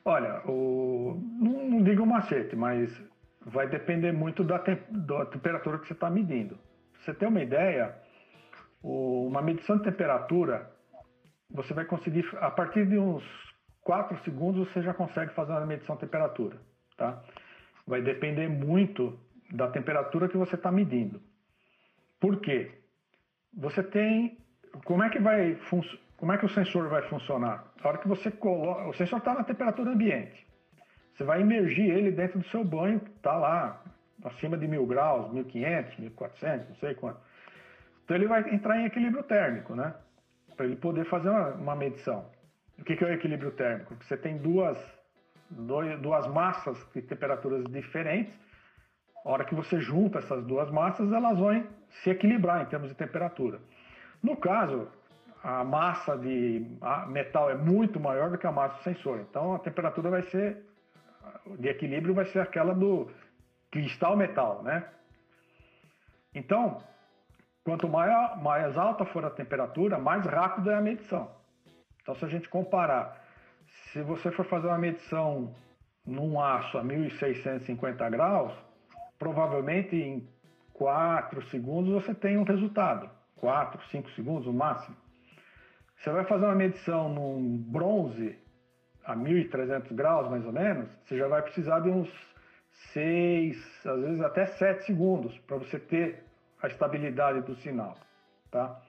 Olha, 0.05 0.41
o, 0.47 1.19
não, 1.39 1.65
não 1.65 1.83
digo 1.83 2.05
macete, 2.05 2.55
mas 2.55 2.89
vai 3.41 3.67
depender 3.67 4.11
muito 4.11 4.43
da, 4.43 4.57
da 4.57 5.25
temperatura 5.25 5.79
que 5.79 5.87
você 5.87 5.93
está 5.93 6.09
medindo. 6.09 6.57
Pra 6.93 7.01
você 7.01 7.13
ter 7.13 7.27
uma 7.27 7.41
ideia, 7.41 7.95
o, 8.81 9.27
uma 9.27 9.41
medição 9.41 9.77
de 9.77 9.83
temperatura, 9.83 10.71
você 11.49 11.73
vai 11.73 11.85
conseguir, 11.85 12.25
a 12.39 12.51
partir 12.51 12.85
de 12.87 12.97
uns 12.97 13.23
4 13.81 14.17
segundos, 14.23 14.67
você 14.67 14.81
já 14.81 14.93
consegue 14.93 15.33
fazer 15.33 15.51
uma 15.51 15.65
medição 15.65 15.95
de 15.95 16.01
temperatura. 16.01 16.57
Tá? 16.97 17.21
Vai 17.87 18.01
depender 18.01 18.47
muito 18.47 19.19
da 19.51 19.67
temperatura 19.69 20.29
que 20.29 20.37
você 20.37 20.55
está 20.55 20.71
medindo. 20.71 21.21
Por 22.19 22.39
quê? 22.39 22.71
Você 23.53 23.81
tem. 23.81 24.37
Como 24.85 25.03
é 25.03 25.09
que 25.09 25.19
vai? 25.19 25.57
Como 26.17 26.31
é 26.31 26.37
que 26.37 26.45
o 26.45 26.49
sensor 26.49 26.89
vai 26.89 27.01
funcionar? 27.03 27.65
A 27.81 27.87
hora 27.87 27.97
que 27.97 28.07
você 28.07 28.29
coloca. 28.29 28.87
O 28.87 28.93
sensor 28.93 29.19
está 29.19 29.33
na 29.33 29.43
temperatura 29.43 29.91
ambiente. 29.91 30.45
Você 31.15 31.23
vai 31.23 31.41
imergir 31.41 31.89
ele 31.89 32.11
dentro 32.11 32.39
do 32.39 32.45
seu 32.47 32.63
banho, 32.63 33.01
está 33.15 33.35
lá 33.35 33.83
acima 34.23 34.57
de 34.57 34.67
mil 34.67 34.85
graus, 34.85 35.31
1500, 35.33 35.97
1400, 35.97 36.69
não 36.69 36.75
sei 36.75 36.93
quanto. 36.93 37.19
Então 38.09 38.17
ele 38.17 38.25
vai 38.25 38.41
entrar 38.51 38.75
em 38.79 38.85
equilíbrio 38.85 39.21
térmico, 39.21 39.75
né? 39.75 39.93
Para 40.57 40.65
ele 40.65 40.77
poder 40.77 41.05
fazer 41.05 41.29
uma, 41.29 41.49
uma 41.49 41.75
medição. 41.75 42.25
O 42.79 42.83
que, 42.83 42.95
que, 42.95 43.03
é 43.03 43.07
o 43.07 43.13
equilíbrio 43.13 43.51
térmico? 43.51 43.95
Você 44.01 44.17
tem 44.17 44.35
duas, 44.39 44.83
dois, 45.47 45.99
duas 46.01 46.25
massas 46.25 46.75
de 46.91 47.03
temperaturas 47.03 47.63
diferentes. 47.65 48.33
A 49.23 49.29
hora 49.29 49.45
que 49.45 49.53
você 49.53 49.79
junta 49.79 50.17
essas 50.17 50.43
duas 50.43 50.71
massas, 50.71 51.13
elas 51.13 51.37
vão 51.37 51.63
se 52.01 52.09
equilibrar 52.09 52.63
em 52.63 52.65
termos 52.65 52.89
de 52.89 52.95
temperatura. 52.95 53.59
No 54.23 54.35
caso, 54.35 54.87
a 55.43 55.63
massa 55.63 56.17
de 56.17 56.65
metal 57.09 57.51
é 57.51 57.55
muito 57.55 57.99
maior 57.99 58.31
do 58.31 58.39
que 58.39 58.47
a 58.47 58.51
massa 58.51 58.75
do 58.77 58.83
sensor. 58.85 59.19
Então 59.19 59.53
a 59.53 59.59
temperatura 59.59 60.09
vai 60.09 60.23
ser 60.23 60.65
de 61.59 61.67
equilíbrio 61.67 62.15
vai 62.15 62.25
ser 62.25 62.39
aquela 62.39 62.73
do 62.73 63.07
cristal 63.69 64.17
metal, 64.17 64.63
né? 64.63 64.83
Então, 66.33 66.81
quanto 67.69 67.87
maior, 67.87 68.41
mais 68.41 68.75
alta 68.75 69.05
for 69.05 69.23
a 69.23 69.29
temperatura, 69.29 69.99
mais 69.99 70.25
rápido 70.25 70.71
é 70.71 70.75
a 70.75 70.81
medição. 70.81 71.29
Então, 72.01 72.15
se 72.15 72.25
a 72.25 72.27
gente 72.27 72.49
comparar, 72.49 73.23
se 73.67 74.01
você 74.01 74.31
for 74.31 74.43
fazer 74.45 74.65
uma 74.65 74.77
medição 74.79 75.53
num 76.03 76.41
aço 76.41 76.79
a 76.79 76.83
1650 76.83 78.09
graus, 78.09 78.51
provavelmente 79.19 79.95
em 79.95 80.27
4 80.73 81.43
segundos 81.49 81.93
você 81.93 82.15
tem 82.15 82.39
um 82.39 82.43
resultado. 82.43 83.07
4, 83.35 83.79
5 83.91 84.09
segundos 84.11 84.47
no 84.47 84.53
máximo. 84.53 84.97
Você 85.97 86.09
vai 86.09 86.23
fazer 86.23 86.45
uma 86.45 86.55
medição 86.55 87.07
num 87.13 87.55
bronze 87.55 88.35
a 89.05 89.15
1300 89.15 89.91
graus, 89.91 90.27
mais 90.27 90.43
ou 90.43 90.51
menos, 90.51 90.89
você 91.05 91.15
já 91.15 91.27
vai 91.27 91.43
precisar 91.43 91.81
de 91.81 91.89
uns 91.89 92.09
6, 92.93 93.85
às 93.85 94.01
vezes 94.01 94.21
até 94.21 94.47
7 94.47 94.85
segundos 94.85 95.37
para 95.39 95.57
você 95.57 95.77
ter 95.77 96.28
a 96.61 96.67
estabilidade 96.67 97.41
do 97.41 97.55
sinal, 97.55 97.95
tá? 98.51 98.79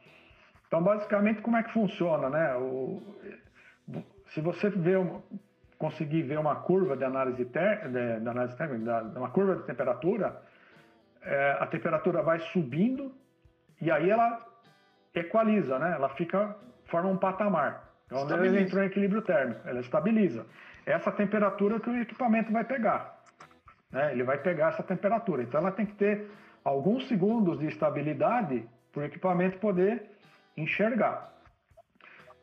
Então, 0.67 0.83
basicamente, 0.83 1.43
como 1.43 1.57
é 1.57 1.63
que 1.63 1.73
funciona, 1.73 2.31
né? 2.31 2.55
O, 2.57 3.03
se 4.29 4.41
você 4.41 4.71
vê 4.71 4.95
conseguir 5.79 6.23
ver 6.23 6.39
uma 6.39 6.57
curva 6.57 6.97
de 6.97 7.05
análise, 7.05 7.45
ter, 7.47 7.89
de, 7.89 8.21
de 8.21 8.29
análise 8.29 8.57
térmica, 8.57 9.03
uma 9.17 9.31
curva 9.31 9.57
de 9.57 9.63
temperatura, 9.65 10.41
é, 11.23 11.57
a 11.59 11.67
temperatura 11.67 12.23
vai 12.23 12.39
subindo 12.53 13.13
e 13.81 13.91
aí 13.91 14.11
ela 14.11 14.47
equaliza, 15.15 15.79
né? 15.79 15.93
Ela 15.95 16.11
fica 16.11 16.57
forma 16.87 17.09
um 17.09 17.17
patamar. 17.17 17.89
Então, 18.07 18.45
ele 18.45 18.61
entrou 18.61 18.83
em 18.83 18.87
equilíbrio 18.87 19.23
térmico, 19.23 19.61
ela 19.67 19.81
estabiliza. 19.81 20.45
Essa 20.85 21.13
temperatura 21.13 21.79
que 21.79 21.89
o 21.89 22.03
equipamento 22.03 22.53
vai 22.53 22.65
pegar. 22.65 23.21
Né? 23.91 24.13
Ele 24.13 24.25
vai 24.25 24.39
pegar 24.39 24.69
essa 24.69 24.83
temperatura. 24.83 25.43
Então, 25.43 25.61
ela 25.61 25.71
tem 25.71 25.87
que 25.87 25.95
ter 25.95 26.29
alguns 26.65 27.09
segundos 27.09 27.59
de 27.59 27.67
estabilidade 27.67 28.69
para 28.93 29.03
o 29.03 29.05
equipamento 29.05 29.59
poder 29.59 30.11
enxergar. 30.57 31.33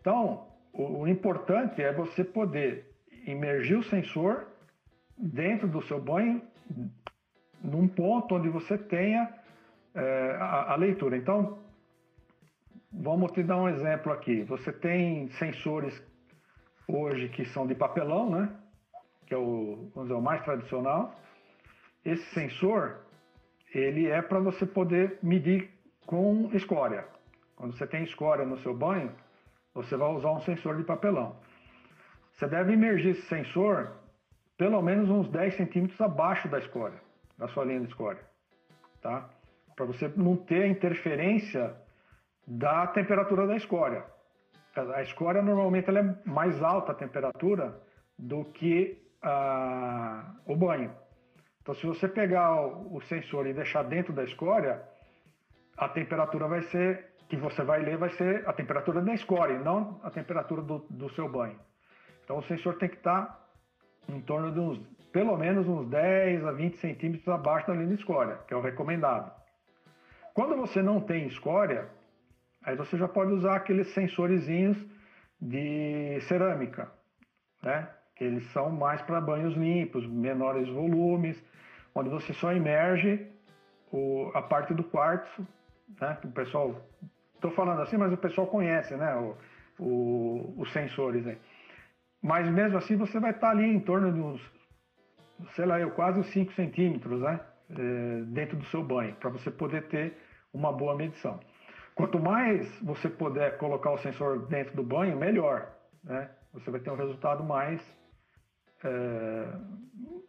Então, 0.01 0.47
o, 0.73 1.01
o 1.01 1.07
importante 1.07 1.81
é 1.81 1.91
você 1.93 2.23
poder 2.23 2.91
imergir 3.25 3.77
o 3.77 3.83
sensor 3.83 4.47
dentro 5.17 5.67
do 5.67 5.81
seu 5.83 5.99
banho 5.99 6.41
num 7.63 7.87
ponto 7.87 8.35
onde 8.35 8.49
você 8.49 8.77
tenha 8.77 9.33
é, 9.93 10.37
a, 10.39 10.73
a 10.73 10.75
leitura. 10.75 11.17
Então, 11.17 11.59
Vamos 12.99 13.31
te 13.33 13.43
dar 13.43 13.57
um 13.57 13.69
exemplo 13.69 14.11
aqui. 14.11 14.43
Você 14.43 14.71
tem 14.71 15.29
sensores 15.31 16.01
hoje 16.87 17.29
que 17.29 17.45
são 17.45 17.67
de 17.67 17.75
papelão, 17.75 18.29
né? 18.29 18.49
Que 19.25 19.33
é 19.33 19.37
o, 19.37 19.91
vamos 19.93 20.09
dizer, 20.09 20.13
o 20.13 20.21
mais 20.21 20.43
tradicional. 20.43 21.13
Esse 22.03 22.23
sensor, 22.33 23.05
ele 23.73 24.07
é 24.07 24.21
para 24.21 24.39
você 24.39 24.65
poder 24.65 25.19
medir 25.21 25.69
com 26.05 26.49
escória. 26.53 27.05
Quando 27.55 27.77
você 27.77 27.87
tem 27.87 28.03
escória 28.03 28.45
no 28.45 28.57
seu 28.59 28.73
banho, 28.73 29.11
você 29.73 29.95
vai 29.95 30.09
usar 30.09 30.31
um 30.31 30.41
sensor 30.41 30.77
de 30.77 30.83
papelão. 30.83 31.35
Você 32.33 32.47
deve 32.47 32.73
imergir 32.73 33.11
esse 33.11 33.27
sensor 33.27 33.91
pelo 34.57 34.81
menos 34.81 35.09
uns 35.09 35.29
10 35.29 35.55
centímetros 35.55 35.99
abaixo 36.01 36.47
da 36.47 36.57
escória, 36.57 36.99
da 37.37 37.47
sua 37.49 37.63
linha 37.63 37.81
de 37.81 37.87
escória, 37.87 38.21
tá? 39.01 39.29
Para 39.75 39.85
você 39.85 40.11
não 40.15 40.35
ter 40.35 40.67
interferência 40.67 41.75
da 42.47 42.87
temperatura 42.87 43.45
da 43.45 43.55
escória. 43.55 44.03
A 44.95 45.01
escória 45.01 45.41
normalmente 45.41 45.89
ela 45.89 45.99
é 45.99 46.15
mais 46.25 46.61
alta 46.61 46.91
a 46.91 46.95
temperatura 46.95 47.79
do 48.17 48.45
que 48.45 48.97
ah, 49.21 50.35
o 50.45 50.55
banho. 50.55 50.91
Então, 51.67 51.75
se 51.75 51.85
você 51.85 52.07
pegar 52.07 52.65
o 52.65 53.01
sensor 53.09 53.45
e 53.45 53.53
deixar 53.53 53.83
dentro 53.83 54.13
da 54.13 54.23
escória, 54.23 54.81
a 55.77 55.89
temperatura 55.89 56.47
vai 56.47 56.61
ser 56.61 57.07
que 57.27 57.35
você 57.35 57.61
vai 57.61 57.81
ler 57.81 57.97
vai 57.97 58.09
ser 58.11 58.47
a 58.47 58.53
temperatura 58.53 59.01
da 59.01 59.13
escória, 59.13 59.59
não 59.59 59.99
a 60.01 60.09
temperatura 60.09 60.61
do, 60.61 60.79
do 60.89 61.09
seu 61.09 61.27
banho. 61.27 61.59
Então, 62.23 62.37
o 62.37 62.43
sensor 62.43 62.77
tem 62.77 62.87
que 62.87 62.95
estar 62.95 63.45
em 64.07 64.21
torno 64.21 64.49
de 64.53 64.61
uns, 64.61 64.79
pelo 65.11 65.35
menos 65.35 65.67
uns 65.67 65.89
10 65.89 66.45
a 66.45 66.53
20 66.53 66.77
centímetros 66.77 67.27
abaixo 67.27 67.67
da 67.67 67.73
linha 67.73 67.87
de 67.87 67.95
escória, 67.95 68.37
que 68.47 68.53
é 68.53 68.57
o 68.57 68.61
recomendado. 68.61 69.29
Quando 70.33 70.55
você 70.55 70.81
não 70.81 71.01
tem 71.01 71.27
escória, 71.27 71.89
aí 72.63 72.77
você 72.77 72.97
já 72.97 73.09
pode 73.09 73.33
usar 73.33 73.57
aqueles 73.57 73.93
sensorizinhos 73.93 74.77
de 75.41 76.17
cerâmica, 76.29 76.89
né? 77.61 77.89
Que 78.15 78.23
eles 78.23 78.49
são 78.53 78.71
mais 78.71 79.01
para 79.01 79.19
banhos 79.19 79.53
limpos, 79.53 80.07
menores 80.07 80.69
volumes, 80.69 81.37
onde 81.99 82.09
você 82.09 82.33
só 82.33 82.53
imerge 82.53 83.27
o, 83.91 84.31
a 84.33 84.41
parte 84.41 84.73
do 84.73 84.83
quartzo, 84.83 85.47
né? 85.99 86.17
O 86.23 86.31
pessoal, 86.31 86.75
estou 87.35 87.51
falando 87.51 87.81
assim, 87.81 87.97
mas 87.97 88.11
o 88.13 88.17
pessoal 88.17 88.47
conhece, 88.47 88.95
né? 88.95 89.15
O, 89.15 89.37
o, 89.79 90.61
os 90.61 90.71
sensores, 90.71 91.25
né? 91.25 91.37
Mas 92.21 92.47
mesmo 92.49 92.77
assim 92.77 92.95
você 92.95 93.19
vai 93.19 93.31
estar 93.31 93.51
ali 93.51 93.65
em 93.65 93.79
torno 93.79 94.11
de 94.11 94.19
uns, 94.19 94.41
sei 95.55 95.65
lá, 95.65 95.79
eu 95.79 95.91
quase 95.91 96.19
uns 96.19 96.27
5 96.27 96.53
centímetros, 96.53 97.21
né? 97.21 97.39
É, 97.69 98.21
dentro 98.27 98.57
do 98.57 98.65
seu 98.65 98.81
banho, 98.81 99.13
para 99.15 99.29
você 99.29 99.51
poder 99.51 99.87
ter 99.87 100.17
uma 100.53 100.71
boa 100.71 100.95
medição. 100.95 101.39
Quanto 101.95 102.19
mais 102.19 102.79
você 102.79 103.09
puder 103.09 103.57
colocar 103.57 103.91
o 103.91 103.97
sensor 103.97 104.47
dentro 104.47 104.75
do 104.75 104.83
banho, 104.83 105.17
melhor, 105.17 105.73
né? 106.03 106.29
Você 106.53 106.71
vai 106.71 106.79
ter 106.79 106.89
um 106.89 106.95
resultado 106.95 107.43
mais 107.43 107.81
é, 108.83 109.47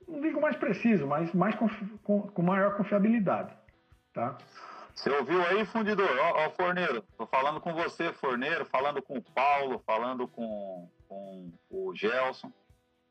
não 0.09 0.21
digo 0.21 0.41
mais 0.41 0.57
preciso, 0.57 1.07
mas 1.07 1.33
mais 1.33 1.55
com, 1.55 1.69
com, 2.29 2.43
maior 2.43 2.77
confiabilidade. 2.77 3.55
Tá? 4.13 4.37
Você 4.95 5.11
ouviu 5.11 5.41
aí, 5.47 5.65
fundidor? 5.65 6.11
Ó, 6.19 6.47
ó, 6.47 6.51
forneiro, 6.51 7.03
tô 7.17 7.27
falando 7.27 7.61
com 7.61 7.73
você, 7.75 8.13
forneiro, 8.13 8.65
falando 8.65 9.01
com 9.01 9.19
o 9.19 9.23
Paulo, 9.23 9.83
falando 9.87 10.27
com, 10.27 10.91
com 11.07 11.53
o 11.71 11.95
Gelson. 11.95 12.53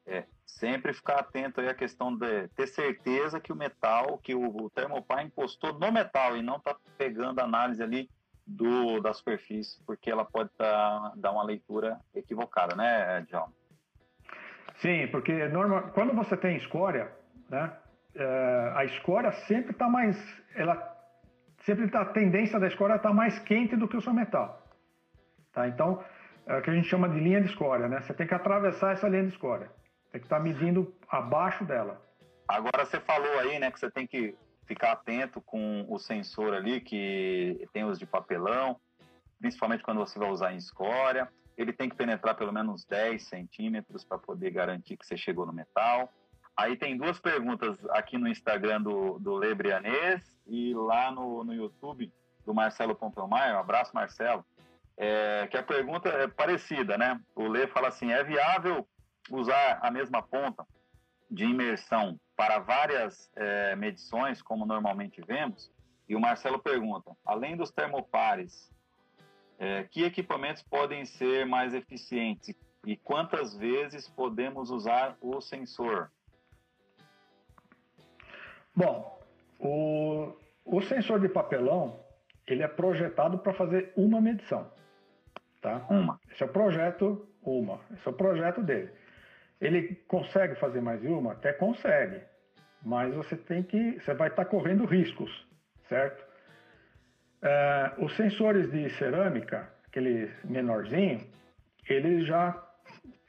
É, 0.06 0.26
sempre 0.46 0.94
ficar 0.94 1.20
atento 1.20 1.60
aí 1.60 1.68
à 1.68 1.74
questão 1.74 2.16
de 2.16 2.48
ter 2.50 2.68
certeza 2.68 3.40
que 3.40 3.52
o 3.52 3.56
metal, 3.56 4.18
que 4.18 4.34
o, 4.34 4.64
o 4.64 4.70
termopar 4.70 5.26
encostou 5.26 5.74
no 5.74 5.92
metal 5.92 6.36
e 6.36 6.42
não 6.42 6.60
tá 6.60 6.76
pegando 6.98 7.40
análise 7.40 7.84
ali 7.84 8.10
do, 8.46 9.02
da 9.02 9.14
superfície, 9.14 9.82
porque 9.86 10.10
ela 10.10 10.24
pode 10.24 10.50
tá, 10.52 11.12
dar 11.18 11.32
uma 11.32 11.44
leitura 11.44 12.00
equivocada, 12.16 12.76
né, 12.76 13.22
Djalma? 13.28 13.54
Sim, 14.78 15.08
porque 15.08 15.48
normal, 15.48 15.92
quando 15.94 16.14
você 16.14 16.38
tem 16.38 16.56
escória, 16.58 17.12
né, 17.50 17.72
é, 18.16 18.74
a 18.76 18.86
escória 18.86 19.32
sempre 19.48 19.72
está 19.72 19.90
mais, 19.90 20.18
ela 20.56 20.96
sempre 21.60 21.88
tá, 21.90 22.02
a 22.02 22.06
tendência 22.06 22.60
da 22.60 22.68
escória 22.68 22.96
está 22.96 23.12
mais 23.12 23.40
quente 23.40 23.76
do 23.76 23.88
que 23.88 23.98
o 23.98 24.02
seu 24.02 24.14
metal, 24.14 24.68
tá? 25.52 25.68
Então 25.68 26.04
é 26.46 26.58
o 26.58 26.62
que 26.62 26.70
a 26.70 26.74
gente 26.74 26.88
chama 26.88 27.10
de 27.10 27.20
linha 27.20 27.42
de 27.42 27.48
escória, 27.48 27.88
né? 27.88 28.02
Você 28.02 28.14
tem 28.14 28.28
que 28.28 28.34
atravessar 28.34 28.94
essa 28.94 29.08
linha 29.08 29.24
de 29.24 29.30
escória, 29.30 29.72
tem 30.12 30.22
que 30.22 30.28
estar 30.28 30.38
tá 30.38 30.44
medindo 30.44 30.94
abaixo 31.10 31.66
dela. 31.66 32.02
Agora 32.48 32.86
você 32.86 33.00
falou 33.00 33.40
aí, 33.40 33.60
né, 33.60 33.72
que 33.72 33.80
você 33.80 33.90
tem 33.90 34.06
que 34.06 34.36
ficar 34.66 34.92
atento 34.92 35.42
com 35.42 35.86
o 35.90 35.98
sensor 35.98 36.54
ali 36.54 36.82
que 36.82 37.68
tem 37.74 37.84
os 37.84 37.98
de 37.98 38.06
papelão, 38.06 38.80
principalmente 39.40 39.84
quando 39.84 39.98
você 39.98 40.20
vai 40.20 40.30
usar 40.30 40.54
em 40.54 40.58
escória 40.58 41.28
ele 41.58 41.74
tem 41.74 41.90
que 41.90 41.96
penetrar 41.96 42.36
pelo 42.36 42.54
menos 42.54 42.86
10 42.86 43.24
centímetros 43.24 44.04
para 44.04 44.18
poder 44.18 44.52
garantir 44.52 44.96
que 44.96 45.06
você 45.06 45.18
chegou 45.18 45.46
no 45.46 45.52
metal. 45.52 46.14
Aí 46.56 46.78
tem 46.78 46.98
duas 46.98 47.20
perguntas 47.20 47.78
aqui 47.90 48.18
no 48.18 48.28
Instagram 48.28 48.82
do, 48.82 49.20
do 49.20 49.36
Lebrianês 49.36 50.22
e 50.46 50.74
lá 50.74 51.12
no, 51.12 51.44
no 51.44 51.54
YouTube 51.54 52.12
do 52.46 52.54
Marcelo 52.54 52.96
Pompelmaier. 52.96 53.56
Um 53.56 53.60
abraço, 53.60 53.94
Marcelo. 53.94 54.46
É, 54.96 55.48
que 55.48 55.58
a 55.58 55.64
pergunta 55.64 56.10
é 56.10 56.28
parecida, 56.28 56.98
né? 56.98 57.20
O 57.36 57.48
Lê 57.48 57.68
fala 57.68 57.90
assim: 57.90 58.12
é 58.12 58.24
viável 58.24 58.88
usar 59.30 59.80
a 59.82 59.92
mesma 59.92 60.24
ponta 60.24 60.66
de 61.30 61.44
imersão 61.44 62.20
para 62.36 62.60
várias 62.60 63.30
é, 63.36 63.76
medições, 63.76 64.42
como 64.42 64.66
normalmente 64.66 65.22
vemos? 65.22 65.72
E 66.10 66.16
o 66.16 66.20
Marcelo 66.20 66.58
pergunta: 66.58 67.16
além 67.26 67.56
dos 67.56 67.70
termopares 67.70 68.72
é, 69.58 69.84
que 69.84 70.04
equipamentos 70.04 70.62
podem 70.64 71.06
ser 71.06 71.46
mais 71.46 71.74
eficientes 71.74 72.56
e 72.86 72.96
quantas 72.96 73.56
vezes 73.58 74.08
podemos 74.10 74.70
usar 74.70 75.18
o 75.20 75.42
sensor? 75.42 76.12
Bom, 78.76 79.20
o, 79.60 80.34
o 80.64 80.82
sensor 80.82 81.20
de 81.20 81.28
papelão 81.28 82.00
ele 82.46 82.64
é 82.64 82.68
projetado 82.68 83.40
para 83.40 83.54
fazer 83.54 83.92
uma 83.96 84.22
medição, 84.22 84.72
tá? 85.62 85.86
Uma. 85.90 86.20
Esse 86.32 86.44
é 86.44 86.46
o 86.46 86.50
projeto 86.50 87.28
uma. 87.42 87.80
Esse 87.94 88.08
é 88.08 88.12
o 88.12 88.14
projeto 88.14 88.62
dele. 88.62 88.92
Ele 89.60 89.96
consegue 90.08 90.56
fazer 90.56 90.82
mais 90.82 91.02
de 91.02 91.08
uma? 91.08 91.34
Até 91.34 91.52
consegue, 91.52 92.22
mas 92.84 93.14
você 93.16 93.36
tem 93.36 93.64
que, 93.64 94.00
você 94.00 94.14
vai 94.14 94.30
estar 94.30 94.46
tá 94.46 94.50
correndo 94.50 94.86
riscos, 94.86 95.48
certo? 95.90 96.27
É, 97.42 97.92
os 98.00 98.16
sensores 98.16 98.72
de 98.72 98.90
cerâmica, 98.98 99.70
aquele 99.88 100.32
menorzinho, 100.44 101.20
ele 101.88 102.26
já 102.26 102.64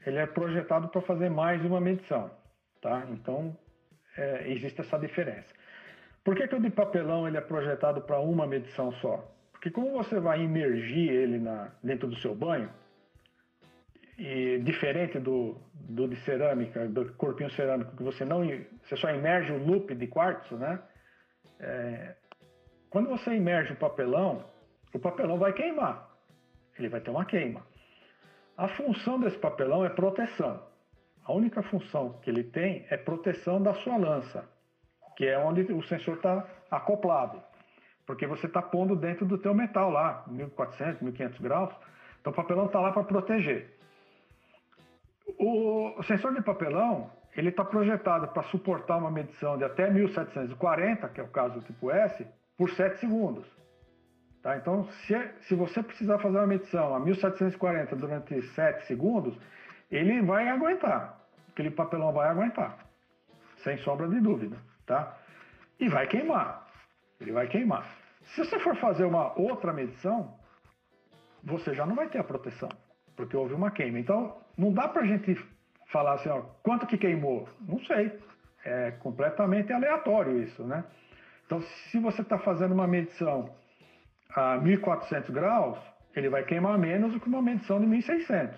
ele 0.05 0.17
é 0.17 0.25
projetado 0.25 0.87
para 0.87 1.01
fazer 1.01 1.29
mais 1.29 1.63
uma 1.63 1.79
medição, 1.79 2.31
tá? 2.81 3.05
Então 3.09 3.55
é, 4.17 4.51
existe 4.51 4.81
essa 4.81 4.97
diferença. 4.97 5.53
Por 6.23 6.35
que, 6.35 6.47
que 6.47 6.55
o 6.55 6.61
de 6.61 6.69
papelão 6.69 7.27
ele 7.27 7.37
é 7.37 7.41
projetado 7.41 8.01
para 8.01 8.19
uma 8.19 8.47
medição 8.47 8.91
só? 8.93 9.29
Porque 9.51 9.69
como 9.69 9.91
você 9.91 10.19
vai 10.19 10.41
imergir 10.41 11.11
ele 11.11 11.37
na, 11.37 11.71
dentro 11.83 12.07
do 12.07 12.15
seu 12.17 12.33
banho, 12.33 12.69
e 14.19 14.59
diferente 14.59 15.17
do, 15.17 15.57
do 15.73 16.07
de 16.07 16.17
cerâmica, 16.17 16.87
do 16.87 17.13
corpinho 17.13 17.49
cerâmico, 17.51 17.95
que 17.95 18.03
você 18.03 18.25
não 18.25 18.45
você 18.83 18.97
só 18.97 19.09
imerge 19.11 19.51
o 19.53 19.65
loop 19.65 19.95
de 19.95 20.07
quartzo, 20.07 20.57
né? 20.57 20.79
É, 21.59 22.15
quando 22.89 23.09
você 23.09 23.35
imerge 23.35 23.73
o 23.73 23.75
papelão, 23.75 24.45
o 24.93 24.99
papelão 24.99 25.37
vai 25.37 25.53
queimar. 25.53 26.09
Ele 26.77 26.89
vai 26.89 27.01
ter 27.01 27.11
uma 27.11 27.25
queima. 27.25 27.61
A 28.57 28.67
função 28.69 29.19
desse 29.19 29.37
papelão 29.37 29.85
é 29.85 29.89
proteção. 29.89 30.61
A 31.23 31.33
única 31.33 31.61
função 31.63 32.13
que 32.21 32.29
ele 32.29 32.43
tem 32.43 32.85
é 32.89 32.97
proteção 32.97 33.61
da 33.61 33.73
sua 33.75 33.97
lança, 33.97 34.49
que 35.15 35.25
é 35.25 35.37
onde 35.37 35.61
o 35.71 35.83
sensor 35.83 36.15
está 36.15 36.45
acoplado. 36.71 37.41
Porque 38.05 38.25
você 38.25 38.47
está 38.47 38.61
pondo 38.61 38.95
dentro 38.95 39.25
do 39.25 39.37
teu 39.37 39.53
metal 39.53 39.91
lá, 39.91 40.23
1400, 40.27 41.01
1500 41.01 41.39
graus. 41.39 41.73
Então 42.19 42.33
o 42.33 42.35
papelão 42.35 42.65
está 42.65 42.79
lá 42.79 42.91
para 42.91 43.03
proteger. 43.03 43.77
O 45.37 46.01
sensor 46.03 46.33
de 46.33 46.41
papelão, 46.41 47.11
ele 47.37 47.49
está 47.49 47.63
projetado 47.63 48.29
para 48.29 48.43
suportar 48.43 48.97
uma 48.97 49.11
medição 49.11 49.57
de 49.57 49.63
até 49.63 49.89
1740, 49.91 51.07
que 51.09 51.21
é 51.21 51.23
o 51.23 51.27
caso 51.27 51.59
do 51.59 51.65
tipo 51.65 51.91
S, 51.91 52.27
por 52.59 52.69
7 52.71 52.99
segundos. 52.99 53.47
Tá? 54.43 54.57
Então, 54.57 54.83
se, 54.83 55.31
se 55.47 55.55
você 55.55 55.81
precisar 55.81 56.19
fazer 56.19 56.37
uma 56.37 56.47
medição 56.47 56.93
a 56.93 56.99
1740 56.99 57.95
durante 57.95 58.41
7 58.49 58.85
segundos, 58.85 59.33
ele 59.89 60.21
vai 60.21 60.49
aguentar. 60.49 61.17
Aquele 61.51 61.71
papelão 61.71 62.11
vai 62.11 62.27
aguentar, 62.27 62.77
sem 63.63 63.77
sombra 63.77 64.09
de 64.09 64.19
dúvida. 64.19 64.57
Tá? 64.85 65.17
E 65.79 65.87
vai 65.87 66.05
queimar. 66.07 66.67
Ele 67.21 67.31
vai 67.31 67.47
queimar. 67.47 67.89
Se 68.35 68.43
você 68.43 68.59
for 68.59 68.75
fazer 68.75 69.05
uma 69.05 69.39
outra 69.39 69.71
medição, 69.71 70.37
você 71.41 71.73
já 71.73 71.85
não 71.85 71.95
vai 71.95 72.09
ter 72.09 72.19
a 72.19 72.23
proteção, 72.25 72.69
porque 73.15 73.37
houve 73.37 73.53
uma 73.53 73.71
queima. 73.71 73.99
Então, 73.99 74.37
não 74.57 74.73
dá 74.73 74.89
para 74.89 75.03
a 75.03 75.05
gente 75.05 75.33
falar 75.87 76.15
assim, 76.15 76.27
ó, 76.27 76.41
quanto 76.61 76.85
que 76.85 76.97
queimou? 76.97 77.47
Não 77.61 77.79
sei. 77.85 78.19
É 78.65 78.91
completamente 78.91 79.71
aleatório 79.71 80.43
isso, 80.43 80.61
né? 80.65 80.83
Então, 81.49 81.61
se 81.61 81.97
você 81.97 82.21
está 82.21 82.37
fazendo 82.37 82.75
uma 82.75 82.85
medição 82.85 83.49
a 84.35 84.57
1400 84.57 85.31
graus, 85.31 85.79
ele 86.15 86.29
vai 86.29 86.43
queimar 86.43 86.77
menos 86.77 87.11
do 87.11 87.19
que 87.19 87.27
uma 87.27 87.41
medição 87.41 87.79
de 87.79 87.87
1600. 87.87 88.55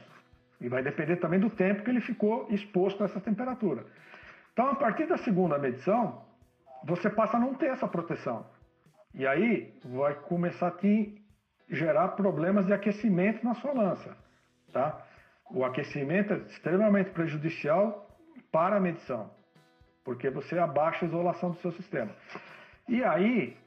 E 0.59 0.67
vai 0.67 0.83
depender 0.83 1.15
também 1.15 1.39
do 1.39 1.49
tempo 1.49 1.83
que 1.83 1.89
ele 1.89 2.01
ficou 2.01 2.47
exposto 2.49 3.01
a 3.01 3.05
essa 3.05 3.21
temperatura. 3.21 3.85
Então, 4.51 4.67
a 4.67 4.75
partir 4.75 5.07
da 5.07 5.17
segunda 5.19 5.57
medição, 5.57 6.21
você 6.83 7.09
passa 7.09 7.37
a 7.37 7.39
não 7.39 7.53
ter 7.53 7.67
essa 7.67 7.87
proteção. 7.87 8.45
E 9.13 9.25
aí 9.25 9.73
vai 9.85 10.13
começar 10.13 10.67
a 10.67 10.71
te 10.71 11.17
gerar 11.69 12.09
problemas 12.09 12.65
de 12.65 12.73
aquecimento 12.73 13.41
na 13.45 13.53
sua 13.53 13.71
lança. 13.71 14.17
Tá? 14.73 15.01
O 15.49 15.63
aquecimento 15.63 16.33
é 16.33 16.37
extremamente 16.39 17.11
prejudicial 17.11 18.05
para 18.51 18.75
a 18.75 18.81
medição, 18.81 19.31
porque 20.03 20.29
você 20.29 20.59
abaixa 20.59 21.05
a 21.05 21.07
isolação 21.07 21.51
do 21.51 21.57
seu 21.59 21.71
sistema. 21.71 22.11
E 22.87 23.03
aí, 23.03 23.57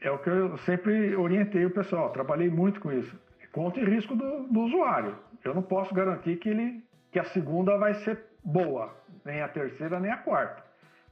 é 0.00 0.10
o 0.10 0.18
que 0.18 0.30
eu 0.30 0.56
sempre 0.58 1.14
orientei 1.16 1.64
o 1.64 1.70
pessoal, 1.70 2.10
trabalhei 2.10 2.48
muito 2.48 2.80
com 2.80 2.92
isso. 2.92 3.18
Conta 3.52 3.80
e 3.80 3.84
risco 3.84 4.14
do, 4.14 4.44
do 4.44 4.60
usuário. 4.60 5.16
Eu 5.44 5.54
não 5.54 5.62
posso 5.62 5.94
garantir 5.94 6.36
que, 6.36 6.48
ele, 6.48 6.84
que 7.10 7.18
a 7.18 7.24
segunda 7.24 7.76
vai 7.76 7.94
ser 7.94 8.18
boa, 8.44 8.94
nem 9.24 9.42
a 9.42 9.48
terceira, 9.48 9.98
nem 9.98 10.10
a 10.10 10.18
quarta. 10.18 10.62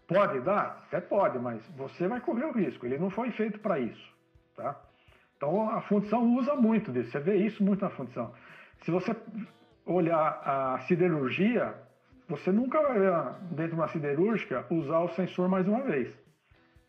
Pode 0.06 0.40
dar? 0.40 0.84
Até 0.86 1.00
pode, 1.00 1.38
mas 1.38 1.62
você 1.76 2.08
vai 2.08 2.20
correr 2.20 2.44
o 2.44 2.52
risco. 2.52 2.86
Ele 2.86 2.98
não 2.98 3.10
foi 3.10 3.30
feito 3.32 3.58
para 3.58 3.78
isso. 3.78 4.14
Tá? 4.56 4.80
Então 5.36 5.68
a 5.70 5.82
fundição 5.82 6.22
usa 6.34 6.54
muito 6.54 6.90
disso. 6.92 7.10
Você 7.10 7.20
vê 7.20 7.36
isso 7.36 7.62
muito 7.62 7.82
na 7.82 7.90
fundição. 7.90 8.32
Se 8.82 8.90
você 8.90 9.14
olhar 9.84 10.40
a 10.44 10.78
siderurgia, 10.80 11.74
você 12.28 12.50
nunca 12.50 12.80
vai 12.80 12.98
ver 12.98 13.12
dentro 13.50 13.72
de 13.72 13.74
uma 13.74 13.88
siderúrgica 13.88 14.66
usar 14.70 15.00
o 15.00 15.08
sensor 15.10 15.48
mais 15.48 15.66
uma 15.66 15.82
vez. 15.82 16.12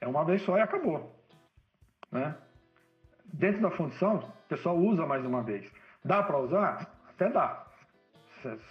É 0.01 0.07
uma 0.07 0.23
vez 0.23 0.41
só 0.43 0.57
e 0.57 0.61
acabou. 0.61 1.15
Né? 2.11 2.35
Dentro 3.25 3.61
da 3.61 3.71
fundição, 3.71 4.17
o 4.17 4.47
pessoal 4.47 4.77
usa 4.77 5.05
mais 5.05 5.25
uma 5.25 5.43
vez. 5.43 5.71
Dá 6.03 6.23
para 6.23 6.37
usar? 6.39 6.91
Até 7.09 7.29
dá. 7.29 7.65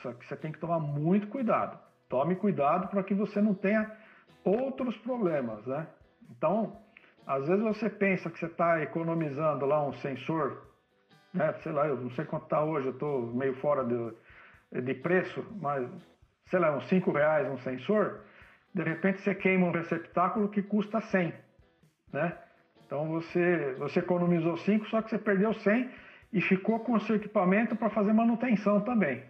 Só 0.02 0.12
que 0.12 0.26
você 0.26 0.36
tem 0.36 0.50
que 0.50 0.58
tomar 0.58 0.80
muito 0.80 1.28
cuidado. 1.28 1.78
Tome 2.08 2.36
cuidado 2.36 2.88
para 2.88 3.02
que 3.02 3.14
você 3.14 3.40
não 3.40 3.54
tenha 3.54 3.90
outros 4.44 4.96
problemas, 4.98 5.66
né? 5.66 5.86
Então, 6.30 6.80
às 7.26 7.46
vezes 7.46 7.62
você 7.62 7.90
pensa 7.90 8.30
que 8.30 8.38
você 8.38 8.46
está 8.46 8.82
economizando 8.82 9.66
lá 9.66 9.86
um 9.86 9.92
sensor, 9.94 10.66
né? 11.34 11.52
Sei 11.62 11.72
lá, 11.72 11.86
eu 11.86 11.96
não 11.96 12.10
sei 12.12 12.24
quanto 12.24 12.44
está 12.44 12.64
hoje, 12.64 12.86
eu 12.86 12.92
estou 12.92 13.26
meio 13.34 13.54
fora 13.56 13.84
de, 13.84 14.82
de 14.82 14.94
preço, 14.94 15.44
mas 15.60 15.86
sei 16.46 16.58
lá, 16.58 16.74
uns 16.74 16.88
5 16.88 17.12
reais 17.12 17.48
um 17.48 17.58
sensor, 17.58 18.20
de 18.74 18.82
repente 18.82 19.20
você 19.20 19.34
queima 19.34 19.66
um 19.66 19.72
receptáculo 19.72 20.48
que 20.48 20.62
custa 20.62 21.00
100, 21.00 21.34
né? 22.12 22.36
Então 22.86 23.08
você, 23.08 23.74
você 23.78 23.98
economizou 23.98 24.56
5, 24.56 24.86
só 24.86 25.02
que 25.02 25.10
você 25.10 25.18
perdeu 25.18 25.52
100 25.52 25.90
e 26.32 26.40
ficou 26.40 26.80
com 26.80 26.94
o 26.94 27.00
seu 27.00 27.16
equipamento 27.16 27.76
para 27.76 27.90
fazer 27.90 28.12
manutenção 28.12 28.80
também. 28.80 29.22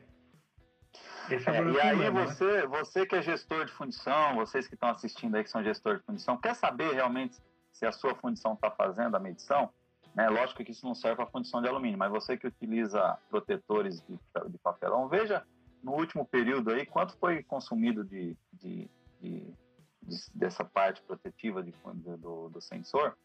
É, 1.30 1.34
é 1.34 1.62
e 1.72 1.80
aí 1.80 1.96
né? 1.96 2.10
você, 2.10 2.62
né? 2.62 2.66
você 2.66 3.06
que 3.06 3.14
é 3.14 3.22
gestor 3.22 3.64
de 3.64 3.72
fundição, 3.72 4.36
vocês 4.36 4.66
que 4.66 4.74
estão 4.74 4.88
assistindo 4.88 5.34
aí 5.34 5.44
que 5.44 5.50
são 5.50 5.62
gestores 5.62 6.00
de 6.00 6.06
fundição, 6.06 6.36
quer 6.36 6.54
saber 6.54 6.92
realmente 6.94 7.36
se 7.72 7.84
a 7.84 7.92
sua 7.92 8.14
fundição 8.14 8.54
está 8.54 8.70
fazendo 8.70 9.16
a 9.16 9.20
medição? 9.20 9.70
Né? 10.14 10.28
Lógico 10.28 10.64
que 10.64 10.72
isso 10.72 10.86
não 10.86 10.94
serve 10.94 11.16
para 11.16 11.26
fundição 11.26 11.60
de 11.60 11.68
alumínio, 11.68 11.98
mas 11.98 12.10
você 12.10 12.36
que 12.36 12.46
utiliza 12.46 13.18
protetores 13.28 14.00
de, 14.06 14.18
de 14.48 14.58
papelão, 14.58 15.08
veja 15.08 15.44
no 15.82 15.92
último 15.92 16.24
período 16.24 16.70
aí 16.70 16.86
quanto 16.86 17.16
foi 17.18 17.42
consumido 17.42 18.04
de, 18.04 18.36
de, 18.52 18.90
de, 19.20 19.54
de 20.02 20.16
dessa 20.34 20.64
parte 20.64 21.02
protetiva 21.02 21.62
de, 21.62 21.72
do, 22.18 22.48
do 22.48 22.60
sensor, 22.60 23.16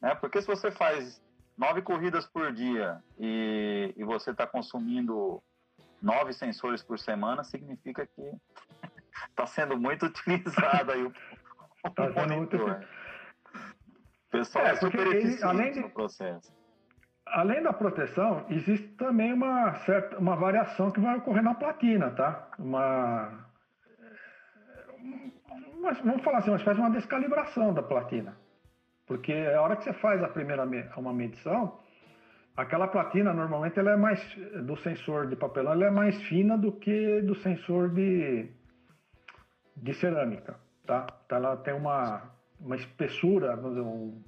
né? 0.00 0.14
Porque 0.14 0.40
se 0.40 0.46
você 0.46 0.70
faz 0.70 1.22
nove 1.56 1.82
corridas 1.82 2.26
por 2.26 2.52
dia 2.52 3.02
e, 3.18 3.92
e 3.96 4.04
você 4.04 4.30
está 4.30 4.46
consumindo 4.46 5.42
nove 6.00 6.32
sensores 6.32 6.82
por 6.82 6.98
semana 6.98 7.44
significa 7.44 8.06
que 8.06 8.32
está 9.28 9.46
sendo 9.46 9.78
muito 9.78 10.06
utilizado 10.06 10.92
aí 10.92 11.02
o, 11.04 11.12
o 11.84 11.90
tá 11.90 12.10
monitor. 12.10 12.84
O 14.28 14.30
pessoal 14.30 14.66
é, 14.66 14.70
é 14.70 14.76
super 14.76 15.06
eficiente 15.06 15.44
além 15.44 15.72
de, 15.72 15.80
no 15.80 15.90
processo. 15.90 16.52
Além 17.26 17.62
da 17.62 17.72
proteção, 17.72 18.44
existe 18.48 18.88
também 18.88 19.32
uma 19.32 19.74
certa 19.80 20.18
uma 20.18 20.34
variação 20.34 20.90
que 20.90 21.00
vai 21.00 21.18
ocorrer 21.18 21.42
na 21.42 21.54
platina, 21.54 22.10
tá? 22.10 22.50
Uma 22.58 23.46
vamos 26.04 26.22
falar 26.22 26.38
assim, 26.38 26.50
uma 26.50 26.56
espécie 26.56 26.76
de 26.76 26.80
uma 26.80 26.90
descalibração 26.90 27.72
da 27.74 27.82
platina. 27.82 28.36
Porque 29.06 29.32
a 29.32 29.60
hora 29.60 29.76
que 29.76 29.84
você 29.84 29.92
faz 29.94 30.22
a 30.22 30.28
primeira 30.28 30.64
uma 30.96 31.12
medição, 31.12 31.78
Aquela 32.56 32.86
platina 32.86 33.32
normalmente 33.32 33.78
ela 33.78 33.92
é 33.92 33.96
mais 33.96 34.20
do 34.66 34.76
sensor 34.76 35.26
de 35.26 35.36
papelão, 35.36 35.72
ela 35.72 35.86
é 35.86 35.90
mais 35.90 36.20
fina 36.24 36.56
do 36.58 36.70
que 36.72 37.22
do 37.22 37.34
sensor 37.36 37.88
de, 37.88 38.46
de 39.74 39.94
cerâmica, 39.94 40.56
tá? 40.86 41.06
Então 41.24 41.38
ela 41.38 41.56
tem 41.56 41.72
uma, 41.72 42.30
uma 42.60 42.76
espessura, 42.76 43.56
um, 43.56 44.22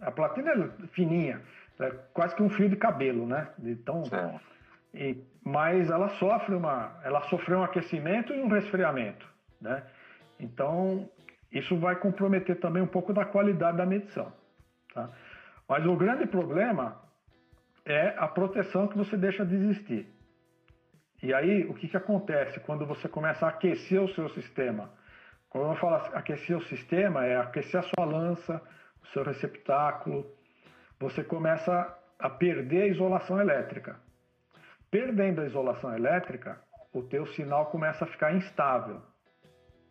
a 0.00 0.12
platina 0.12 0.52
é 0.52 0.86
fininha, 0.88 1.42
é 1.80 1.90
quase 2.12 2.36
que 2.36 2.44
um 2.44 2.50
fio 2.50 2.68
de 2.68 2.76
cabelo, 2.76 3.26
né? 3.26 3.48
Então, 3.58 4.04
e, 4.94 5.20
mas 5.44 5.90
ela 5.90 6.08
sofre 6.10 6.54
uma, 6.54 7.00
ela 7.02 7.22
sofreu 7.22 7.58
um 7.58 7.64
aquecimento 7.64 8.32
e 8.32 8.40
um 8.40 8.46
resfriamento, 8.46 9.26
né? 9.60 9.82
Então 10.38 11.08
isso 11.50 11.76
vai 11.76 11.96
comprometer 11.96 12.58
também 12.60 12.82
um 12.82 12.86
pouco 12.86 13.12
da 13.12 13.24
qualidade 13.24 13.76
da 13.76 13.86
medição, 13.86 14.32
tá? 14.92 15.10
Mas 15.68 15.84
o 15.86 15.96
grande 15.96 16.26
problema 16.26 17.00
é 17.84 18.14
a 18.18 18.28
proteção 18.28 18.88
que 18.88 18.96
você 18.96 19.16
deixa 19.16 19.44
de 19.44 19.54
existir. 19.54 20.06
E 21.22 21.32
aí, 21.32 21.64
o 21.64 21.74
que, 21.74 21.88
que 21.88 21.96
acontece 21.96 22.60
quando 22.60 22.86
você 22.86 23.08
começa 23.08 23.46
a 23.46 23.48
aquecer 23.48 24.02
o 24.02 24.08
seu 24.08 24.28
sistema? 24.30 24.90
Quando 25.48 25.72
eu 25.72 25.76
falo 25.76 25.96
aquecer 26.14 26.56
o 26.56 26.62
sistema, 26.64 27.24
é 27.24 27.36
aquecer 27.36 27.80
a 27.80 27.82
sua 27.82 28.04
lança, 28.04 28.60
o 29.02 29.06
seu 29.08 29.22
receptáculo. 29.22 30.26
Você 31.00 31.24
começa 31.24 31.96
a 32.18 32.28
perder 32.28 32.82
a 32.82 32.86
isolação 32.88 33.40
elétrica. 33.40 33.96
Perdendo 34.90 35.40
a 35.40 35.46
isolação 35.46 35.94
elétrica, 35.94 36.60
o 36.92 37.02
teu 37.02 37.26
sinal 37.26 37.66
começa 37.66 38.04
a 38.04 38.08
ficar 38.08 38.34
instável. 38.34 39.02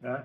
Né? 0.05 0.23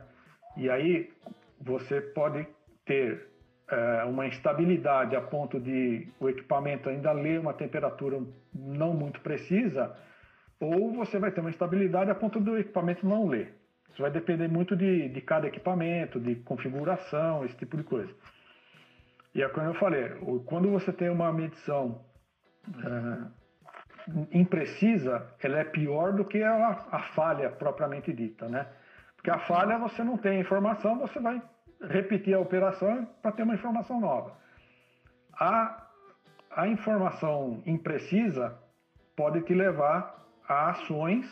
E 0.58 0.68
aí, 0.68 1.10
você 1.58 2.02
pode 2.02 2.46
ter 2.84 3.26
é, 3.70 4.04
uma 4.04 4.26
instabilidade 4.26 5.16
a 5.16 5.22
ponto 5.22 5.58
de 5.58 6.06
o 6.20 6.28
equipamento 6.28 6.90
ainda 6.90 7.12
ler 7.12 7.40
uma 7.40 7.54
temperatura 7.54 8.20
não 8.54 8.92
muito 8.92 9.20
precisa, 9.22 9.96
ou 10.60 10.92
você 10.92 11.18
vai 11.18 11.30
ter 11.30 11.40
uma 11.40 11.48
instabilidade 11.48 12.10
a 12.10 12.14
ponto 12.14 12.38
do 12.38 12.58
equipamento 12.58 13.06
não 13.06 13.26
ler. 13.26 13.54
Isso 13.90 14.02
vai 14.02 14.10
depender 14.10 14.48
muito 14.48 14.76
de, 14.76 15.08
de 15.08 15.20
cada 15.22 15.46
equipamento, 15.46 16.20
de 16.20 16.34
configuração, 16.36 17.44
esse 17.46 17.56
tipo 17.56 17.76
de 17.78 17.82
coisa. 17.82 18.14
E 19.34 19.42
é 19.42 19.48
como 19.48 19.66
eu 19.66 19.74
falei, 19.74 20.10
quando 20.44 20.70
você 20.70 20.92
tem 20.92 21.08
uma 21.08 21.32
medição 21.32 22.04
é, 22.84 24.38
imprecisa, 24.38 25.26
ela 25.42 25.58
é 25.58 25.64
pior 25.64 26.12
do 26.12 26.24
que 26.24 26.42
a, 26.42 26.86
a 26.90 26.98
falha 27.14 27.48
propriamente 27.48 28.12
dita, 28.12 28.46
né? 28.46 28.66
Porque 29.20 29.30
a 29.30 29.38
falha 29.40 29.78
você 29.78 30.02
não 30.02 30.16
tem 30.16 30.40
informação, 30.40 30.98
você 30.98 31.20
vai 31.20 31.42
repetir 31.82 32.32
a 32.32 32.40
operação 32.40 33.06
para 33.20 33.32
ter 33.32 33.42
uma 33.42 33.54
informação 33.54 34.00
nova. 34.00 34.34
A, 35.38 35.86
a 36.50 36.66
informação 36.68 37.62
imprecisa 37.66 38.58
pode 39.14 39.42
te 39.42 39.52
levar 39.52 40.24
a 40.48 40.70
ações 40.70 41.26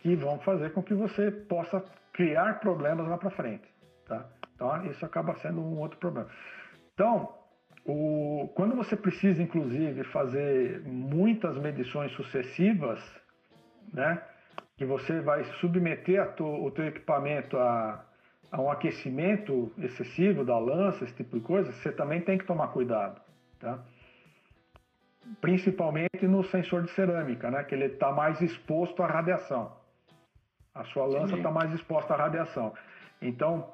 que 0.00 0.14
vão 0.14 0.38
fazer 0.40 0.74
com 0.74 0.82
que 0.82 0.92
você 0.92 1.30
possa 1.30 1.82
criar 2.12 2.60
problemas 2.60 3.08
lá 3.08 3.16
para 3.16 3.30
frente. 3.30 3.66
Tá? 4.04 4.26
Então, 4.54 4.84
isso 4.84 5.04
acaba 5.06 5.34
sendo 5.36 5.62
um 5.62 5.78
outro 5.78 5.98
problema. 5.98 6.28
Então, 6.92 7.34
o, 7.86 8.52
quando 8.54 8.76
você 8.76 8.94
precisa, 8.94 9.42
inclusive, 9.42 10.04
fazer 10.04 10.82
muitas 10.82 11.56
medições 11.56 12.12
sucessivas, 12.12 13.00
né, 13.90 14.22
que 14.80 14.86
você 14.86 15.20
vai 15.20 15.44
submeter 15.60 16.32
to, 16.36 16.42
o 16.42 16.70
teu 16.70 16.86
equipamento 16.86 17.58
a 17.58 18.02
a 18.50 18.60
um 18.60 18.70
aquecimento 18.70 19.72
excessivo 19.78 20.42
da 20.44 20.58
lança, 20.58 21.04
esse 21.04 21.14
tipo 21.14 21.38
de 21.38 21.44
coisa, 21.44 21.70
você 21.70 21.92
também 21.92 22.20
tem 22.20 22.36
que 22.36 22.44
tomar 22.44 22.68
cuidado, 22.68 23.20
tá? 23.60 23.78
Principalmente 25.40 26.26
no 26.26 26.42
sensor 26.44 26.82
de 26.82 26.90
cerâmica, 26.92 27.50
né? 27.50 27.62
Que 27.62 27.74
ele 27.74 27.84
está 27.84 28.10
mais 28.10 28.40
exposto 28.40 29.02
à 29.02 29.06
radiação. 29.06 29.76
A 30.74 30.82
sua 30.84 31.06
lança 31.06 31.36
está 31.36 31.50
mais 31.50 31.72
exposta 31.72 32.14
à 32.14 32.16
radiação. 32.16 32.74
Então, 33.22 33.72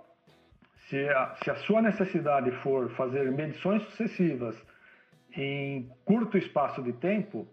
se 0.89 1.09
a, 1.09 1.35
se 1.37 1.51
a 1.51 1.55
sua 1.55 1.81
necessidade 1.81 2.51
for 2.63 2.91
fazer 2.91 3.31
medições 3.31 3.83
sucessivas 3.85 4.61
em 5.35 5.89
curto 6.05 6.37
espaço 6.37 6.83
de 6.83 6.93
tempo, 6.93 7.49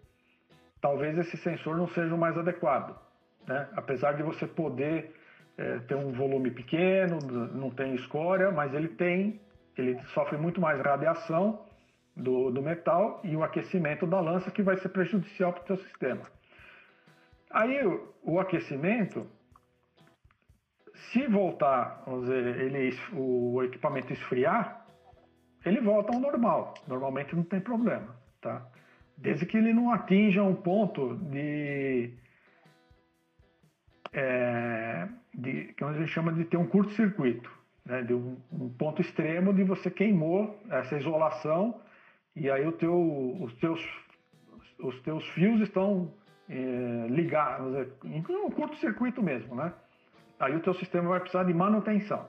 talvez 0.82 1.18
esse 1.18 1.38
sensor 1.38 1.78
não 1.78 1.88
seja 1.88 2.14
o 2.14 2.18
mais 2.18 2.38
adequado. 2.38 3.03
Né? 3.48 3.68
Apesar 3.76 4.14
de 4.14 4.24
você 4.24 4.48
poder 4.48 5.14
é, 5.58 5.80
tem 5.80 5.98
um 5.98 6.12
volume 6.12 6.52
pequeno, 6.52 7.20
não 7.54 7.70
tem 7.70 7.94
escória, 7.96 8.52
mas 8.52 8.74
ele 8.74 8.88
tem, 8.88 9.40
ele 9.78 10.00
sofre 10.14 10.38
muito 10.38 10.60
mais 10.60 10.80
radiação 10.82 11.66
do, 12.16 12.52
do 12.52 12.62
metal 12.62 13.20
e 13.24 13.36
o 13.36 13.44
aquecimento 13.44 14.08
da 14.08 14.20
lança 14.20 14.52
que 14.52 14.62
vai 14.62 14.78
ser 14.78 14.90
prejudicial 14.90 15.54
para 15.54 15.64
o 15.64 15.68
seu 15.68 15.78
sistema. 15.78 16.26
Aí 17.50 17.86
o, 17.86 18.14
o, 18.24 18.40
aquecimento, 18.40 19.28
se 21.12 21.28
voltar, 21.28 22.02
vamos 22.06 22.22
dizer, 22.22 22.60
ele, 22.60 22.98
o 23.14 23.62
equipamento 23.64 24.12
esfriar, 24.12 24.86
ele 25.64 25.80
volta 25.82 26.14
ao 26.14 26.20
normal. 26.20 26.74
Normalmente 26.88 27.36
não 27.36 27.44
tem 27.44 27.62
problema, 27.62 28.16
tá? 28.42 28.66
Desde 29.16 29.46
que 29.46 29.56
ele 29.56 29.72
não 29.72 29.92
atinja 29.92 30.42
um 30.42 30.56
ponto 30.56 31.16
de 31.16 32.12
é, 34.14 35.08
de, 35.34 35.74
que 35.74 35.84
a 35.84 35.94
gente 35.94 36.08
chama 36.08 36.32
de 36.32 36.46
ter 36.46 36.58
um 36.58 36.68
curto-circuito. 36.68 37.52
né, 37.86 38.02
de 38.04 38.14
um, 38.14 38.38
um, 38.52 38.70
ponto 38.70 39.02
extremo 39.02 39.54
de 39.54 39.64
você 39.64 39.92
queimou 39.92 40.58
essa 40.70 40.98
isolação 40.98 41.82
e 42.36 42.50
aí 42.50 42.72
teu, 42.74 42.96
os, 43.42 43.54
teus, 43.56 43.82
os 44.80 45.02
teus 45.02 45.28
fios 45.30 45.60
estão 45.62 46.14
é, 46.50 47.08
ligados, 47.10 47.88
em 48.06 48.24
um 48.30 48.50
curto-circuito 48.52 49.22
mesmo, 49.22 49.56
né? 49.56 49.74
Aí 50.40 50.56
o 50.56 50.60
teu 50.60 50.74
sistema 50.74 51.10
vai 51.10 51.20
precisar 51.20 51.44
de 51.44 51.54
manutenção, 51.54 52.28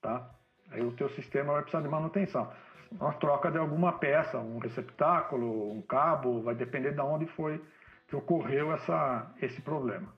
tá? 0.00 0.30
Aí 0.70 0.82
o 0.82 0.92
teu 0.92 1.08
sistema 1.10 1.52
vai 1.52 1.62
precisar 1.62 1.82
de 1.82 1.88
manutenção. 1.88 2.50
Uma 2.92 3.12
troca 3.14 3.50
de 3.50 3.58
alguma 3.58 3.92
peça, 3.92 4.38
um 4.38 4.58
receptáculo, 4.58 5.72
um 5.72 5.82
cabo, 5.82 6.42
vai 6.42 6.54
depender 6.54 6.92
de 6.92 7.00
onde 7.00 7.26
foi 7.26 7.60
que 8.08 8.16
ocorreu 8.16 8.72
essa, 8.72 9.32
esse 9.40 9.60
problema. 9.62 10.08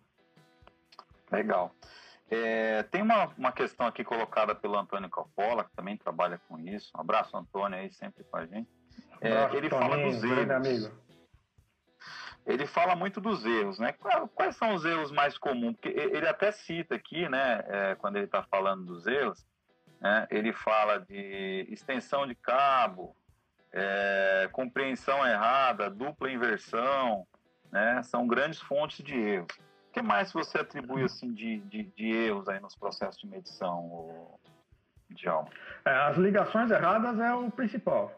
Legal. 1.31 1.75
É, 2.29 2.83
tem 2.85 3.03
uma, 3.03 3.27
uma 3.39 3.53
questão 3.53 3.87
aqui 3.87 4.03
colocada 4.03 4.55
pelo 4.55 4.77
Antônio 4.77 5.09
Coppola, 5.09 5.65
que 5.65 5.77
também 5.77 5.97
trabalha 5.97 6.41
com 6.49 6.59
isso. 6.59 6.91
Um 6.97 7.01
abraço, 7.01 7.37
Antônio, 7.37 7.79
aí 7.79 7.93
sempre 7.93 8.25
com 8.25 8.37
a 8.37 8.47
gente. 8.47 8.69
É, 9.21 9.33
abraço, 9.33 9.57
ele 9.57 9.69
Toninho, 9.69 9.91
fala 9.91 10.03
dos 10.03 10.25
erros. 10.25 10.93
Ele 12.45 12.67
fala 12.67 12.95
muito 12.95 13.21
dos 13.21 13.45
erros, 13.45 13.79
né? 13.79 13.93
Quais 14.35 14.57
são 14.57 14.75
os 14.75 14.85
erros 14.85 15.11
mais 15.11 15.37
comuns? 15.37 15.75
Porque 15.75 15.89
ele 15.89 16.29
até 16.29 16.53
cita 16.53 16.95
aqui, 16.95 17.29
né, 17.29 17.65
é, 17.67 17.95
quando 17.97 18.17
ele 18.17 18.27
está 18.27 18.43
falando 18.45 18.85
dos 18.85 19.05
erros, 19.07 19.45
né, 20.01 20.29
ele 20.31 20.53
fala 20.53 21.01
de 21.01 21.67
extensão 21.69 22.25
de 22.25 22.37
cabo, 22.37 23.17
é, 23.73 24.49
compreensão 24.53 25.27
errada, 25.27 25.91
dupla 25.91 26.31
inversão, 26.31 27.27
né? 27.71 28.01
São 28.05 28.29
grandes 28.29 28.61
fontes 28.61 29.05
de 29.05 29.15
erros 29.15 29.66
que 29.97 30.03
mais 30.03 30.31
você 30.31 30.59
atribui 30.59 31.05
assim 31.05 31.33
de, 31.33 31.59
de, 31.61 31.85
de 31.85 32.11
erros 32.11 32.47
aí 32.51 32.61
nos 32.61 32.77
processos 32.77 33.19
de 33.19 33.27
medição, 33.27 34.39
Djalma? 35.09 35.49
É, 35.87 35.91
as 35.91 36.19
ligações 36.19 36.71
erradas 36.71 37.19
é 37.19 37.33
o 37.33 37.51
principal. 37.51 38.13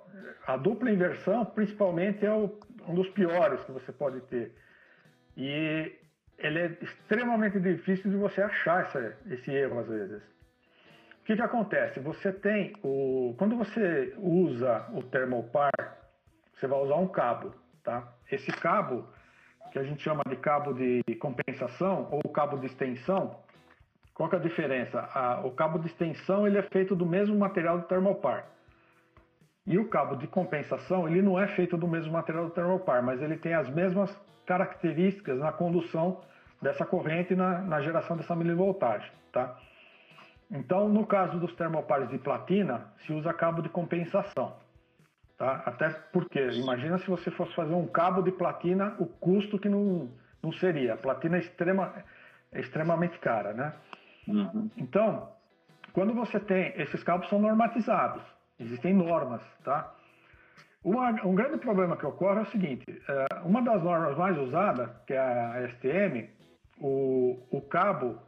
A 0.45 0.57
dupla 0.57 0.91
inversão, 0.91 1.45
principalmente, 1.45 2.26
é 2.26 2.33
o, 2.33 2.59
um 2.89 2.95
dos 2.97 3.09
piores 3.11 3.62
que 3.62 3.70
você 3.70 3.93
pode 3.93 4.20
ter. 4.22 4.53
E 5.37 5.97
ele 6.37 6.59
é 6.59 6.79
extremamente 6.83 7.61
difícil 7.61 8.11
de 8.11 8.16
você 8.16 8.43
achar 8.43 8.83
essa, 8.83 9.16
esse 9.31 9.49
erro 9.53 9.79
às 9.79 9.87
vezes. 9.87 10.20
O 11.20 11.24
que, 11.26 11.37
que 11.37 11.43
acontece? 11.43 12.01
Você 12.01 12.33
tem 12.33 12.74
o. 12.83 13.37
Quando 13.39 13.57
você 13.57 14.12
usa 14.18 14.85
o 14.93 15.03
termopar, 15.05 15.70
você 16.55 16.66
vai 16.66 16.81
usar 16.81 16.97
um 16.97 17.07
cabo, 17.07 17.55
tá? 17.85 18.12
Esse 18.33 18.51
cabo 18.51 19.09
que 19.79 19.85
a 19.85 19.85
gente 19.85 20.03
chama 20.03 20.22
de 20.29 20.37
cabo 20.37 20.72
de 20.72 21.03
compensação 21.20 22.09
ou 22.11 22.20
cabo 22.33 22.57
de 22.59 22.66
extensão, 22.66 23.37
qual 24.12 24.29
é 24.33 24.37
a 24.37 24.41
diferença? 24.41 25.09
A, 25.14 25.47
o 25.47 25.53
cabo 25.53 25.79
de 25.79 25.87
extensão 25.87 26.47
ele 26.47 26.59
é 26.59 26.62
feito 26.62 26.97
do 26.97 27.07
mesmo 27.07 27.39
material 27.39 27.79
do 27.79 27.87
termopar. 27.87 28.47
E 29.64 29.79
o 29.79 29.89
cabo 29.89 30.16
de 30.16 30.26
compensação 30.26 31.09
ele 31.09 31.22
não 31.22 31.39
é 31.39 31.47
feito 31.49 31.76
do 31.76 31.87
mesmo 31.87 32.12
material 32.12 32.47
do 32.47 32.51
termopar, 32.51 33.03
mas 33.05 33.22
ele 33.22 33.37
tem 33.37 33.55
as 33.55 33.68
mesmas 33.70 34.11
características 34.47 35.39
na 35.39 35.53
condução 35.53 36.20
dessa 36.61 36.85
corrente 36.85 37.35
e 37.35 37.37
na, 37.37 37.61
na 37.61 37.81
geração 37.81 38.16
dessa 38.16 38.35
milivoltagem. 38.35 39.11
Tá? 39.33 39.57
Então, 40.51 40.89
no 40.89 41.07
caso 41.07 41.39
dos 41.39 41.55
termopares 41.55 42.09
de 42.09 42.18
platina, 42.18 42.87
se 43.07 43.12
usa 43.12 43.33
cabo 43.33 43.62
de 43.62 43.68
compensação. 43.68 44.57
Tá? 45.39 45.62
Até 45.64 45.89
porque, 46.12 46.41
imagina 46.51 46.99
se 46.99 47.07
você 47.07 47.30
fosse 47.30 47.55
fazer 47.55 47.72
um 47.72 47.86
cabo 47.86 48.22
de 48.22 48.32
platina, 48.32 48.97
o 48.99 49.07
custo 49.07 49.57
que 49.57 49.68
não, 49.68 50.11
não 50.43 50.53
seria. 50.53 50.95
A 50.95 50.97
platina 50.97 51.36
é, 51.36 51.41
extrema, 51.41 51.95
é 52.51 52.61
extremamente 52.61 53.16
cara, 53.20 53.53
né? 53.53 53.72
Uhum. 54.26 54.68
Então, 54.76 55.32
quando 55.93 56.12
você 56.12 56.41
tem, 56.41 56.72
esses 56.76 57.05
cabos 57.05 57.28
são 57.28 57.39
normatizados, 57.39 58.22
existem 58.59 58.93
normas, 58.93 59.41
tá? 59.62 59.95
Uma, 60.82 61.11
um 61.24 61.36
grande 61.36 61.59
problema 61.59 61.97
que 61.97 62.07
ocorre 62.07 62.41
é 62.41 62.43
o 62.43 62.47
seguinte, 62.47 62.84
é, 63.09 63.26
uma 63.45 63.62
das 63.62 63.80
normas 63.80 64.16
mais 64.18 64.36
usadas, 64.39 64.91
que 65.07 65.12
é 65.12 65.18
a 65.18 65.68
STM, 65.68 66.28
o, 66.80 67.47
o 67.51 67.61
cabo 67.61 68.18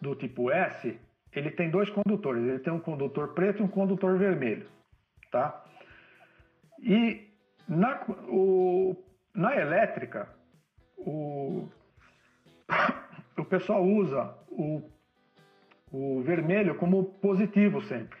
do 0.00 0.16
tipo 0.16 0.50
S, 0.50 0.98
ele 1.32 1.50
tem 1.52 1.70
dois 1.70 1.88
condutores, 1.90 2.42
ele 2.42 2.58
tem 2.58 2.72
um 2.72 2.80
condutor 2.80 3.34
preto 3.34 3.60
e 3.60 3.64
um 3.64 3.68
condutor 3.68 4.18
vermelho, 4.18 4.68
tá? 5.30 5.62
E 6.80 7.30
na, 7.68 8.02
o, 8.28 8.96
na 9.34 9.56
elétrica, 9.56 10.28
o, 10.98 11.68
o 13.36 13.44
pessoal 13.44 13.84
usa 13.84 14.34
o, 14.48 14.82
o 15.92 16.22
vermelho 16.22 16.76
como 16.76 17.04
positivo 17.04 17.80
sempre. 17.82 18.18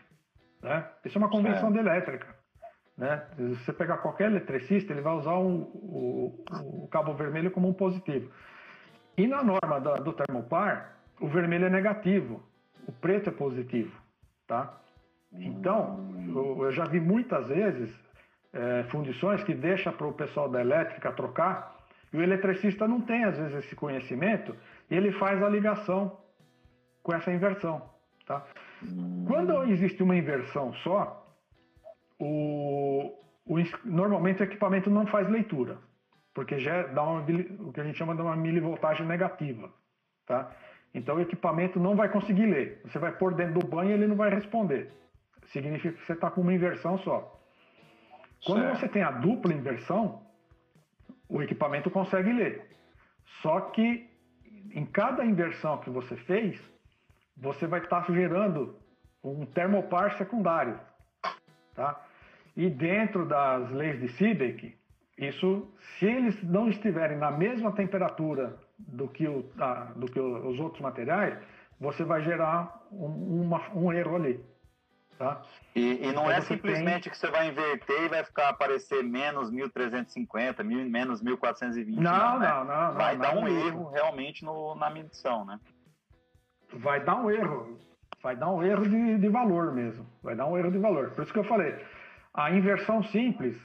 Né? 0.62 0.86
Isso 1.04 1.18
é 1.18 1.20
uma 1.20 1.30
convenção 1.30 1.68
é. 1.70 1.72
de 1.72 1.78
elétrica. 1.78 2.34
Né? 2.96 3.22
Se 3.36 3.64
você 3.64 3.72
pegar 3.72 3.98
qualquer 3.98 4.30
eletricista, 4.30 4.92
ele 4.92 5.02
vai 5.02 5.14
usar 5.14 5.36
um, 5.38 5.62
o, 5.74 6.44
o 6.84 6.88
cabo 6.88 7.14
vermelho 7.14 7.50
como 7.50 7.68
um 7.68 7.74
positivo. 7.74 8.30
E 9.16 9.26
na 9.26 9.42
norma 9.42 9.80
da, 9.80 9.94
do 9.96 10.12
termopar, 10.12 10.96
o 11.20 11.28
vermelho 11.28 11.66
é 11.66 11.70
negativo, 11.70 12.42
o 12.86 12.92
preto 12.92 13.30
é 13.30 13.32
positivo. 13.32 13.94
Tá? 14.46 14.78
Então, 15.32 16.14
eu, 16.34 16.64
eu 16.64 16.72
já 16.72 16.84
vi 16.84 17.00
muitas 17.00 17.48
vezes 17.48 18.05
é, 18.52 18.84
fundições 18.84 19.42
que 19.44 19.54
deixa 19.54 19.92
para 19.92 20.06
o 20.06 20.12
pessoal 20.12 20.48
da 20.48 20.60
elétrica 20.60 21.12
trocar, 21.12 21.76
e 22.12 22.16
o 22.16 22.22
eletricista 22.22 22.86
não 22.86 23.00
tem, 23.00 23.24
às 23.24 23.36
vezes, 23.36 23.64
esse 23.64 23.76
conhecimento, 23.76 24.56
e 24.90 24.94
ele 24.94 25.12
faz 25.12 25.42
a 25.42 25.48
ligação 25.48 26.18
com 27.02 27.14
essa 27.14 27.32
inversão. 27.32 27.82
Tá? 28.26 28.44
Quando 29.26 29.64
existe 29.64 30.02
uma 30.02 30.16
inversão 30.16 30.72
só, 30.74 31.26
o, 32.18 33.12
o, 33.44 33.56
normalmente 33.84 34.42
o 34.42 34.44
equipamento 34.44 34.90
não 34.90 35.06
faz 35.06 35.28
leitura, 35.28 35.78
porque 36.34 36.58
já 36.58 36.82
dá 36.84 37.02
uma, 37.02 37.24
o 37.60 37.72
que 37.72 37.80
a 37.80 37.84
gente 37.84 37.98
chama 37.98 38.14
de 38.14 38.22
uma 38.22 38.36
milivoltagem 38.36 39.06
negativa. 39.06 39.70
Tá? 40.26 40.50
Então 40.94 41.16
o 41.16 41.20
equipamento 41.20 41.78
não 41.78 41.94
vai 41.94 42.08
conseguir 42.08 42.46
ler. 42.46 42.80
Você 42.84 42.98
vai 42.98 43.12
pôr 43.12 43.34
dentro 43.34 43.60
do 43.60 43.66
banho 43.66 43.90
e 43.90 43.92
ele 43.92 44.06
não 44.06 44.16
vai 44.16 44.30
responder. 44.30 44.90
Significa 45.46 45.96
que 45.96 46.04
você 46.04 46.14
está 46.14 46.30
com 46.30 46.40
uma 46.40 46.54
inversão 46.54 46.98
só. 46.98 47.35
Quando 48.44 48.62
certo. 48.62 48.80
você 48.80 48.88
tem 48.88 49.02
a 49.02 49.10
dupla 49.10 49.52
inversão, 49.52 50.22
o 51.28 51.42
equipamento 51.42 51.90
consegue 51.90 52.32
ler. 52.32 52.68
Só 53.42 53.60
que 53.60 54.08
em 54.72 54.84
cada 54.84 55.24
inversão 55.24 55.78
que 55.78 55.90
você 55.90 56.16
fez, 56.16 56.60
você 57.36 57.66
vai 57.66 57.80
estar 57.80 58.04
gerando 58.12 58.76
um 59.22 59.44
termopar 59.46 60.16
secundário. 60.16 60.78
Tá? 61.74 62.00
E 62.56 62.70
dentro 62.70 63.26
das 63.26 63.70
leis 63.70 64.00
de 64.00 64.08
Seebeck, 64.10 64.76
isso, 65.18 65.68
se 65.98 66.06
eles 66.06 66.42
não 66.42 66.68
estiverem 66.68 67.16
na 67.18 67.30
mesma 67.30 67.72
temperatura 67.72 68.56
do 68.78 69.08
que, 69.08 69.26
o, 69.26 69.44
do 69.96 70.06
que 70.06 70.20
os 70.20 70.60
outros 70.60 70.80
materiais, 70.80 71.38
você 71.80 72.04
vai 72.04 72.22
gerar 72.22 72.82
um, 72.92 73.42
uma, 73.42 73.70
um 73.74 73.92
erro 73.92 74.16
ali. 74.16 74.44
Tá? 75.18 75.40
E, 75.74 76.06
e 76.06 76.12
não 76.12 76.30
é 76.30 76.40
simplesmente 76.42 77.04
tem... 77.04 77.12
que 77.12 77.16
você 77.16 77.30
vai 77.30 77.48
inverter 77.48 78.04
e 78.04 78.08
vai 78.08 78.22
ficar 78.22 78.50
aparecer 78.50 79.02
menos 79.02 79.50
1350, 79.50 80.62
menos 80.62 81.22
1420. 81.22 81.96
Não, 81.96 82.12
não, 82.12 82.38
né? 82.38 82.48
não, 82.48 82.64
não, 82.64 82.94
Vai 82.94 83.16
dar 83.16 83.34
um 83.34 83.48
erro 83.48 83.90
realmente 83.90 84.44
no, 84.44 84.74
na 84.74 84.90
medição, 84.90 85.44
né? 85.44 85.58
Vai 86.72 87.02
dar 87.02 87.16
um 87.16 87.30
erro. 87.30 87.78
Vai 88.22 88.36
dar 88.36 88.50
um 88.50 88.62
erro 88.62 88.88
de, 88.88 89.18
de 89.18 89.28
valor 89.28 89.72
mesmo. 89.72 90.06
Vai 90.22 90.34
dar 90.34 90.46
um 90.46 90.58
erro 90.58 90.70
de 90.70 90.78
valor. 90.78 91.10
Por 91.10 91.22
isso 91.22 91.32
que 91.32 91.38
eu 91.38 91.44
falei, 91.44 91.74
a 92.34 92.50
inversão 92.50 93.02
simples, 93.04 93.56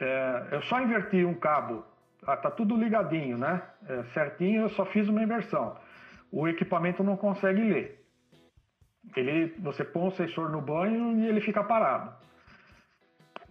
é, 0.00 0.48
eu 0.52 0.62
só 0.62 0.80
inverti 0.80 1.24
um 1.24 1.34
cabo, 1.34 1.84
ah, 2.26 2.36
tá 2.36 2.50
tudo 2.50 2.76
ligadinho, 2.76 3.38
né? 3.38 3.62
É, 3.88 4.02
certinho, 4.14 4.62
eu 4.62 4.68
só 4.70 4.84
fiz 4.86 5.08
uma 5.08 5.22
inversão. 5.22 5.76
O 6.30 6.46
equipamento 6.48 7.02
não 7.02 7.16
consegue 7.16 7.62
ler. 7.62 8.01
Ele, 9.16 9.54
você 9.58 9.84
põe 9.84 10.08
o 10.08 10.12
sensor 10.12 10.50
no 10.50 10.60
banho 10.60 11.18
e 11.18 11.26
ele 11.26 11.40
fica 11.40 11.62
parado. 11.62 12.12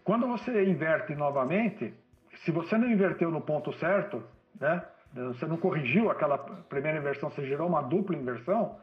Quando 0.04 0.28
você 0.28 0.64
inverte 0.66 1.14
novamente, 1.16 1.94
se 2.44 2.52
você 2.52 2.78
não 2.78 2.90
inverteu 2.90 3.30
no 3.30 3.42
ponto 3.42 3.72
certo, 3.74 4.24
né, 4.60 4.84
você 5.14 5.46
não 5.46 5.58
corrigiu 5.58 6.10
aquela 6.10 6.38
primeira 6.38 6.98
inversão, 6.98 7.30
você 7.30 7.46
gerou 7.46 7.68
uma 7.68 7.82
dupla 7.82 8.16
inversão, 8.16 8.80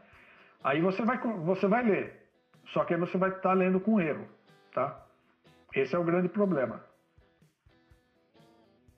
aí 0.62 0.80
você 0.80 1.02
vai, 1.02 1.18
você 1.18 1.66
vai 1.66 1.82
ler. 1.82 2.28
Só 2.66 2.84
que 2.84 2.94
aí 2.94 3.00
você 3.00 3.16
vai 3.16 3.30
estar 3.30 3.54
lendo 3.54 3.80
com 3.80 4.00
erro, 4.00 4.28
tá? 4.72 5.04
Esse 5.74 5.94
é 5.94 5.98
o 5.98 6.04
grande 6.04 6.28
problema. 6.28 6.84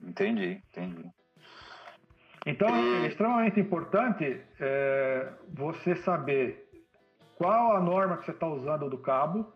Entendi, 0.02 0.62
entendi. 0.70 1.10
Então, 2.46 2.68
é 2.68 3.06
extremamente 3.06 3.60
importante 3.60 4.40
é, 4.58 5.32
você 5.52 5.94
saber 5.96 6.69
qual 7.40 7.74
a 7.74 7.80
norma 7.80 8.18
que 8.18 8.26
você 8.26 8.32
está 8.32 8.46
usando 8.46 8.90
do 8.90 8.98
cabo. 8.98 9.50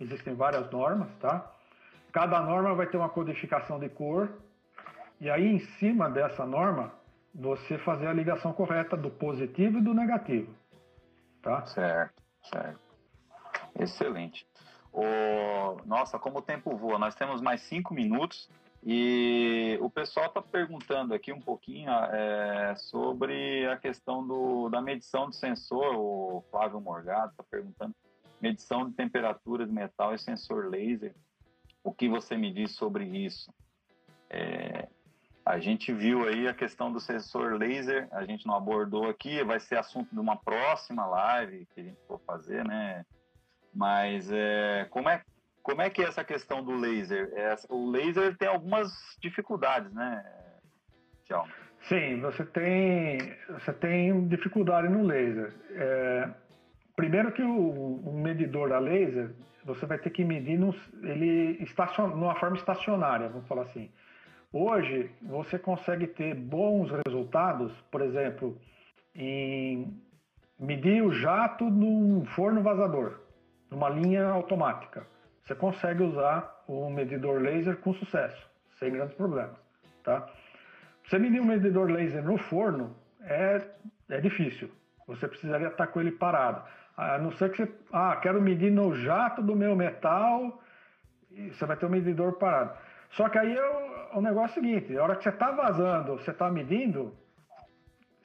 Existem 0.00 0.34
várias 0.34 0.70
normas, 0.70 1.14
tá? 1.20 1.52
Cada 2.10 2.40
norma 2.40 2.74
vai 2.74 2.86
ter 2.86 2.96
uma 2.96 3.10
codificação 3.10 3.78
de 3.78 3.90
cor. 3.90 4.32
E 5.20 5.28
aí, 5.28 5.46
em 5.46 5.58
cima 5.78 6.08
dessa 6.08 6.46
norma, 6.46 6.90
você 7.34 7.76
fazer 7.76 8.06
a 8.06 8.14
ligação 8.14 8.54
correta 8.54 8.96
do 8.96 9.10
positivo 9.10 9.76
e 9.76 9.82
do 9.82 9.92
negativo. 9.92 10.54
Tá? 11.42 11.66
Certo, 11.66 12.22
certo. 12.44 12.80
Excelente. 13.78 14.46
O... 14.90 15.02
Nossa, 15.84 16.18
como 16.18 16.38
o 16.38 16.42
tempo 16.42 16.74
voa, 16.78 16.98
nós 16.98 17.14
temos 17.14 17.42
mais 17.42 17.60
cinco 17.60 17.92
minutos 17.92 18.48
e 18.90 19.76
o 19.82 19.90
pessoal 19.90 20.28
está 20.28 20.40
perguntando 20.40 21.12
aqui 21.12 21.30
um 21.30 21.42
pouquinho 21.42 21.90
é, 21.90 22.74
sobre 22.74 23.66
a 23.66 23.76
questão 23.76 24.26
do, 24.26 24.70
da 24.70 24.80
medição 24.80 25.28
de 25.28 25.36
sensor. 25.36 25.94
O 25.94 26.42
Flávio 26.50 26.80
Morgado 26.80 27.32
está 27.32 27.44
perguntando 27.50 27.94
medição 28.40 28.88
de 28.88 28.96
temperatura 28.96 29.66
de 29.66 29.72
metal 29.72 30.14
e 30.14 30.18
sensor 30.18 30.70
laser. 30.70 31.14
O 31.84 31.92
que 31.92 32.08
você 32.08 32.34
me 32.34 32.50
diz 32.50 32.76
sobre 32.76 33.04
isso? 33.04 33.52
É, 34.30 34.88
a 35.44 35.58
gente 35.58 35.92
viu 35.92 36.26
aí 36.26 36.48
a 36.48 36.54
questão 36.54 36.90
do 36.90 36.98
sensor 36.98 37.58
laser, 37.58 38.08
a 38.10 38.24
gente 38.24 38.46
não 38.46 38.54
abordou 38.54 39.06
aqui, 39.06 39.44
vai 39.44 39.60
ser 39.60 39.76
assunto 39.76 40.14
de 40.14 40.18
uma 40.18 40.38
próxima 40.38 41.04
live 41.04 41.66
que 41.74 41.80
a 41.82 41.84
gente 41.84 42.00
for 42.06 42.18
fazer, 42.20 42.64
né? 42.66 43.04
Mas 43.74 44.30
é, 44.32 44.86
como, 44.88 45.10
é, 45.10 45.22
como 45.68 45.82
é 45.82 45.90
que 45.90 46.00
é 46.02 46.06
essa 46.06 46.24
questão 46.24 46.64
do 46.64 46.74
laser? 46.74 47.30
É, 47.34 47.54
o 47.68 47.90
laser 47.90 48.34
tem 48.38 48.48
algumas 48.48 48.88
dificuldades, 49.20 49.92
né, 49.92 50.24
Tchau. 51.26 51.46
Sim, 51.82 52.20
você 52.22 52.42
tem, 52.42 53.18
você 53.50 53.74
tem 53.74 54.26
dificuldade 54.28 54.88
no 54.88 55.02
laser. 55.02 55.52
É, 55.72 56.30
primeiro 56.96 57.32
que 57.32 57.42
o, 57.42 58.00
o, 58.02 58.18
medidor 58.18 58.72
a 58.72 58.78
laser, 58.78 59.30
você 59.62 59.84
vai 59.84 59.98
ter 59.98 60.08
que 60.08 60.24
medir 60.24 60.58
no, 60.58 60.74
ele 61.02 61.62
estacion, 61.62 62.08
numa 62.08 62.34
forma 62.36 62.56
estacionária, 62.56 63.28
vamos 63.28 63.46
falar 63.46 63.64
assim. 63.64 63.90
Hoje, 64.50 65.10
você 65.20 65.58
consegue 65.58 66.06
ter 66.06 66.34
bons 66.34 66.90
resultados, 67.06 67.70
por 67.90 68.00
exemplo, 68.00 68.58
em 69.14 70.00
medir 70.58 71.02
o 71.02 71.12
jato 71.12 71.64
num 71.64 72.24
forno 72.24 72.62
vazador, 72.62 73.20
numa 73.70 73.90
linha 73.90 74.24
automática. 74.28 75.06
Você 75.48 75.54
consegue 75.54 76.02
usar 76.02 76.62
o 76.68 76.90
medidor 76.90 77.40
laser 77.40 77.78
com 77.78 77.94
sucesso, 77.94 78.46
sem 78.78 78.92
grandes 78.92 79.16
problemas. 79.16 79.56
Tá? 80.04 80.28
Você 81.06 81.18
medir 81.18 81.40
um 81.40 81.46
medidor 81.46 81.90
laser 81.90 82.22
no 82.22 82.36
forno 82.36 82.94
é, 83.22 83.62
é 84.10 84.20
difícil. 84.20 84.70
Você 85.06 85.26
precisaria 85.26 85.68
estar 85.68 85.86
com 85.86 86.02
ele 86.02 86.12
parado. 86.12 86.62
A 86.94 87.16
não 87.16 87.32
ser 87.32 87.50
que 87.50 87.64
você. 87.64 87.72
Ah, 87.90 88.14
quero 88.16 88.42
medir 88.42 88.70
no 88.70 88.94
jato 88.94 89.40
do 89.40 89.56
meu 89.56 89.74
metal. 89.74 90.62
Você 91.30 91.64
vai 91.64 91.78
ter 91.78 91.86
um 91.86 91.90
medidor 91.90 92.34
parado. 92.34 92.76
Só 93.12 93.30
que 93.30 93.38
aí 93.38 93.56
é 93.56 93.68
o, 94.14 94.18
o 94.18 94.20
negócio 94.20 94.58
é 94.58 94.60
o 94.60 94.64
seguinte: 94.64 94.98
a 94.98 95.02
hora 95.02 95.16
que 95.16 95.22
você 95.22 95.30
está 95.30 95.50
vazando, 95.50 96.18
você 96.18 96.30
está 96.30 96.50
medindo, 96.50 97.16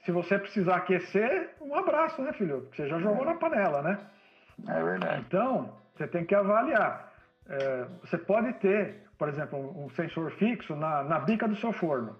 se 0.04 0.12
você 0.12 0.38
precisar 0.38 0.76
aquecer, 0.76 1.56
um 1.62 1.74
abraço, 1.74 2.22
né, 2.22 2.34
filho? 2.34 2.64
Porque 2.64 2.82
você 2.82 2.90
já 2.90 3.00
jogou 3.00 3.24
na 3.24 3.36
panela, 3.36 3.82
né? 3.82 3.98
É 4.68 4.84
verdade. 4.84 5.24
Então, 5.26 5.74
você 5.96 6.06
tem 6.06 6.26
que 6.26 6.36
avaliar. 6.36 7.13
É, 7.48 7.86
você 8.02 8.18
pode 8.18 8.54
ter, 8.54 9.04
por 9.18 9.28
exemplo, 9.28 9.60
um, 9.78 9.90
sensor 9.92 10.32
fixo 10.32 10.76
na, 10.76 11.04
na 11.04 11.20
bica 11.20 11.48
do 11.48 11.56
seu 11.56 11.74
forno. 11.74 12.16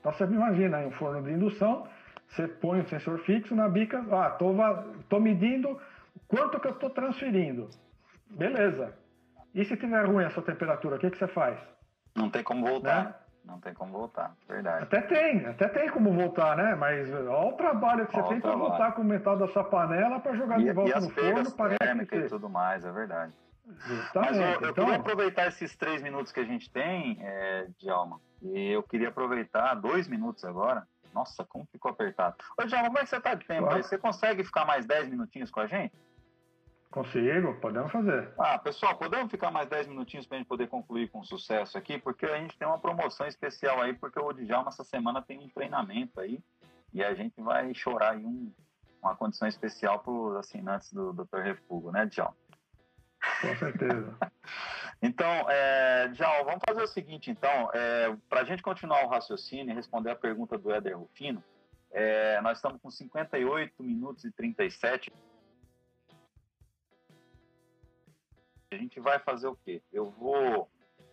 Então, 0.00 0.12
você 0.12 0.24
imagina 0.24 0.78
um 0.78 0.90
forno 0.92 1.22
de 1.22 1.32
indução, 1.32 1.86
você 2.28 2.46
põe 2.48 2.80
o 2.80 2.82
um 2.82 2.86
sensor 2.86 3.18
fixo 3.20 3.54
na 3.54 3.68
bica, 3.68 4.04
ah, 4.10 4.30
tô, 4.30 4.54
tô 5.08 5.20
medindo 5.20 5.80
quanto 6.28 6.60
que 6.60 6.66
eu 6.66 6.72
estou 6.72 6.90
transferindo. 6.90 7.68
Beleza. 8.30 8.94
E 9.54 9.64
se 9.64 9.76
tiver 9.76 10.06
ruim 10.06 10.24
a 10.24 10.30
sua 10.30 10.42
temperatura, 10.42 10.96
o 10.96 10.98
que, 10.98 11.10
que 11.10 11.18
você 11.18 11.28
faz? 11.28 11.58
Não 12.16 12.30
tem 12.30 12.42
como 12.42 12.66
voltar. 12.66 13.04
Né? 13.04 13.14
Não 13.44 13.58
tem 13.58 13.74
como 13.74 13.92
voltar, 13.92 14.36
verdade. 14.48 14.84
Até 14.84 15.00
tem, 15.00 15.46
até 15.46 15.68
tem 15.68 15.90
como 15.90 16.12
voltar, 16.12 16.56
né? 16.56 16.76
Mas 16.76 17.10
olha 17.12 17.32
o 17.32 17.52
trabalho 17.52 18.06
que 18.06 18.14
você 18.14 18.28
tem 18.28 18.40
para 18.40 18.54
voltar 18.54 18.92
com 18.92 19.02
o 19.02 19.04
metal 19.04 19.36
da 19.36 19.48
sua 19.48 19.64
panela 19.64 20.20
para 20.20 20.34
jogar 20.34 20.60
e, 20.60 20.64
de 20.64 20.72
volta 20.72 21.00
no 21.00 21.10
forno. 21.10 21.50
Parece 21.50 22.06
que... 22.06 22.16
e 22.16 22.28
tudo 22.28 22.48
mais, 22.48 22.84
é 22.84 22.92
verdade. 22.92 23.32
Justamente. 23.86 24.14
Mas 24.14 24.36
eu, 24.36 24.44
eu 24.44 24.70
então... 24.70 24.84
queria 24.84 24.96
aproveitar 24.96 25.46
esses 25.48 25.76
três 25.76 26.02
minutos 26.02 26.32
que 26.32 26.40
a 26.40 26.44
gente 26.44 26.70
tem, 26.70 27.18
é, 27.20 27.66
Djalma, 27.78 28.20
e 28.42 28.70
eu 28.70 28.82
queria 28.82 29.08
aproveitar 29.08 29.74
dois 29.74 30.08
minutos 30.08 30.44
agora. 30.44 30.86
Nossa, 31.14 31.44
como 31.44 31.66
ficou 31.70 31.90
apertado. 31.90 32.36
Ô, 32.58 32.64
Djalma, 32.64 32.86
como 32.86 32.98
é 32.98 33.02
que 33.02 33.10
você 33.10 33.20
tá 33.20 33.34
de 33.34 33.46
tempo 33.46 33.62
claro. 33.62 33.76
aí? 33.76 33.82
Você 33.82 33.98
consegue 33.98 34.44
ficar 34.44 34.64
mais 34.64 34.86
dez 34.86 35.08
minutinhos 35.08 35.50
com 35.50 35.60
a 35.60 35.66
gente? 35.66 35.92
Consigo, 36.92 37.54
podemos 37.54 37.90
fazer. 37.90 38.34
Ah, 38.38 38.58
pessoal, 38.58 38.94
podemos 38.98 39.30
ficar 39.30 39.50
mais 39.50 39.66
10 39.66 39.86
minutinhos 39.86 40.26
para 40.26 40.36
a 40.36 40.38
gente 40.40 40.46
poder 40.46 40.68
concluir 40.68 41.08
com 41.08 41.24
sucesso 41.24 41.78
aqui, 41.78 41.98
porque 41.98 42.26
a 42.26 42.36
gente 42.36 42.58
tem 42.58 42.68
uma 42.68 42.78
promoção 42.78 43.26
especial 43.26 43.80
aí, 43.80 43.94
porque 43.94 44.20
o 44.20 44.30
Djalma 44.30 44.68
essa 44.68 44.84
semana 44.84 45.22
tem 45.22 45.38
um 45.38 45.48
treinamento 45.48 46.20
aí, 46.20 46.38
e 46.92 47.02
a 47.02 47.14
gente 47.14 47.40
vai 47.40 47.72
chorar 47.74 48.12
aí 48.12 48.26
um, 48.26 48.52
uma 49.02 49.16
condição 49.16 49.48
especial 49.48 50.00
para 50.00 50.12
os 50.12 50.36
assinantes 50.36 50.92
do 50.92 51.14
Dr. 51.14 51.38
Refugo, 51.38 51.90
né, 51.90 52.04
Djalma? 52.04 52.36
Com 53.40 53.56
certeza. 53.56 54.16
então, 55.02 55.50
é, 55.50 56.10
vamos 56.44 56.60
fazer 56.66 56.82
o 56.82 56.86
seguinte, 56.86 57.30
então, 57.30 57.70
é, 57.72 58.16
para 58.28 58.40
a 58.40 58.44
gente 58.44 58.62
continuar 58.62 59.04
o 59.04 59.08
raciocínio 59.08 59.72
e 59.72 59.74
responder 59.74 60.10
a 60.10 60.16
pergunta 60.16 60.58
do 60.58 60.72
Éder 60.72 60.98
Rufino, 60.98 61.42
é, 61.90 62.40
nós 62.40 62.58
estamos 62.58 62.80
com 62.80 62.90
58 62.90 63.82
minutos 63.82 64.24
e 64.24 64.32
37 64.32 65.12
a 68.74 68.78
gente 68.78 68.98
vai 69.00 69.18
fazer 69.18 69.46
o 69.48 69.56
quê? 69.56 69.82
Eu 69.92 70.10
vou, 70.10 70.70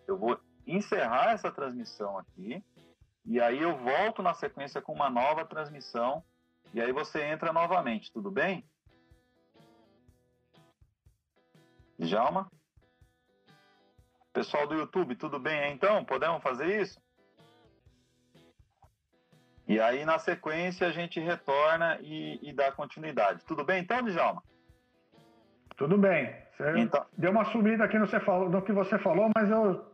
eu 0.08 0.18
vou 0.18 0.40
encerrar 0.66 1.32
essa 1.32 1.52
transmissão 1.52 2.18
aqui 2.18 2.64
e 3.26 3.40
aí 3.40 3.62
eu 3.62 3.78
volto 3.78 4.24
na 4.24 4.34
sequência 4.34 4.82
com 4.82 4.94
uma 4.94 5.10
nova 5.10 5.46
transmissão 5.46 6.24
e 6.74 6.82
aí 6.82 6.92
você 6.92 7.24
entra 7.24 7.52
novamente, 7.52 8.12
tudo 8.12 8.32
bem? 8.32 8.66
Djalma? 12.00 12.50
Pessoal 14.32 14.66
do 14.68 14.76
YouTube, 14.76 15.16
tudo 15.16 15.38
bem 15.38 15.74
então? 15.74 16.06
Podemos 16.06 16.42
fazer 16.42 16.82
isso? 16.82 17.00
E 19.68 19.80
aí, 19.80 20.06
na 20.06 20.18
sequência, 20.18 20.88
a 20.88 20.92
gente 20.92 21.20
retorna 21.20 22.00
e, 22.02 22.40
e 22.42 22.54
dá 22.54 22.72
continuidade. 22.72 23.46
Tudo 23.46 23.64
bem 23.66 23.82
então, 23.82 24.02
Djalma? 24.02 24.42
Tudo 25.76 25.98
bem. 25.98 26.34
Você 26.58 26.80
então... 26.80 27.06
deu 27.18 27.32
uma 27.32 27.46
sumida 27.52 27.84
aqui 27.84 28.00
no, 28.00 28.08
você 28.08 28.20
falou, 28.22 28.50
no 28.50 28.62
que 28.62 28.72
você 28.72 28.98
falou, 29.00 29.30
mas 29.36 29.50
eu, 29.50 29.86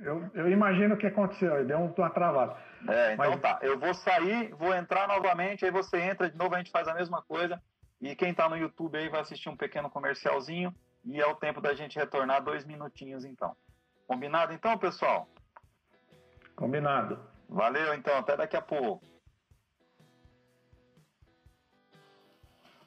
eu, 0.00 0.30
eu 0.34 0.50
imagino 0.50 0.94
o 0.94 0.98
que 0.98 1.06
aconteceu, 1.06 1.64
deu 1.66 1.78
uma 1.78 2.10
travada. 2.10 2.56
É, 2.88 3.14
então 3.14 3.30
mas... 3.30 3.40
tá. 3.40 3.58
Eu 3.60 3.78
vou 3.78 3.92
sair, 3.92 4.54
vou 4.54 4.74
entrar 4.74 5.08
novamente, 5.08 5.64
aí 5.64 5.70
você 5.70 5.98
entra 6.00 6.30
de 6.30 6.36
novo, 6.38 6.54
a 6.54 6.58
gente 6.58 6.70
faz 6.70 6.86
a 6.86 6.94
mesma 6.94 7.22
coisa. 7.22 7.60
E 8.00 8.14
quem 8.14 8.30
está 8.30 8.48
no 8.48 8.56
YouTube 8.56 8.96
aí 8.96 9.08
vai 9.08 9.20
assistir 9.20 9.48
um 9.48 9.56
pequeno 9.56 9.90
comercialzinho 9.90 10.74
e 11.04 11.20
é 11.20 11.26
o 11.26 11.34
tempo 11.34 11.60
da 11.60 11.74
gente 11.74 11.98
retornar 11.98 12.42
dois 12.42 12.64
minutinhos 12.64 13.24
então. 13.24 13.56
Combinado 14.06 14.52
então, 14.52 14.76
pessoal? 14.78 15.28
Combinado. 16.56 17.18
Valeu 17.48 17.94
então, 17.94 18.16
até 18.16 18.36
daqui 18.36 18.56
a 18.56 18.62
pouco. 18.62 19.04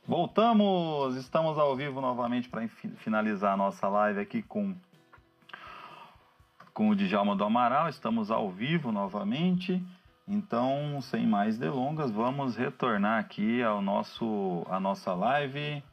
Voltamos, 0.05 1.16
estamos 1.16 1.57
ao 1.57 1.76
vivo 1.76 2.01
novamente 2.01 2.49
para 2.49 2.68
finalizar 2.97 3.53
a 3.53 3.57
nossa 3.57 3.88
live 3.88 4.20
aqui 4.20 4.43
com, 4.43 4.76
com 6.74 6.89
o 6.89 6.95
Djalma 6.95 7.38
do 7.38 7.45
Amaral. 7.45 7.88
Estamos 7.88 8.30
ao 8.30 8.49
vivo 8.49 8.91
novamente. 8.91 9.82
Então, 10.28 10.99
sem 11.01 11.26
mais 11.26 11.57
delongas, 11.57 12.11
vamos 12.11 12.55
retornar 12.55 13.20
aqui 13.20 13.64
ao 13.64 13.82
nosso, 13.82 14.66
a 14.70 14.80
nossa 14.80 15.14
live. 15.14 15.84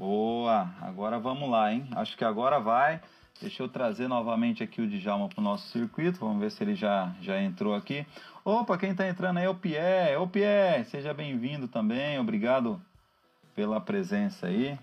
Boa, 0.00 0.74
agora 0.80 1.18
vamos 1.18 1.50
lá, 1.50 1.70
hein? 1.70 1.86
Acho 1.94 2.16
que 2.16 2.24
agora 2.24 2.58
vai. 2.58 3.02
Deixa 3.38 3.62
eu 3.62 3.68
trazer 3.68 4.08
novamente 4.08 4.62
aqui 4.62 4.80
o 4.80 4.88
Djalma 4.88 5.28
para 5.28 5.42
o 5.42 5.44
nosso 5.44 5.68
circuito. 5.68 6.20
Vamos 6.20 6.40
ver 6.40 6.50
se 6.50 6.64
ele 6.64 6.74
já, 6.74 7.14
já 7.20 7.38
entrou 7.38 7.74
aqui. 7.74 8.06
Opa, 8.42 8.78
quem 8.78 8.92
está 8.92 9.06
entrando 9.06 9.36
aí 9.36 9.44
é 9.44 9.48
o 9.50 9.54
Pierre. 9.54 10.16
Ô 10.16 10.26
Pierre, 10.26 10.86
seja 10.86 11.12
bem-vindo 11.12 11.68
também. 11.68 12.18
Obrigado 12.18 12.80
pela 13.54 13.78
presença 13.78 14.46
aí. 14.46 14.78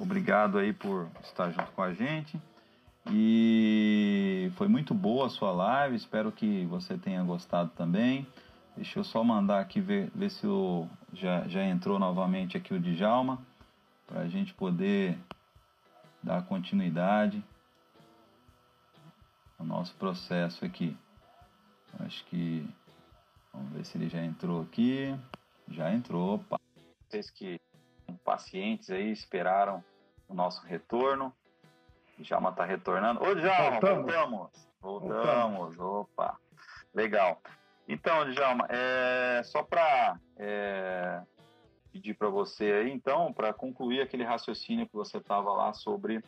Obrigado 0.00 0.56
aí 0.56 0.72
por 0.72 1.08
estar 1.24 1.50
junto 1.50 1.72
com 1.72 1.82
a 1.82 1.92
gente. 1.92 2.40
E 3.10 4.52
foi 4.54 4.68
muito 4.68 4.94
boa 4.94 5.26
a 5.26 5.30
sua 5.30 5.50
live. 5.50 5.96
Espero 5.96 6.30
que 6.30 6.64
você 6.66 6.96
tenha 6.96 7.24
gostado 7.24 7.70
também. 7.70 8.24
Deixa 8.76 8.98
eu 8.98 9.04
só 9.04 9.22
mandar 9.22 9.60
aqui 9.60 9.80
ver, 9.80 10.10
ver 10.14 10.30
se 10.30 10.46
o, 10.46 10.88
já, 11.12 11.46
já 11.48 11.62
entrou 11.62 11.98
novamente 11.98 12.56
aqui 12.56 12.72
o 12.72 12.80
Djalma, 12.80 13.38
para 14.06 14.20
a 14.20 14.28
gente 14.28 14.54
poder 14.54 15.18
dar 16.22 16.42
continuidade 16.46 17.42
ao 19.58 19.66
nosso 19.66 19.94
processo 19.96 20.64
aqui. 20.64 20.96
Acho 22.00 22.24
que. 22.26 22.68
Vamos 23.52 23.72
ver 23.72 23.84
se 23.84 23.98
ele 23.98 24.08
já 24.08 24.22
entrou 24.24 24.62
aqui. 24.62 25.14
Já 25.68 25.92
entrou. 25.92 26.34
Opa. 26.36 26.58
Vocês 27.08 27.30
que 27.30 27.60
pacientes 28.24 28.90
aí, 28.90 29.10
esperaram 29.10 29.82
o 30.28 30.34
nosso 30.34 30.64
retorno. 30.64 31.34
Djalma 32.18 32.50
está 32.50 32.64
retornando. 32.64 33.22
Ô, 33.22 33.34
Djalma, 33.34 33.80
voltamos. 33.80 34.10
voltamos. 34.12 34.50
Voltamos. 34.80 35.78
Opa, 35.78 36.38
legal. 36.94 37.40
Então, 37.92 38.24
Djalma, 38.30 38.68
é, 38.68 39.42
só 39.42 39.64
para 39.64 40.16
é, 40.36 41.20
pedir 41.92 42.14
para 42.14 42.28
você 42.28 42.70
aí, 42.70 42.90
então, 42.92 43.32
para 43.32 43.52
concluir 43.52 44.00
aquele 44.00 44.22
raciocínio 44.22 44.86
que 44.86 44.94
você 44.94 45.18
estava 45.18 45.52
lá 45.52 45.72
sobre 45.72 46.22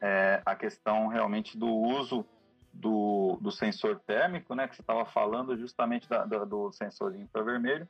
é, 0.00 0.40
a 0.46 0.54
questão 0.54 1.08
realmente 1.08 1.58
do 1.58 1.66
uso 1.66 2.24
do, 2.72 3.36
do 3.40 3.50
sensor 3.50 3.98
térmico, 4.06 4.54
né, 4.54 4.68
que 4.68 4.76
você 4.76 4.82
estava 4.82 5.04
falando 5.04 5.56
justamente 5.58 6.08
da, 6.08 6.24
da, 6.24 6.44
do 6.44 6.70
sensor 6.70 7.16
infravermelho, 7.16 7.88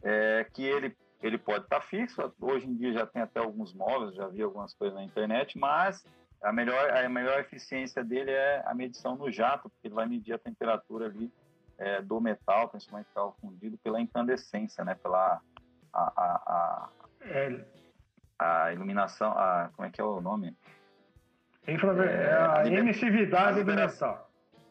é, 0.00 0.46
que 0.54 0.62
ele, 0.62 0.96
ele 1.20 1.36
pode 1.36 1.64
estar 1.64 1.80
tá 1.80 1.86
fixo, 1.86 2.32
hoje 2.40 2.68
em 2.68 2.76
dia 2.76 2.92
já 2.92 3.06
tem 3.06 3.22
até 3.22 3.40
alguns 3.40 3.74
móveis, 3.74 4.14
já 4.14 4.28
vi 4.28 4.40
algumas 4.40 4.72
coisas 4.72 4.94
na 4.94 5.02
internet, 5.02 5.58
mas 5.58 6.06
a 6.40 6.52
melhor, 6.52 6.90
a 6.90 7.08
melhor 7.08 7.40
eficiência 7.40 8.04
dele 8.04 8.30
é 8.30 8.62
a 8.64 8.72
medição 8.72 9.16
no 9.16 9.32
jato, 9.32 9.68
porque 9.68 9.88
ele 9.88 9.94
vai 9.96 10.06
medir 10.06 10.32
a 10.32 10.38
temperatura 10.38 11.06
ali 11.06 11.28
é, 11.78 12.02
do 12.02 12.20
metal, 12.20 12.68
principalmente 12.68 13.08
metal 13.08 13.36
fundido, 13.40 13.78
pela 13.78 14.00
incandescência, 14.00 14.84
né, 14.84 14.94
pela 14.94 15.40
a, 15.92 16.12
a, 16.16 16.32
a, 16.46 16.88
é. 17.22 17.64
a 18.38 18.72
iluminação, 18.72 19.32
a, 19.32 19.70
como 19.74 19.86
é 19.86 19.90
que 19.90 20.00
é 20.00 20.04
o 20.04 20.20
nome? 20.20 20.56
Infraver... 21.66 22.08
É, 22.08 22.24
é 22.24 22.34
a, 22.34 22.66
emissividade 22.66 23.62
do 23.62 23.74
metal. 23.74 24.30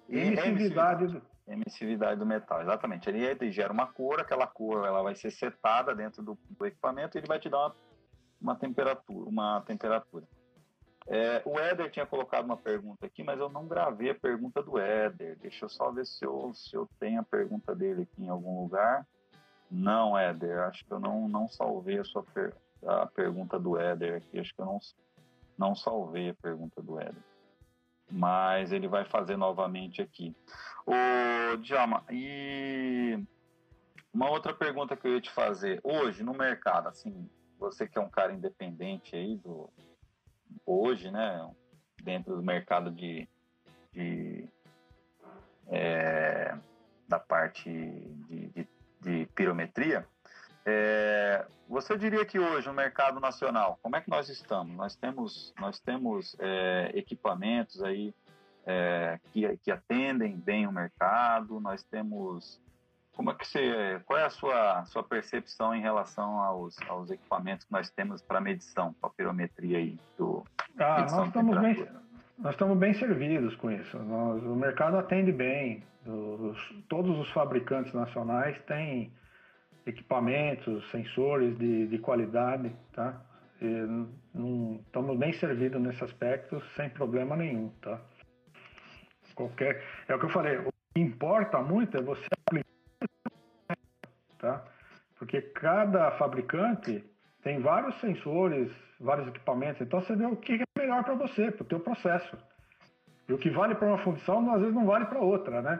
Emissividade 0.09 1.07
do... 1.07 1.21
Emissividade 1.45 2.19
do 2.19 2.25
metal, 2.25 2.61
exatamente. 2.61 3.09
Ele, 3.09 3.25
ele 3.25 3.51
gera 3.51 3.73
uma 3.73 3.87
cor, 3.87 4.21
aquela 4.21 4.47
cor 4.47 4.85
ela 4.85 5.03
vai 5.03 5.13
ser 5.13 5.29
setada 5.31 5.93
dentro 5.93 6.23
do, 6.23 6.37
do 6.49 6.65
equipamento 6.65 7.17
e 7.17 7.19
ele 7.19 7.27
vai 7.27 7.37
te 7.37 7.49
dar 7.49 7.57
uma, 7.57 7.75
uma 8.39 8.55
temperatura. 8.55 9.29
Uma 9.29 9.61
temperatura. 9.61 10.25
É, 11.07 11.41
o 11.45 11.59
Éder 11.59 11.91
tinha 11.91 12.05
colocado 12.05 12.45
uma 12.45 12.55
pergunta 12.55 13.05
aqui, 13.05 13.23
mas 13.23 13.39
eu 13.39 13.49
não 13.49 13.67
gravei 13.67 14.09
a 14.11 14.15
pergunta 14.15 14.63
do 14.63 14.77
Éder. 14.79 15.37
Deixa 15.39 15.65
eu 15.65 15.69
só 15.69 15.91
ver 15.91 16.05
se 16.05 16.25
eu, 16.25 16.53
se 16.53 16.75
eu 16.75 16.89
tenho 16.99 17.19
a 17.19 17.23
pergunta 17.23 17.75
dele 17.75 18.03
aqui 18.03 18.23
em 18.23 18.29
algum 18.29 18.61
lugar. 18.61 19.05
Não, 19.69 20.17
Éder, 20.17 20.59
acho 20.61 20.85
que 20.85 20.91
eu 20.91 20.99
não, 20.99 21.27
não 21.27 21.49
salvei 21.49 21.99
a 21.99 22.03
sua 22.03 22.23
per, 22.23 22.53
a 22.85 23.05
pergunta 23.05 23.59
do 23.59 23.77
Éder 23.77 24.17
aqui. 24.17 24.39
Acho 24.39 24.53
que 24.53 24.61
eu 24.61 24.65
não, 24.65 24.79
não 25.57 25.75
salvei 25.75 26.29
a 26.29 26.35
pergunta 26.35 26.81
do 26.81 26.99
Éder. 26.99 27.23
Mas 28.09 28.71
ele 28.71 28.87
vai 28.87 29.03
fazer 29.03 29.35
novamente 29.35 30.01
aqui. 30.01 30.35
Ô, 30.85 31.57
Djalma, 31.57 32.03
e 32.11 33.21
uma 34.13 34.29
outra 34.29 34.53
pergunta 34.53 34.95
que 34.95 35.07
eu 35.07 35.15
ia 35.15 35.21
te 35.21 35.31
fazer. 35.31 35.81
Hoje, 35.83 36.23
no 36.23 36.33
mercado, 36.33 36.87
assim, 36.87 37.27
você 37.57 37.87
que 37.87 37.97
é 37.97 38.01
um 38.01 38.09
cara 38.09 38.31
independente 38.31 39.15
aí, 39.15 39.37
do, 39.37 39.69
hoje, 40.65 41.11
né, 41.11 41.49
dentro 42.03 42.35
do 42.35 42.43
mercado 42.43 42.91
de, 42.91 43.27
de 43.91 44.47
é, 45.67 46.55
da 47.07 47.19
parte 47.19 47.69
de, 47.69 48.47
de, 48.49 48.67
de 49.01 49.25
pirometria, 49.35 50.07
é, 50.65 51.45
você 51.67 51.97
diria 51.97 52.25
que 52.25 52.39
hoje 52.39 52.67
no 52.67 52.73
mercado 52.73 53.19
nacional, 53.19 53.77
como 53.81 53.95
é 53.95 54.01
que 54.01 54.09
nós 54.09 54.29
estamos? 54.29 54.75
Nós 54.75 54.95
temos, 54.95 55.53
nós 55.59 55.79
temos 55.79 56.35
é, 56.39 56.91
equipamentos 56.95 57.83
aí 57.83 58.13
é, 58.65 59.19
que, 59.31 59.57
que 59.57 59.71
atendem 59.71 60.37
bem 60.37 60.65
o 60.65 60.71
mercado, 60.71 61.59
nós 61.59 61.83
temos 61.83 62.61
como 63.14 63.32
é 63.32 63.36
que 63.36 63.47
você, 63.47 64.01
qual 64.05 64.20
é 64.20 64.26
a 64.26 64.30
sua, 64.30 64.86
sua 64.86 65.03
percepção 65.03 65.74
em 65.74 65.82
relação 65.82 66.39
aos, 66.39 66.76
aos 66.89 67.11
equipamentos 67.11 67.66
que 67.66 67.72
nós 67.72 67.89
temos 67.89 68.22
para 68.22 68.41
medição, 68.41 68.93
para 68.99 69.09
pirometria 69.11 69.78
aí 69.78 69.97
do 70.18 70.43
ah, 70.80 71.05
nós 71.09 71.28
estamos 71.28 71.57
bem, 71.59 71.88
nós 72.39 72.53
estamos 72.53 72.78
bem 72.78 72.93
servidos 72.95 73.55
com 73.55 73.72
isso. 73.72 73.97
Nós, 73.99 74.43
o 74.43 74.55
mercado 74.55 74.97
atende 74.97 75.32
bem. 75.32 75.84
Os, 76.05 76.57
todos 76.89 77.18
os 77.20 77.30
fabricantes 77.32 77.93
nacionais 77.93 78.59
têm 78.64 79.14
equipamentos, 79.86 80.89
sensores 80.89 81.57
de, 81.57 81.88
de 81.88 81.97
qualidade, 81.99 82.76
tá? 82.93 83.22
E 83.61 83.66
não, 84.34 84.82
estamos 84.86 85.18
bem 85.18 85.32
servidos 85.34 85.82
nesse 85.82 86.03
aspecto, 86.03 86.61
sem 86.76 86.89
problema 86.89 87.36
nenhum, 87.36 87.70
tá? 87.82 88.01
Qualquer, 89.36 89.84
é 90.07 90.16
o 90.16 90.20
que 90.20 90.26
eu 90.26 90.30
falei, 90.30 90.57
o 90.57 90.70
que 90.93 91.01
importa 91.01 91.61
muito 91.61 91.97
é 91.97 92.01
você 92.01 92.28
aplicar? 92.45 92.62
Porque 95.24 95.41
cada 95.41 96.11
fabricante 96.11 97.01
tem 97.41 97.61
vários 97.61 97.97
sensores, 98.01 98.69
vários 98.99 99.28
equipamentos, 99.30 99.82
então 99.82 100.01
você 100.01 100.17
vê 100.17 100.26
o 100.26 100.36
que 100.36 100.61
é 100.61 100.80
melhor 100.80 101.01
para 101.03 101.15
você, 101.15 101.49
para 101.49 101.63
o 101.63 101.67
teu 101.67 101.80
processo. 101.80 102.38
E 103.30 103.32
o 103.32 103.38
que 103.38 103.49
vale 103.49 103.74
para 103.74 103.88
uma 103.88 103.99
função, 103.99 104.53
às 104.53 104.59
vezes 104.59 104.76
não 104.76 104.86
vale 104.86 105.05
para 105.05 105.19
outra, 105.19 105.61
né? 105.61 105.80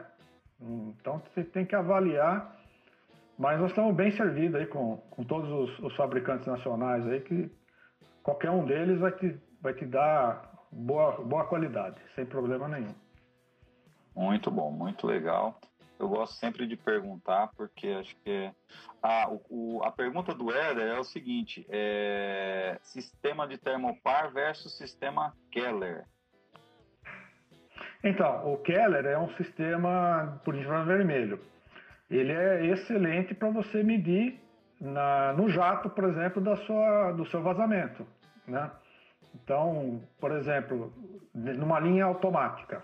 Então 0.98 1.22
você 1.34 1.44
tem 1.44 1.66
que 1.66 1.76
avaliar 1.76 2.58
mas 3.38 3.60
nós 3.60 3.70
estamos 3.70 3.94
bem 3.94 4.12
servidos 4.12 4.60
aí 4.60 4.66
com, 4.66 4.96
com 5.10 5.24
todos 5.24 5.50
os, 5.50 5.78
os, 5.80 5.96
fabricantes 5.96 6.46
nacionais 6.46 7.04
aí, 7.06 7.20
que 7.20 7.50
qualquer 8.22 8.50
um 8.50 8.64
deles 8.64 9.00
vai 9.00 9.10
te, 9.10 9.36
vai 9.60 9.74
te 9.74 9.84
dar 9.84 10.52
boa, 10.70 11.20
boa 11.20 11.44
qualidade, 11.44 12.00
sem 12.14 12.24
problema 12.24 12.68
nenhum. 12.68 12.94
Muito 14.14 14.52
bom, 14.52 14.70
muito 14.70 15.04
legal. 15.04 15.58
Eu 15.98 16.08
gosto 16.08 16.34
sempre 16.34 16.66
de 16.66 16.76
perguntar, 16.76 17.50
porque 17.56 17.88
acho 17.88 18.16
que 18.16 18.50
ah, 19.02 19.28
o, 19.30 19.42
o, 19.78 19.84
a 19.84 19.90
pergunta 19.90 20.34
do 20.34 20.52
Éder 20.52 20.88
é 20.88 20.98
o 20.98 21.04
seguinte: 21.04 21.66
é, 21.68 22.78
sistema 22.82 23.46
de 23.46 23.58
termopar 23.58 24.32
versus 24.32 24.76
sistema 24.76 25.34
Keller. 25.50 26.04
Então, 28.02 28.52
o 28.52 28.58
Keller 28.58 29.06
é 29.06 29.18
um 29.18 29.34
sistema 29.36 30.40
por 30.44 30.54
infravermelho 30.54 31.40
ele 32.10 32.32
é 32.32 32.66
excelente 32.66 33.34
para 33.34 33.50
você 33.50 33.82
medir 33.82 34.40
na, 34.80 35.32
no 35.32 35.48
jato, 35.48 35.88
por 35.90 36.04
exemplo, 36.04 36.42
da 36.42 36.56
sua, 36.56 37.12
do 37.12 37.26
seu 37.26 37.42
vazamento. 37.42 38.06
Né? 38.46 38.70
Então, 39.34 40.00
por 40.20 40.32
exemplo, 40.32 40.92
numa 41.34 41.80
linha 41.80 42.04
automática, 42.04 42.82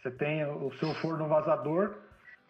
você 0.00 0.10
tem 0.10 0.44
o 0.44 0.72
seu 0.74 0.94
forno 0.94 1.28
vazador, 1.28 1.96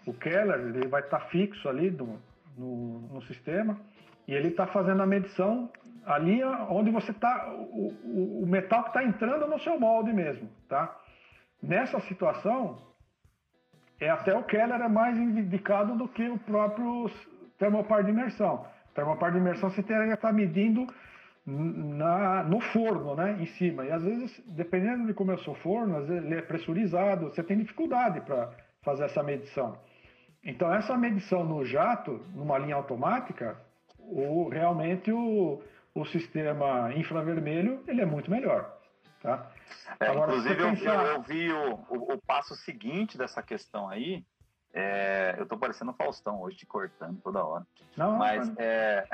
o 0.07 0.13
Keller, 0.13 0.59
ele 0.59 0.89
vai 0.89 1.03
estar 1.03 1.21
tá 1.21 1.27
fixo 1.27 1.69
ali 1.69 1.91
no, 1.91 2.19
no, 2.57 3.01
no, 3.13 3.23
sistema 3.23 3.79
e 4.27 4.35
ele 4.35 4.49
está 4.49 4.67
fazendo 4.67 5.03
a 5.03 5.07
medição 5.07 5.71
ali 6.05 6.43
onde 6.69 6.91
você 6.91 7.13
está, 7.13 7.49
o, 7.53 8.43
o, 8.43 8.47
metal 8.47 8.83
que 8.83 8.89
está 8.89 9.05
entrando 9.05 9.47
no 9.47 9.59
seu 9.61 9.79
molde 9.79 10.13
mesmo, 10.13 10.49
tá? 10.69 10.97
Nessa 11.63 12.01
situação, 12.01 12.79
é 14.01 14.11
até 14.11 14.37
o 14.37 14.43
Keller 14.43 14.81
é 14.81 14.89
mais 14.89 15.17
indicado 15.17 15.97
do 15.97 16.09
que 16.09 16.29
o 16.29 16.39
próprio 16.39 17.09
termopar 17.57 18.03
de 18.03 18.11
imersão. 18.11 18.67
O 18.91 18.95
termopar 18.95 19.31
de 19.31 19.39
imersão 19.39 19.71
você 19.71 19.83
teria 19.83 20.09
que 20.09 20.15
estar 20.15 20.33
medindo 20.33 20.87
na, 21.47 22.43
no 22.45 22.61
forno, 22.61 23.15
né, 23.15 23.37
em 23.41 23.47
cima. 23.47 23.85
E 23.85 23.93
às 23.93 24.03
vezes, 24.03 24.43
dependendo 24.47 25.07
de 25.07 25.15
como 25.15 25.31
é 25.31 25.35
o 25.35 25.45
seu 25.45 25.55
forno, 25.57 25.97
às 25.99 26.09
vezes 26.09 26.25
ele 26.25 26.35
é 26.35 26.43
pressurizado, 26.43 27.27
você 27.27 27.43
tem 27.43 27.59
dificuldade 27.59 28.21
para 28.23 28.51
fazer 28.83 29.05
essa 29.05 29.23
medição. 29.23 29.77
Então, 30.45 30.73
essa 30.73 30.97
medição 30.97 31.45
no 31.45 31.65
jato, 31.65 32.25
numa 32.35 32.59
linha 32.59 32.75
automática, 32.75 33.57
o, 33.99 34.49
realmente 34.49 35.13
o, 35.13 35.63
o 35.95 36.05
sistema 36.07 36.93
infravermelho 36.95 37.83
ele 37.87 38.01
é 38.01 38.07
muito 38.07 38.31
melhor. 38.31 38.79
Tá? 39.23 39.51
É, 40.01 40.09
Agora, 40.09 40.33
inclusive, 40.33 40.57
pensar... 40.57 41.07
eu, 41.07 41.13
eu, 41.13 41.23
vi 41.23 41.53
o, 41.53 41.75
o, 41.89 42.15
o, 42.15 42.19
passo 42.27 42.57
seguinte 42.57 43.17
dessa 43.17 43.41
questão 43.41 43.89
aí. 43.89 44.25
É, 44.75 45.37
eu 45.39 45.47
tô 45.47 45.57
parecendo 45.57 45.93
Faustão 45.93 46.41
hoje, 46.41 46.57
te 46.57 46.67
cortando 46.67 47.21
toda 47.21 47.45
hora. 47.45 47.65
Não, 47.97 48.17
Mas 48.17 48.49
não. 48.49 48.57
É, 48.59 49.07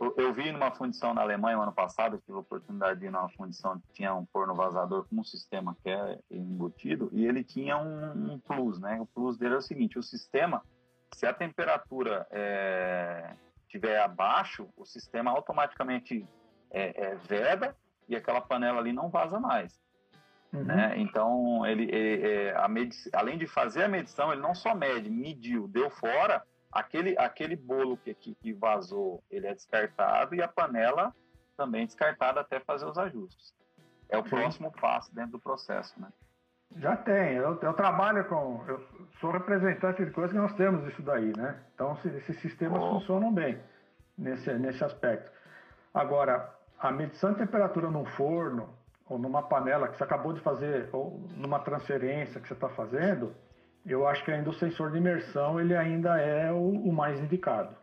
eu, 0.00 0.32
vi 0.32 0.50
numa 0.50 0.70
fundição 0.70 1.14
na 1.14 1.22
Alemanha 1.22 1.56
no 1.56 1.62
ano 1.62 1.72
passado, 1.72 2.20
tive 2.24 2.36
a 2.36 2.40
oportunidade 2.40 3.00
de 3.00 3.06
ir 3.06 3.10
numa 3.10 3.28
fundição 3.28 3.78
que 3.78 3.92
tinha 3.92 4.14
um 4.14 4.26
forno 4.26 4.54
vazador 4.54 5.06
com 5.08 5.20
um 5.20 5.24
sistema 5.24 5.76
que 5.82 5.88
é 5.88 6.18
embutido, 6.30 7.08
e 7.12 7.26
ele 7.26 7.44
tinha 7.44 7.76
um, 7.76 8.32
um 8.32 8.38
plus, 8.38 8.80
né? 8.80 9.00
O 9.00 9.06
plus 9.06 9.36
dele 9.36 9.54
é 9.54 9.58
o 9.58 9.62
seguinte: 9.62 9.98
o 9.98 10.02
sistema, 10.02 10.62
se 11.14 11.26
a 11.26 11.32
temperatura 11.32 12.26
é, 12.30 13.34
estiver 13.62 14.00
abaixo, 14.00 14.68
o 14.76 14.84
sistema 14.84 15.30
automaticamente 15.30 16.26
é, 16.70 17.06
é, 17.06 17.14
veda 17.16 17.76
e 18.08 18.16
aquela 18.16 18.40
panela 18.40 18.80
ali 18.80 18.92
não 18.92 19.08
vaza 19.08 19.38
mais. 19.38 19.80
Uhum. 20.52 20.64
Né? 20.64 20.94
Então, 20.98 21.66
ele, 21.66 21.84
ele 21.84 22.26
é, 22.26 22.54
a 22.54 22.68
além 23.12 23.38
de 23.38 23.46
fazer 23.46 23.84
a 23.84 23.88
medição, 23.88 24.32
ele 24.32 24.40
não 24.40 24.54
só 24.54 24.74
mede, 24.74 25.10
mediu, 25.10 25.66
deu 25.66 25.90
fora, 25.90 26.44
aquele, 26.74 27.16
aquele 27.16 27.54
bolo 27.54 27.96
que, 27.96 28.12
que, 28.12 28.34
que 28.34 28.52
vazou, 28.52 29.22
ele 29.30 29.46
é 29.46 29.54
descartado 29.54 30.34
e 30.34 30.42
a 30.42 30.48
panela 30.48 31.14
também 31.56 31.86
descartada 31.86 32.40
até 32.40 32.58
fazer 32.58 32.84
os 32.84 32.98
ajustes. 32.98 33.54
É 34.08 34.18
o 34.18 34.24
Sim. 34.24 34.30
próximo 34.30 34.72
passo 34.72 35.14
dentro 35.14 35.32
do 35.32 35.38
processo, 35.38 35.98
né? 36.00 36.08
Já 36.76 36.96
tem. 36.96 37.34
Eu, 37.34 37.58
eu, 37.62 37.72
trabalho 37.74 38.24
com. 38.24 38.64
Eu 38.66 38.84
sou 39.20 39.30
representante 39.30 40.04
de 40.04 40.10
coisas 40.10 40.32
que 40.32 40.38
nós 40.38 40.52
temos 40.54 40.84
isso 40.88 41.02
daí, 41.02 41.32
né? 41.36 41.62
Então, 41.74 41.96
esses 42.04 42.40
sistemas 42.40 42.82
oh. 42.82 42.94
funcionam 42.94 43.32
bem 43.32 43.60
nesse, 44.18 44.52
nesse 44.54 44.82
aspecto. 44.82 45.30
Agora, 45.92 46.52
a 46.78 46.90
medição 46.90 47.32
de 47.32 47.38
temperatura 47.38 47.88
num 47.90 48.04
forno 48.04 48.74
ou 49.06 49.18
numa 49.18 49.42
panela 49.42 49.88
que 49.88 49.96
você 49.96 50.04
acabou 50.04 50.32
de 50.32 50.40
fazer, 50.40 50.88
ou 50.92 51.20
numa 51.36 51.60
transferência 51.60 52.40
que 52.40 52.48
você 52.48 52.54
está 52.54 52.68
fazendo, 52.70 53.34
eu 53.86 54.06
acho 54.06 54.24
que 54.24 54.30
ainda 54.30 54.50
o 54.50 54.54
sensor 54.54 54.90
de 54.90 54.98
imersão 54.98 55.60
ele 55.60 55.76
ainda 55.76 56.18
é 56.18 56.50
o, 56.50 56.70
o 56.70 56.92
mais 56.92 57.20
indicado. 57.20 57.74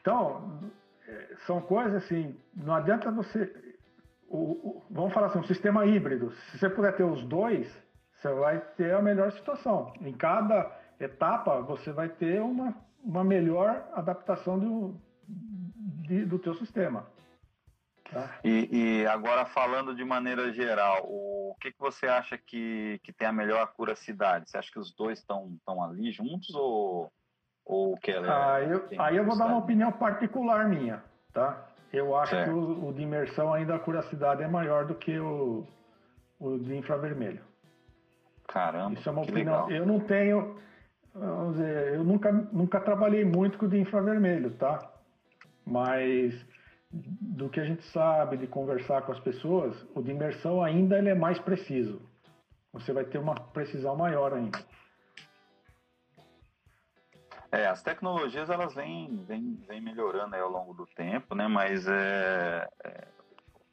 Então, 0.00 0.60
é, 1.06 1.34
são 1.46 1.60
coisas 1.60 2.02
assim, 2.04 2.36
não 2.54 2.74
adianta 2.74 3.10
você. 3.10 3.52
O, 4.28 4.36
o, 4.36 4.86
vamos 4.90 5.12
falar 5.12 5.28
assim, 5.28 5.38
um 5.38 5.44
sistema 5.44 5.86
híbrido. 5.86 6.32
Se 6.32 6.58
você 6.58 6.68
puder 6.68 6.94
ter 6.96 7.04
os 7.04 7.22
dois, 7.24 7.66
você 8.14 8.32
vai 8.34 8.60
ter 8.76 8.94
a 8.94 9.02
melhor 9.02 9.30
situação. 9.32 9.92
Em 10.00 10.12
cada 10.12 10.70
etapa, 10.98 11.60
você 11.62 11.92
vai 11.92 12.08
ter 12.08 12.42
uma, 12.42 12.74
uma 13.04 13.22
melhor 13.22 13.88
adaptação 13.94 14.58
do, 14.58 15.00
de, 15.26 16.24
do 16.24 16.38
teu 16.38 16.54
sistema. 16.54 17.06
Tá? 18.12 18.38
E, 18.42 18.68
e, 19.02 19.06
agora 19.06 19.44
falando 19.44 19.94
de 19.94 20.04
maneira 20.04 20.50
geral, 20.52 21.04
o 21.04 21.54
que, 21.60 21.70
que 21.72 21.78
você 21.78 22.06
acha 22.06 22.38
que, 22.38 22.98
que 23.02 23.12
tem 23.12 23.28
a 23.28 23.32
melhor 23.32 23.62
acuracidade? 23.62 24.48
Você 24.48 24.56
acha 24.56 24.72
que 24.72 24.78
os 24.78 24.94
dois 24.94 25.18
estão 25.18 25.58
ali 25.82 26.10
juntos 26.10 26.54
ou, 26.54 27.12
ou 27.66 27.92
o 27.92 27.98
Keller? 27.98 28.30
Ah, 28.30 28.60
eu, 28.62 28.88
aí 28.98 29.16
eu 29.16 29.24
vou 29.24 29.36
dar 29.36 29.46
uma 29.46 29.58
opinião 29.58 29.92
particular 29.92 30.66
minha, 30.68 31.02
tá? 31.32 31.68
Eu 31.92 32.16
acho 32.16 32.32
certo. 32.32 32.50
que 32.50 32.54
o, 32.54 32.88
o, 32.88 32.92
de 32.92 33.02
imersão 33.02 33.52
ainda 33.52 33.74
a 33.74 33.76
acuracidade 33.76 34.42
é 34.42 34.48
maior 34.48 34.86
do 34.86 34.94
que 34.94 35.18
o, 35.18 35.66
o 36.38 36.58
de 36.58 36.76
infravermelho. 36.76 37.42
Caramba, 38.46 38.94
Isso 38.94 39.08
é 39.08 39.12
uma 39.12 39.22
opinião. 39.22 39.66
Legal. 39.66 39.70
Eu 39.70 39.86
não 39.86 40.00
tenho, 40.00 40.58
vamos 41.14 41.56
dizer, 41.56 41.94
eu 41.94 42.04
nunca, 42.04 42.32
nunca 42.32 42.80
trabalhei 42.80 43.24
muito 43.24 43.58
com 43.58 43.66
o 43.66 43.68
de 43.68 43.78
infravermelho, 43.78 44.50
tá? 44.52 44.90
Mas 45.66 46.34
do 46.90 47.48
que 47.48 47.60
a 47.60 47.64
gente 47.64 47.82
sabe 47.84 48.36
de 48.36 48.46
conversar 48.46 49.02
com 49.02 49.12
as 49.12 49.20
pessoas, 49.20 49.86
o 49.94 50.02
de 50.02 50.10
imersão 50.10 50.62
ainda 50.62 50.98
ele 50.98 51.10
é 51.10 51.14
mais 51.14 51.38
preciso. 51.38 52.00
Você 52.72 52.92
vai 52.92 53.04
ter 53.04 53.18
uma 53.18 53.34
precisão 53.34 53.96
maior 53.96 54.32
ainda. 54.32 54.58
É, 57.50 57.66
as 57.66 57.82
tecnologias 57.82 58.50
elas 58.50 58.74
vêm, 58.74 59.24
vêm, 59.26 59.58
vêm 59.66 59.80
melhorando 59.80 60.36
ao 60.36 60.50
longo 60.50 60.74
do 60.74 60.86
tempo, 60.86 61.34
né? 61.34 61.48
Mas 61.48 61.86
é, 61.88 62.68
é, 62.84 63.08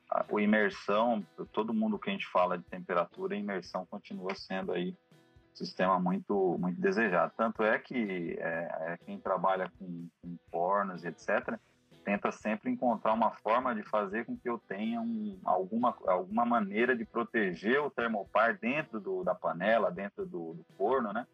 a, 0.10 0.26
o 0.30 0.40
imersão, 0.40 1.26
todo 1.52 1.74
mundo 1.74 2.00
que 2.00 2.10
a 2.10 2.14
gente 2.14 2.28
fala 2.28 2.58
de 2.58 2.64
temperatura, 2.66 3.36
a 3.36 3.38
imersão 3.38 3.86
continua 3.86 4.34
sendo 4.34 4.72
aí 4.72 4.92
um 4.92 5.56
sistema 5.56 6.00
muito, 6.00 6.58
muito 6.58 6.80
desejado. 6.80 7.34
Tanto 7.36 7.64
é 7.64 7.78
que 7.78 8.38
é, 8.40 8.94
é 8.94 8.98
quem 9.06 9.20
trabalha 9.20 9.70
com, 9.78 10.08
com 10.22 10.38
fornos 10.50 11.04
etc 11.04 11.60
tenta 12.06 12.32
sempre 12.32 12.70
encontrar 12.70 13.14
uma 13.14 13.32
forma 13.32 13.74
de 13.74 13.82
fazer 13.84 14.26
com 14.26 14.38
que 14.38 14.48
eu 14.48 14.60
tenha 14.60 15.02
um, 15.02 15.40
alguma, 15.44 15.94
alguma 16.08 16.46
maneira 16.46 16.96
de 16.96 17.04
proteger 17.04 17.82
o 17.82 17.90
termopar 17.90 18.58
dentro 18.58 19.00
do, 19.00 19.24
da 19.24 19.34
panela, 19.34 19.92
dentro 19.92 20.24
do, 20.24 20.54
do 20.54 20.64
forno, 20.78 21.12
né? 21.12 21.26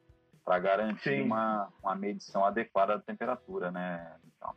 Para 0.43 0.57
garantir 0.57 1.21
uma, 1.21 1.67
uma 1.83 1.93
medição 1.93 2.45
adequada 2.45 2.95
da 2.97 3.03
temperatura, 3.03 3.69
né? 3.69 4.15
Então. 4.25 4.55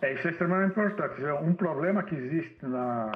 É, 0.00 0.14
isso 0.14 0.28
é 0.28 0.30
extremamente 0.30 0.70
importante. 0.70 1.20
Um 1.42 1.54
problema 1.54 2.04
que 2.04 2.14
existe 2.14 2.64
na, 2.64 3.12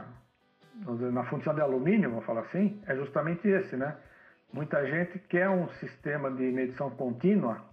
na 1.13 1.25
função 1.25 1.55
de 1.55 1.61
alumínio, 1.61 2.11
vamos 2.11 2.27
falar 2.27 2.43
assim, 2.43 2.83
é 2.87 2.97
justamente 2.97 3.47
esse, 3.49 3.77
né? 3.77 3.97
Muita 4.53 4.85
gente 4.85 5.19
quer 5.21 5.49
um 5.49 5.69
sistema 5.75 6.31
de 6.31 6.43
medição 6.43 6.91
contínua 6.91 7.65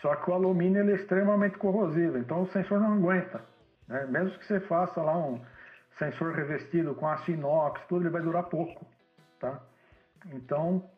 só 0.00 0.14
que 0.16 0.30
o 0.30 0.34
alumínio 0.34 0.80
ele 0.80 0.92
é 0.92 0.94
extremamente 0.94 1.58
corrosivo, 1.58 2.18
então 2.18 2.42
o 2.42 2.46
sensor 2.48 2.80
não 2.80 2.94
aguenta. 2.94 3.42
Né? 3.86 4.06
Mesmo 4.06 4.38
que 4.38 4.46
você 4.46 4.60
faça 4.60 5.02
lá 5.02 5.16
um 5.16 5.40
sensor 5.98 6.32
revestido 6.34 6.94
com 6.94 7.06
aço 7.06 7.30
inox, 7.30 7.80
tudo 7.88 8.02
ele 8.02 8.10
vai 8.10 8.22
durar 8.22 8.44
pouco. 8.44 8.86
Tá? 9.40 9.60
Então, 10.32 10.88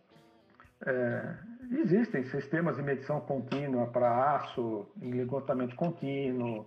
é, 0.86 1.34
existem 1.72 2.24
sistemas 2.24 2.76
de 2.76 2.82
medição 2.82 3.20
contínua 3.20 3.86
para 3.86 4.34
aço, 4.34 4.86
enligotamento 5.00 5.74
contínuo, 5.76 6.66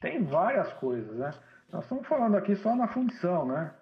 tem 0.00 0.24
várias 0.24 0.72
coisas. 0.74 1.16
Né? 1.16 1.30
Nós 1.72 1.84
estamos 1.84 2.06
falando 2.06 2.36
aqui 2.36 2.56
só 2.56 2.74
na 2.74 2.88
fundição, 2.88 3.46
né? 3.46 3.72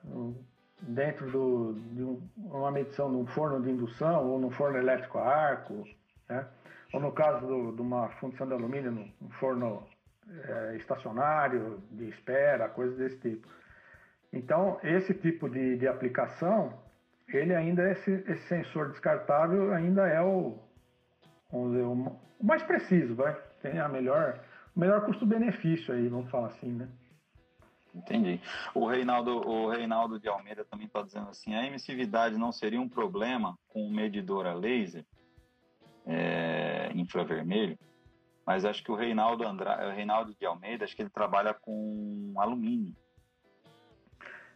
dentro 0.82 1.30
do, 1.30 1.74
de 1.92 2.18
uma 2.36 2.70
medição 2.70 3.08
num 3.08 3.26
forno 3.26 3.62
de 3.62 3.70
indução 3.70 4.28
ou 4.28 4.38
num 4.38 4.50
forno 4.50 4.76
elétrico 4.76 5.18
a 5.18 5.26
arco. 5.26 5.84
Né? 6.28 6.46
Ou 6.92 7.00
no 7.00 7.12
caso 7.12 7.46
do, 7.46 7.72
de 7.72 7.82
uma 7.82 8.08
fundição 8.20 8.46
de 8.46 8.54
alumínio, 8.54 8.90
no 8.92 9.30
forno 9.40 9.86
é, 10.28 10.76
estacionário, 10.76 11.82
de 11.90 12.08
espera, 12.08 12.68
coisas 12.68 12.96
desse 12.96 13.18
tipo. 13.20 13.48
Então, 14.32 14.78
esse 14.82 15.14
tipo 15.14 15.48
de, 15.48 15.76
de 15.76 15.88
aplicação, 15.88 16.78
ele 17.28 17.54
ainda, 17.54 17.90
esse, 17.90 18.10
esse 18.10 18.48
sensor 18.48 18.90
descartável 18.90 19.72
ainda 19.72 20.06
é 20.06 20.20
o, 20.20 20.58
dizer, 21.52 21.84
o, 21.84 22.16
mais 22.42 22.62
preciso, 22.62 23.14
vai? 23.14 23.34
tem 23.62 23.78
a 23.78 23.88
melhor, 23.88 24.40
o 24.74 24.80
melhor 24.80 25.04
custo-benefício 25.04 25.94
aí, 25.94 26.08
vamos 26.08 26.30
falar 26.30 26.48
assim, 26.48 26.72
né? 26.72 26.88
Entendi. 27.94 28.40
O 28.74 28.86
Reinaldo, 28.86 29.30
o 29.48 29.70
Reinaldo 29.70 30.20
de 30.20 30.28
Almeida 30.28 30.66
também 30.66 30.86
está 30.86 31.00
dizendo 31.00 31.30
assim: 31.30 31.54
a 31.54 31.66
emissividade 31.66 32.36
não 32.36 32.52
seria 32.52 32.78
um 32.78 32.90
problema 32.90 33.56
com 33.68 33.86
o 33.86 33.90
medidor 33.90 34.46
a 34.46 34.52
laser? 34.52 35.02
é, 36.06 36.65
infravermelho, 37.00 37.78
mas 38.46 38.64
acho 38.64 38.82
que 38.82 38.92
o 38.92 38.94
Reinaldo, 38.94 39.46
Andra... 39.46 39.88
o 39.88 39.92
Reinaldo 39.92 40.34
de 40.34 40.46
Almeida, 40.46 40.84
acho 40.84 40.94
que 40.94 41.02
ele 41.02 41.10
trabalha 41.10 41.52
com 41.52 42.32
alumínio. 42.36 42.94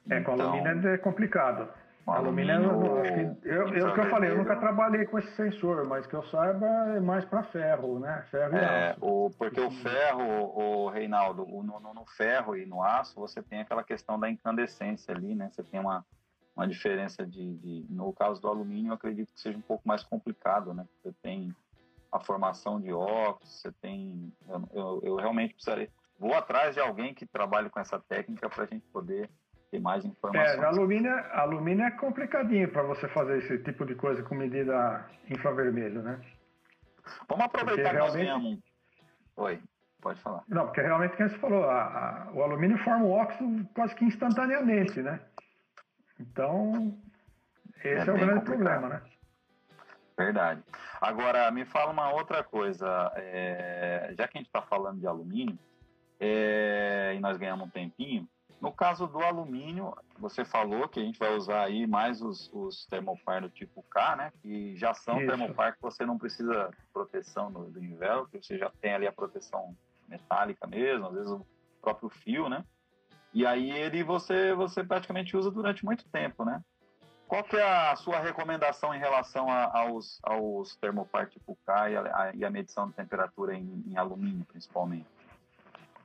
É, 0.08 0.20
com 0.20 0.34
então, 0.34 0.52
alumínio 0.52 0.88
é 0.88 0.98
complicado. 0.98 1.68
Alumínio, 2.06 2.70
alumínio 2.70 3.00
acho 3.00 3.12
que, 3.12 3.48
eu, 3.48 3.68
eu, 3.68 3.94
que 3.94 4.00
eu 4.00 4.10
falei, 4.10 4.30
eu 4.30 4.38
nunca 4.38 4.56
trabalhei 4.56 5.06
com 5.06 5.18
esse 5.18 5.30
sensor, 5.36 5.86
mas 5.86 6.06
que 6.06 6.14
eu 6.14 6.22
saiba 6.24 6.66
é 6.96 7.00
mais 7.00 7.24
para 7.24 7.42
ferro, 7.44 8.00
né? 8.00 8.24
Ferro 8.30 8.56
e 8.56 8.58
é, 8.58 8.90
aço. 8.90 8.98
O, 9.00 9.30
porque 9.30 9.60
o 9.60 9.70
ferro, 9.70 10.24
o 10.24 10.88
Reinaldo, 10.88 11.42
o, 11.42 11.62
no, 11.62 11.78
no, 11.78 12.04
ferro 12.16 12.56
e 12.56 12.66
no 12.66 12.82
aço, 12.82 13.14
você 13.20 13.42
tem 13.42 13.60
aquela 13.60 13.84
questão 13.84 14.18
da 14.18 14.28
incandescência 14.28 15.14
ali, 15.14 15.34
né? 15.34 15.50
Você 15.52 15.62
tem 15.62 15.78
uma, 15.78 16.04
uma 16.56 16.66
diferença 16.66 17.24
de, 17.24 17.54
de, 17.58 17.86
no 17.88 18.12
caso 18.12 18.40
do 18.40 18.48
alumínio, 18.48 18.90
eu 18.90 18.94
acredito 18.94 19.32
que 19.32 19.40
seja 19.40 19.56
um 19.56 19.62
pouco 19.62 19.86
mais 19.86 20.02
complicado, 20.02 20.74
né? 20.74 20.84
Você 21.02 21.12
tem 21.22 21.54
a 22.12 22.20
formação 22.20 22.80
de 22.80 22.92
óxidos, 22.92 23.60
você 23.60 23.72
tem, 23.72 24.32
eu, 24.48 24.68
eu, 24.72 25.00
eu 25.04 25.16
realmente 25.16 25.54
precisaria, 25.54 25.88
vou 26.18 26.34
atrás 26.34 26.74
de 26.74 26.80
alguém 26.80 27.14
que 27.14 27.26
trabalhe 27.26 27.70
com 27.70 27.80
essa 27.80 27.98
técnica 27.98 28.48
para 28.48 28.64
a 28.64 28.66
gente 28.66 28.86
poder 28.88 29.30
ter 29.70 29.80
mais 29.80 30.04
informações. 30.04 30.60
É, 30.60 30.66
alumínio, 30.66 31.12
alumínio 31.32 31.84
é 31.84 31.90
complicadinho 31.92 32.70
para 32.70 32.82
você 32.82 33.08
fazer 33.08 33.38
esse 33.38 33.58
tipo 33.62 33.86
de 33.86 33.94
coisa 33.94 34.22
com 34.22 34.34
medida 34.34 35.08
infravermelho, 35.28 36.02
né? 36.02 36.20
Vamos 37.28 37.44
aproveitar 37.44 37.94
porque 37.94 38.18
que 38.18 38.24
realmente... 38.24 38.62
nós. 39.36 39.46
Oi, 39.46 39.62
pode 40.00 40.20
falar. 40.20 40.42
Não, 40.48 40.66
porque 40.66 40.80
realmente, 40.80 41.16
como 41.16 41.30
você 41.30 41.38
falou, 41.38 41.64
a, 41.64 41.82
a, 41.82 42.32
o 42.32 42.42
alumínio 42.42 42.78
forma 42.78 43.04
o 43.04 43.12
óxido 43.12 43.66
quase 43.74 43.94
que 43.94 44.04
instantaneamente, 44.04 45.00
né? 45.00 45.20
Então, 46.18 46.98
esse 47.78 48.10
é, 48.10 48.12
é 48.12 48.12
o 48.12 48.18
grande 48.18 48.40
complicado. 48.40 48.46
problema, 48.46 48.88
né? 48.88 49.02
Verdade. 50.20 50.62
Agora, 51.00 51.50
me 51.50 51.64
fala 51.64 51.90
uma 51.92 52.12
outra 52.12 52.44
coisa. 52.44 53.10
É, 53.16 54.12
já 54.18 54.28
que 54.28 54.36
a 54.36 54.40
gente 54.40 54.48
está 54.48 54.60
falando 54.60 55.00
de 55.00 55.06
alumínio, 55.06 55.58
é, 56.20 57.14
e 57.16 57.20
nós 57.20 57.38
ganhamos 57.38 57.66
um 57.66 57.70
tempinho, 57.70 58.28
no 58.60 58.70
caso 58.70 59.06
do 59.06 59.20
alumínio, 59.20 59.96
você 60.18 60.44
falou 60.44 60.86
que 60.86 61.00
a 61.00 61.02
gente 61.02 61.18
vai 61.18 61.34
usar 61.34 61.62
aí 61.62 61.86
mais 61.86 62.20
os, 62.20 62.50
os 62.52 62.84
termopar 62.84 63.40
do 63.40 63.48
tipo 63.48 63.82
K, 63.84 64.16
né? 64.16 64.32
Que 64.42 64.76
já 64.76 64.92
são 64.92 65.16
Isso. 65.18 65.26
termopar 65.26 65.74
que 65.74 65.80
você 65.80 66.04
não 66.04 66.18
precisa 66.18 66.70
proteção 66.92 67.50
do 67.50 67.82
inverno, 67.82 68.28
que 68.28 68.42
você 68.42 68.58
já 68.58 68.70
tem 68.78 68.92
ali 68.92 69.06
a 69.06 69.12
proteção 69.12 69.74
metálica 70.06 70.66
mesmo, 70.66 71.06
às 71.06 71.14
vezes 71.14 71.30
o 71.30 71.46
próprio 71.80 72.10
fio, 72.10 72.50
né? 72.50 72.62
E 73.32 73.46
aí 73.46 73.70
ele 73.70 74.04
você, 74.04 74.52
você 74.54 74.84
praticamente 74.84 75.34
usa 75.34 75.50
durante 75.50 75.82
muito 75.82 76.06
tempo, 76.10 76.44
né? 76.44 76.62
Qual 77.30 77.44
que 77.44 77.56
é 77.56 77.62
a 77.62 77.94
sua 77.94 78.18
recomendação 78.18 78.92
em 78.92 78.98
relação 78.98 79.48
a, 79.48 79.70
aos, 79.72 80.18
aos 80.24 80.74
termopar 80.74 81.28
tipo 81.28 81.56
K 81.64 81.90
e 81.90 81.96
a, 81.96 82.32
e 82.34 82.44
a 82.44 82.50
medição 82.50 82.88
de 82.88 82.94
temperatura 82.94 83.54
em, 83.54 83.84
em 83.86 83.96
alumínio, 83.96 84.44
principalmente? 84.46 85.06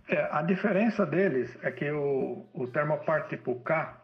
É, 0.07 0.29
a 0.31 0.43
diferença 0.43 1.03
deles 1.03 1.57
é 1.63 1.71
que 1.71 1.89
o, 1.89 2.45
o 2.53 2.67
termopar 2.67 3.27
tipo 3.27 3.59
K, 3.61 3.99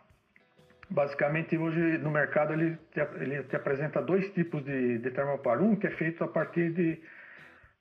basicamente 0.90 1.56
hoje 1.56 2.00
no 2.00 2.10
mercado 2.10 2.54
ele 2.54 2.76
te, 2.92 3.02
ele 3.20 3.44
te 3.44 3.56
apresenta 3.56 4.02
dois 4.02 4.28
tipos 4.34 4.66
de, 4.66 4.98
de 4.98 5.12
termopar. 5.12 5.62
Um 5.62 5.76
que 5.76 5.86
é 5.86 5.92
feito 5.92 6.24
a 6.24 6.28
partir 6.28 6.74
de 6.74 7.00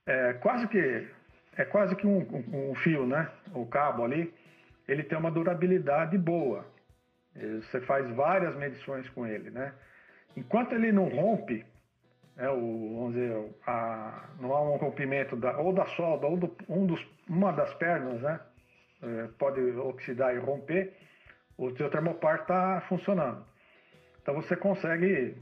é, 0.04 0.34
quase 0.34 0.68
que 0.68 1.08
é 1.56 1.64
quase 1.64 1.96
que 1.96 2.06
um, 2.06 2.18
um, 2.18 2.72
um 2.72 2.74
fio, 2.74 3.06
né? 3.06 3.26
O 3.54 3.64
cabo 3.64 4.04
ali 4.04 4.34
ele 4.86 5.02
tem 5.02 5.16
uma 5.16 5.30
durabilidade 5.30 6.18
boa. 6.18 6.66
Você 7.34 7.80
faz 7.82 8.08
várias 8.14 8.56
medições 8.56 9.08
com 9.10 9.26
ele, 9.26 9.50
né? 9.50 9.72
Enquanto 10.36 10.74
ele 10.74 10.92
não 10.92 11.08
rompe, 11.08 11.64
né, 12.36 12.48
o, 12.50 12.96
vamos 12.96 13.14
dizer, 13.14 13.54
a, 13.66 14.28
não 14.40 14.52
há 14.52 14.62
um 14.62 14.76
rompimento 14.76 15.36
da, 15.36 15.58
ou 15.58 15.72
da 15.72 15.86
solda 15.86 16.26
ou 16.26 16.36
do, 16.36 16.56
um 16.68 16.86
dos, 16.86 17.00
uma 17.28 17.52
das 17.52 17.72
pernas, 17.74 18.20
né? 18.20 18.40
é, 19.02 19.28
pode 19.38 19.60
oxidar 19.78 20.34
e 20.34 20.38
romper, 20.38 20.92
o 21.56 21.70
seu 21.76 21.90
termopar 21.90 22.40
está 22.40 22.82
funcionando. 22.88 23.44
Então 24.22 24.34
você 24.34 24.56
consegue, 24.56 25.36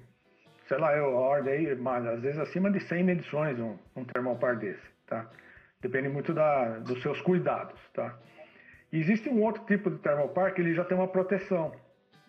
sei 0.67 0.79
lá, 0.79 0.95
eu 0.97 1.15
ordem 1.15 1.53
aí, 1.53 1.75
mas 1.75 2.07
às 2.07 2.21
vezes 2.21 2.39
acima 2.39 2.71
de 2.71 2.81
100 2.81 3.05
medições 3.05 3.59
um, 3.59 3.77
um 3.97 4.05
termopar 4.05 4.57
desse, 4.57 4.87
tá? 5.07 5.29
Depende 5.81 6.09
muito 6.09 6.35
da, 6.35 6.79
dos 6.81 7.01
seus 7.03 7.21
cuidados, 7.21 7.79
tá? 7.93 8.19
Existe 8.93 9.29
um 9.29 9.43
outro 9.43 9.65
tipo 9.65 9.91
de 9.91 9.99
termopar 9.99 10.55
que 10.55 10.61
ele 10.61 10.75
já 10.75 10.85
tem 10.85 10.97
uma 10.97 11.09
proteção, 11.09 11.73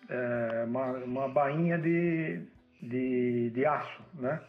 é, 0.08 0.64
uma, 0.66 0.92
uma 0.98 1.28
bainha 1.28 1.78
de, 1.78 2.42
de, 2.82 3.50
de 3.50 3.64
aço, 3.64 4.02
né? 4.14 4.40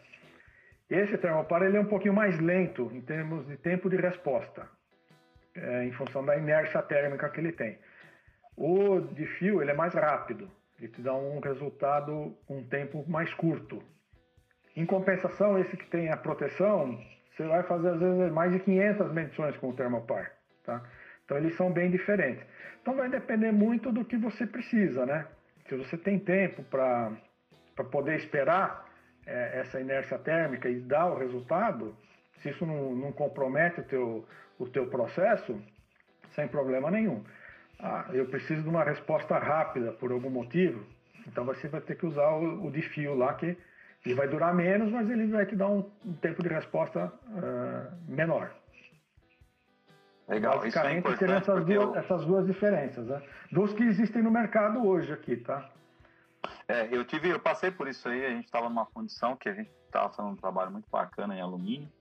Esse 0.89 1.17
termopar 1.17 1.61
ele 1.63 1.77
é 1.77 1.79
um 1.79 1.85
pouquinho 1.85 2.13
mais 2.13 2.37
lento 2.37 2.91
em 2.93 2.99
termos 2.99 3.47
de 3.47 3.55
tempo 3.55 3.89
de 3.89 3.95
resposta, 3.95 4.67
é, 5.55 5.85
em 5.85 5.91
função 5.93 6.25
da 6.25 6.35
inércia 6.35 6.81
térmica 6.81 7.29
que 7.29 7.39
ele 7.39 7.53
tem. 7.53 7.79
O 8.57 8.99
de 8.99 9.25
fio 9.25 9.61
ele 9.61 9.71
é 9.71 9.73
mais 9.73 9.93
rápido, 9.93 10.51
ele 10.77 10.89
te 10.89 11.01
dá 11.01 11.15
um 11.15 11.39
resultado 11.39 12.35
um 12.49 12.61
tempo 12.67 13.05
mais 13.09 13.33
curto. 13.33 13.81
Em 14.75 14.85
compensação, 14.85 15.57
esse 15.57 15.77
que 15.77 15.85
tem 15.85 16.09
a 16.09 16.17
proteção, 16.17 16.99
você 17.31 17.47
vai 17.47 17.63
fazer 17.63 17.89
às 17.89 17.99
vezes 17.99 18.31
mais 18.33 18.51
de 18.51 18.59
500 18.59 19.13
medições 19.13 19.55
com 19.57 19.69
o 19.69 19.73
termopar, 19.73 20.33
tá? 20.65 20.83
Então 21.25 21.37
eles 21.37 21.55
são 21.55 21.71
bem 21.71 21.89
diferentes. 21.89 22.43
Então 22.81 22.95
vai 22.95 23.09
depender 23.09 23.51
muito 23.51 23.91
do 23.91 24.03
que 24.03 24.17
você 24.17 24.45
precisa, 24.45 25.05
né? 25.05 25.27
Se 25.67 25.75
você 25.75 25.97
tem 25.97 26.19
tempo 26.19 26.63
para 26.63 27.15
poder 27.91 28.15
esperar 28.17 28.89
é, 29.25 29.59
essa 29.59 29.79
inércia 29.79 30.17
térmica 30.17 30.69
e 30.69 30.79
dar 30.79 31.07
o 31.07 31.17
resultado, 31.17 31.95
se 32.41 32.49
isso 32.49 32.65
não, 32.65 32.95
não 32.95 33.11
compromete 33.11 33.79
o 33.79 33.83
teu, 33.83 34.27
o 34.59 34.67
teu 34.67 34.87
processo, 34.87 35.61
sem 36.35 36.47
problema 36.47 36.89
nenhum. 36.89 37.23
Ah, 37.79 38.09
eu 38.13 38.25
preciso 38.27 38.63
de 38.63 38.69
uma 38.69 38.83
resposta 38.83 39.37
rápida 39.37 39.91
por 39.93 40.11
algum 40.11 40.29
motivo, 40.29 40.85
então 41.27 41.45
você 41.45 41.67
vai 41.67 41.81
ter 41.81 41.95
que 41.95 42.05
usar 42.05 42.29
o, 42.31 42.65
o 42.65 42.71
de 42.71 42.81
fio 42.81 43.15
lá, 43.15 43.33
que 43.33 43.57
ele 44.05 44.15
vai 44.15 44.27
durar 44.27 44.53
menos, 44.53 44.91
mas 44.91 45.09
ele 45.09 45.27
vai 45.27 45.45
te 45.45 45.55
dar 45.55 45.67
um, 45.67 45.89
um 46.05 46.13
tempo 46.13 46.41
de 46.41 46.49
resposta 46.49 47.05
uh, 47.05 48.11
menor. 48.11 48.51
Legal, 50.31 50.59
Basicamente, 50.59 51.03
isso 51.03 51.13
é 51.13 51.17
seriam 51.17 51.37
essas 51.37 51.65
duas, 51.65 51.75
eu... 51.75 51.95
essas 51.95 52.25
duas 52.25 52.47
diferenças, 52.47 53.05
né? 53.05 53.21
Dos 53.51 53.73
que 53.73 53.83
existem 53.83 54.23
no 54.23 54.31
mercado 54.31 54.87
hoje 54.87 55.11
aqui, 55.11 55.35
tá? 55.35 55.69
É, 56.69 56.87
eu 56.89 57.03
tive, 57.03 57.29
eu 57.29 57.39
passei 57.39 57.69
por 57.69 57.85
isso 57.85 58.07
aí, 58.07 58.25
a 58.25 58.29
gente 58.29 58.45
estava 58.45 58.69
numa 58.69 58.85
condição 58.85 59.35
que 59.35 59.49
a 59.49 59.53
gente 59.53 59.69
estava 59.85 60.09
fazendo 60.09 60.31
um 60.31 60.37
trabalho 60.37 60.71
muito 60.71 60.89
bacana 60.89 61.35
em 61.35 61.41
alumínio 61.41 61.91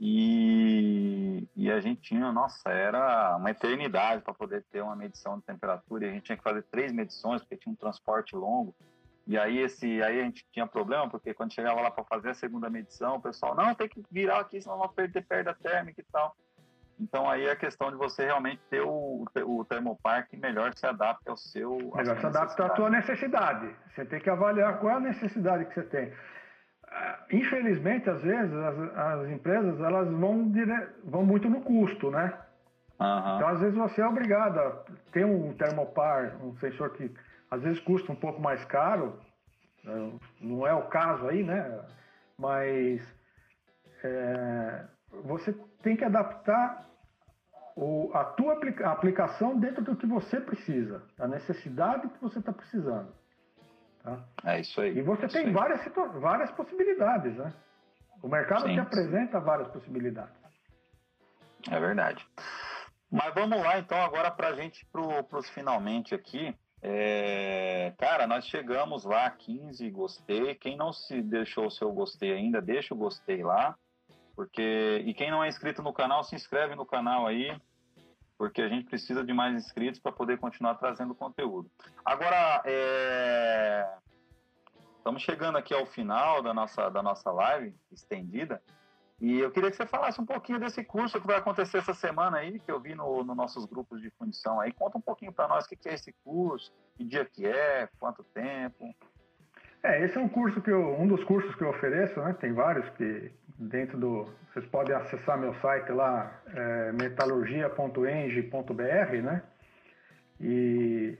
e, 0.00 1.46
e 1.54 1.70
a 1.70 1.80
gente 1.80 2.00
tinha, 2.00 2.32
nossa, 2.32 2.68
era 2.68 3.36
uma 3.36 3.50
eternidade 3.50 4.22
para 4.22 4.34
poder 4.34 4.64
ter 4.72 4.82
uma 4.82 4.96
medição 4.96 5.38
de 5.38 5.44
temperatura 5.44 6.04
e 6.04 6.10
a 6.10 6.12
gente 6.12 6.24
tinha 6.24 6.36
que 6.36 6.42
fazer 6.42 6.62
três 6.64 6.90
medições 6.92 7.42
porque 7.42 7.56
tinha 7.56 7.72
um 7.72 7.76
transporte 7.76 8.34
longo 8.34 8.74
e 9.24 9.38
aí 9.38 9.58
esse, 9.58 10.02
aí 10.02 10.20
a 10.20 10.24
gente 10.24 10.44
tinha 10.52 10.66
problema 10.66 11.08
porque 11.08 11.32
quando 11.32 11.54
chegava 11.54 11.80
lá 11.80 11.92
para 11.92 12.02
fazer 12.02 12.30
a 12.30 12.34
segunda 12.34 12.68
medição, 12.68 13.16
o 13.16 13.22
pessoal 13.22 13.54
não 13.54 13.72
tem 13.72 13.88
que 13.88 14.02
virar 14.10 14.40
aqui 14.40 14.60
senão 14.60 14.78
vai 14.78 14.88
perder 14.88 15.24
perda 15.24 15.54
térmica 15.54 16.00
e 16.00 16.04
tal. 16.10 16.36
Então 17.00 17.28
aí 17.30 17.46
é 17.46 17.52
a 17.52 17.56
questão 17.56 17.90
de 17.90 17.96
você 17.96 18.24
realmente 18.24 18.60
ter 18.68 18.82
o, 18.82 19.24
o 19.46 19.64
termoparque 19.64 20.36
melhor 20.36 20.74
se 20.74 20.86
adapte 20.86 21.28
ao 21.28 21.36
seu. 21.36 21.78
Melhor 21.94 22.18
se 22.18 22.26
adapta 22.26 22.66
à 22.66 22.68
tua 22.70 22.90
necessidade. 22.90 23.74
Você 23.94 24.04
tem 24.04 24.20
que 24.20 24.28
avaliar 24.28 24.78
qual 24.80 24.94
é 24.94 24.96
a 24.96 25.00
necessidade 25.00 25.66
que 25.66 25.74
você 25.74 25.84
tem. 25.84 26.12
Ah, 26.90 27.18
infelizmente, 27.30 28.10
às 28.10 28.22
vezes, 28.22 28.52
as, 28.52 28.96
as 28.96 29.28
empresas 29.28 29.80
elas 29.80 30.10
vão, 30.10 30.50
dire... 30.50 30.88
vão 31.04 31.24
muito 31.24 31.48
no 31.48 31.60
custo, 31.60 32.10
né? 32.10 32.36
Uhum. 32.98 33.36
Então, 33.36 33.48
às 33.48 33.60
vezes, 33.60 33.76
você 33.76 34.00
é 34.00 34.06
obrigado 34.06 34.58
a 34.58 34.70
ter 35.12 35.24
um 35.24 35.52
termopar, 35.54 36.36
um 36.42 36.56
sensor 36.56 36.90
que 36.90 37.14
às 37.50 37.62
vezes 37.62 37.80
custa 37.80 38.12
um 38.12 38.16
pouco 38.16 38.40
mais 38.40 38.64
caro, 38.64 39.18
não 40.40 40.66
é 40.66 40.74
o 40.74 40.82
caso 40.88 41.26
aí, 41.28 41.42
né? 41.42 41.80
Mas 42.38 43.00
é, 44.02 44.84
você 45.24 45.52
tem 45.82 45.96
que 45.96 46.04
adaptar 46.04 46.87
o, 47.80 48.10
a 48.12 48.24
tua 48.24 48.54
aplica, 48.54 48.88
a 48.88 48.92
aplicação 48.92 49.56
dentro 49.56 49.84
do 49.84 49.94
que 49.94 50.04
você 50.04 50.40
precisa, 50.40 51.00
da 51.16 51.28
necessidade 51.28 52.08
que 52.08 52.20
você 52.20 52.40
está 52.40 52.52
precisando. 52.52 53.12
Tá? 54.02 54.18
É 54.44 54.60
isso 54.60 54.80
aí. 54.80 54.98
E 54.98 55.02
você 55.02 55.28
tem 55.28 55.52
várias, 55.52 55.80
várias 56.20 56.50
possibilidades, 56.52 57.36
né? 57.36 57.52
O 58.20 58.26
mercado 58.26 58.66
sim, 58.66 58.74
te 58.74 58.80
apresenta 58.80 59.38
várias 59.38 59.68
possibilidades. 59.68 60.34
É 61.70 61.78
verdade. 61.78 62.26
Mas 63.08 63.32
vamos 63.32 63.62
lá 63.62 63.78
então 63.78 64.02
agora 64.02 64.28
para 64.32 64.48
a 64.48 64.54
gente 64.54 64.84
para 64.86 65.38
os 65.38 65.48
finalmente 65.50 66.16
aqui. 66.16 66.52
É, 66.82 67.92
cara, 67.96 68.26
nós 68.26 68.44
chegamos 68.46 69.04
lá 69.04 69.30
15, 69.30 69.88
gostei. 69.90 70.56
Quem 70.56 70.76
não 70.76 70.92
se 70.92 71.22
deixou 71.22 71.66
o 71.66 71.70
seu 71.70 71.92
gostei 71.92 72.32
ainda, 72.32 72.60
deixa 72.60 72.92
o 72.92 72.98
gostei 72.98 73.44
lá. 73.44 73.76
Porque 74.38 75.02
e 75.04 75.12
quem 75.14 75.32
não 75.32 75.42
é 75.42 75.48
inscrito 75.48 75.82
no 75.82 75.92
canal, 75.92 76.22
se 76.22 76.36
inscreve 76.36 76.76
no 76.76 76.86
canal 76.86 77.26
aí, 77.26 77.60
porque 78.38 78.62
a 78.62 78.68
gente 78.68 78.84
precisa 78.84 79.24
de 79.24 79.32
mais 79.32 79.52
inscritos 79.52 79.98
para 79.98 80.12
poder 80.12 80.38
continuar 80.38 80.76
trazendo 80.76 81.12
conteúdo. 81.12 81.68
Agora, 82.04 82.62
é... 82.64 83.84
estamos 84.96 85.22
chegando 85.22 85.58
aqui 85.58 85.74
ao 85.74 85.84
final 85.86 86.40
da 86.40 86.54
nossa 86.54 86.88
da 86.88 87.02
nossa 87.02 87.32
live 87.32 87.74
estendida. 87.90 88.62
E 89.20 89.40
eu 89.40 89.50
queria 89.50 89.72
que 89.72 89.76
você 89.76 89.86
falasse 89.86 90.20
um 90.20 90.24
pouquinho 90.24 90.60
desse 90.60 90.84
curso 90.84 91.20
que 91.20 91.26
vai 91.26 91.38
acontecer 91.38 91.78
essa 91.78 91.92
semana 91.92 92.38
aí, 92.38 92.60
que 92.60 92.70
eu 92.70 92.78
vi 92.78 92.94
nos 92.94 93.26
no 93.26 93.34
nossos 93.34 93.64
grupos 93.64 94.00
de 94.00 94.08
fundição 94.10 94.60
aí. 94.60 94.70
Conta 94.70 94.98
um 94.98 95.00
pouquinho 95.02 95.32
para 95.32 95.48
nós 95.48 95.64
o 95.64 95.68
que 95.68 95.88
é 95.88 95.94
esse 95.94 96.14
curso, 96.22 96.72
que 96.96 97.02
dia 97.02 97.24
que 97.24 97.44
é, 97.44 97.88
quanto 97.98 98.22
tempo. 98.22 98.94
É, 99.82 100.04
esse 100.04 100.16
é 100.16 100.20
um 100.20 100.28
curso 100.28 100.62
que 100.62 100.70
eu, 100.70 100.94
um 100.94 101.08
dos 101.08 101.24
cursos 101.24 101.52
que 101.56 101.62
eu 101.62 101.70
ofereço, 101.70 102.20
né? 102.20 102.34
Tem 102.34 102.52
vários 102.52 102.88
que 102.90 103.32
dentro 103.58 103.98
do, 103.98 104.24
vocês 104.52 104.64
podem 104.66 104.94
acessar 104.94 105.36
meu 105.36 105.52
site 105.54 105.90
lá, 105.90 106.40
é, 106.54 106.92
metalurgia.eng.br, 106.92 109.22
né? 109.22 109.42
E 110.40 111.18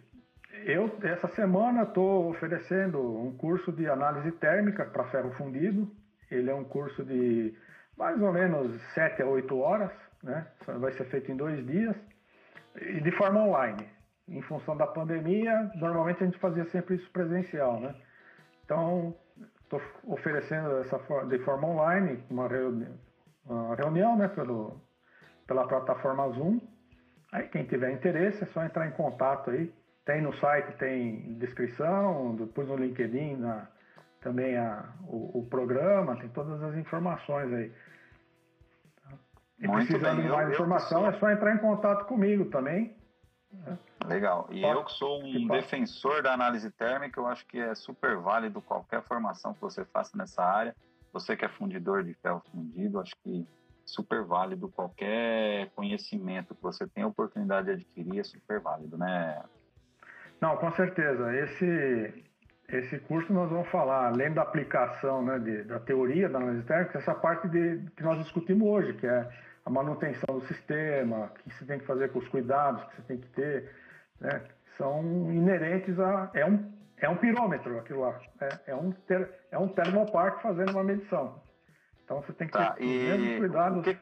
eu 0.64 0.96
essa 1.02 1.26
semana 1.28 1.82
estou 1.82 2.30
oferecendo 2.30 3.00
um 3.00 3.36
curso 3.36 3.72
de 3.72 3.88
análise 3.88 4.30
térmica 4.32 4.84
para 4.84 5.04
ferro 5.04 5.32
fundido. 5.32 5.90
Ele 6.30 6.50
é 6.50 6.54
um 6.54 6.64
curso 6.64 7.04
de 7.04 7.54
mais 7.96 8.20
ou 8.22 8.32
menos 8.32 8.80
7 8.94 9.22
a 9.22 9.26
8 9.26 9.58
horas, 9.58 9.90
né? 10.22 10.46
Vai 10.66 10.92
ser 10.92 11.04
feito 11.06 11.32
em 11.32 11.36
dois 11.36 11.66
dias 11.66 11.96
e 12.80 13.00
de 13.00 13.10
forma 13.12 13.40
online. 13.40 13.88
Em 14.28 14.42
função 14.42 14.76
da 14.76 14.86
pandemia, 14.86 15.70
normalmente 15.74 16.22
a 16.22 16.26
gente 16.26 16.38
fazia 16.38 16.64
sempre 16.66 16.96
isso 16.96 17.10
presencial, 17.10 17.80
né? 17.80 17.94
Então, 18.64 19.16
estou 19.68 19.82
oferecendo 20.04 20.78
essa 20.78 20.98
de 21.26 21.38
forma 21.40 21.68
online 21.68 22.24
uma 22.30 22.48
reunião, 22.48 22.94
uma 23.44 23.74
reunião 23.76 24.16
né, 24.16 24.28
pelo, 24.28 24.80
pela 25.46 25.68
plataforma 25.68 26.28
Zoom. 26.30 26.58
Aí 27.30 27.46
quem 27.48 27.64
tiver 27.64 27.92
interesse 27.92 28.42
é 28.42 28.46
só 28.46 28.64
entrar 28.64 28.88
em 28.88 28.92
contato 28.92 29.50
aí. 29.50 29.72
Tem 30.06 30.22
no 30.22 30.32
site, 30.36 30.74
tem 30.78 31.34
descrição, 31.34 32.34
depois 32.36 32.66
no 32.66 32.76
LinkedIn 32.76 33.36
na, 33.36 33.68
também 34.22 34.56
a, 34.56 34.88
o, 35.06 35.40
o, 35.40 35.46
programa, 35.46 36.16
tem 36.16 36.30
todas 36.30 36.62
as 36.62 36.74
informações 36.76 37.52
aí. 37.52 37.72
E 39.60 39.68
Muito 39.68 39.86
precisando 39.86 40.16
bem. 40.16 40.24
de 40.24 40.32
mais 40.32 40.50
informação, 40.50 41.06
é 41.06 41.12
só 41.18 41.30
entrar 41.30 41.54
em 41.54 41.58
contato 41.58 42.06
comigo 42.06 42.46
também. 42.46 42.96
Legal. 44.06 44.48
E 44.50 44.62
eu 44.62 44.84
que 44.84 44.92
sou 44.92 45.20
um 45.20 45.32
que 45.32 45.48
defensor 45.48 46.22
da 46.22 46.32
análise 46.32 46.70
térmica, 46.70 47.20
eu 47.20 47.26
acho 47.26 47.46
que 47.46 47.58
é 47.58 47.74
super 47.74 48.16
válido 48.16 48.60
qualquer 48.60 49.02
formação 49.02 49.54
que 49.54 49.60
você 49.60 49.84
faça 49.84 50.16
nessa 50.16 50.42
área. 50.42 50.74
Você 51.12 51.36
que 51.36 51.44
é 51.44 51.48
fundidor 51.48 52.04
de 52.04 52.14
ferro 52.14 52.42
fundido, 52.50 53.00
acho 53.00 53.14
que 53.22 53.46
super 53.84 54.22
válido 54.22 54.68
qualquer 54.68 55.70
conhecimento 55.70 56.54
que 56.54 56.62
você 56.62 56.86
tenha 56.86 57.06
oportunidade 57.06 57.66
de 57.66 57.72
adquirir 57.72 58.20
é 58.20 58.24
super 58.24 58.60
válido, 58.60 58.98
né? 58.98 59.42
Não, 60.40 60.56
com 60.56 60.70
certeza. 60.72 61.34
Esse 61.34 62.24
esse 62.68 62.98
curso 62.98 63.32
nós 63.32 63.50
vamos 63.50 63.68
falar, 63.68 64.08
além 64.08 64.30
da 64.30 64.42
aplicação, 64.42 65.24
né, 65.24 65.38
de, 65.38 65.64
da 65.64 65.80
teoria 65.80 66.28
da 66.28 66.38
análise 66.38 66.66
térmica, 66.66 66.98
essa 66.98 67.14
parte 67.14 67.48
de, 67.48 67.80
que 67.96 68.02
nós 68.02 68.18
discutimos 68.18 68.68
hoje, 68.68 68.92
que 68.92 69.06
é 69.06 69.26
a 69.68 69.70
manutenção 69.70 70.38
do 70.38 70.46
sistema, 70.46 71.26
o 71.26 71.28
que 71.28 71.50
você 71.50 71.66
tem 71.66 71.78
que 71.78 71.84
fazer 71.84 72.10
com 72.10 72.20
os 72.20 72.28
cuidados 72.28 72.82
que 72.84 72.96
você 72.96 73.02
tem 73.02 73.18
que 73.18 73.28
ter, 73.28 73.70
né? 74.18 74.42
são 74.78 75.30
inerentes 75.30 76.00
a. 76.00 76.30
É 76.32 76.46
um, 76.46 76.72
é 76.96 77.08
um 77.08 77.16
pirômetro 77.16 77.78
aquilo 77.78 78.00
lá. 78.00 78.18
É, 78.40 78.70
é 78.72 78.74
um, 78.74 78.90
ter, 78.92 79.30
é 79.50 79.58
um 79.58 79.68
termoparque 79.68 80.42
fazendo 80.42 80.70
uma 80.70 80.82
medição. 80.82 81.42
Então 82.02 82.22
você 82.22 82.32
tem 82.32 82.46
que 82.46 82.54
tá, 82.54 82.72
ter 82.72 82.82
os 82.82 82.90
mesmos 82.90 83.38
cuidados. 83.40 83.84
Que... 83.84 83.98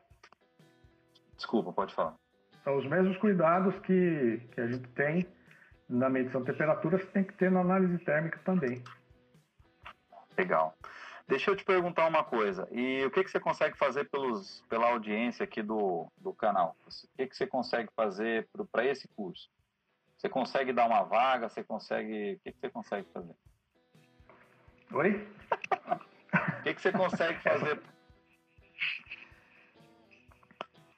Desculpa, 1.35 1.73
pode 1.73 1.93
falar. 1.95 2.15
São 2.63 2.77
os 2.77 2.87
mesmos 2.87 3.17
cuidados 3.17 3.77
que, 3.81 4.41
que 4.53 4.61
a 4.61 4.69
gente 4.69 4.89
tem 4.91 5.27
na 5.89 6.09
medição 6.09 6.43
de 6.43 6.53
temperatura, 6.53 6.99
você 6.99 7.07
tem 7.07 7.25
que 7.25 7.35
ter 7.35 7.51
na 7.51 7.61
análise 7.61 7.99
térmica 8.05 8.39
também. 8.45 8.83
Legal. 10.39 10.75
Deixa 11.29 11.51
eu 11.51 11.57
te 11.57 11.65
perguntar 11.65 12.07
uma 12.07 12.23
coisa. 12.23 12.69
E 12.71 13.05
o 13.05 13.11
que, 13.11 13.25
que 13.25 13.31
você 13.31 13.41
consegue 13.41 13.77
fazer 13.77 14.09
pelos, 14.09 14.65
pela 14.69 14.89
audiência 14.91 15.43
aqui 15.43 15.61
do, 15.61 16.07
do 16.17 16.33
canal? 16.33 16.77
O 16.87 17.17
que, 17.17 17.27
que 17.27 17.37
você 17.37 17.47
consegue 17.47 17.91
fazer 17.97 18.49
para 18.71 18.85
esse 18.85 19.09
curso? 19.09 19.51
Você 20.17 20.29
consegue 20.29 20.73
dar 20.73 20.87
uma 20.87 21.03
vaga? 21.03 21.49
Você 21.49 21.65
consegue. 21.65 22.35
O 22.35 22.41
que, 22.41 22.53
que 22.53 22.61
você 22.61 22.71
consegue 22.71 23.09
fazer? 23.13 23.35
Oi? 24.93 25.29
O 26.59 26.63
que, 26.63 26.75
que 26.75 26.81
você 26.81 26.93
consegue 26.93 27.43
fazer? 27.43 27.79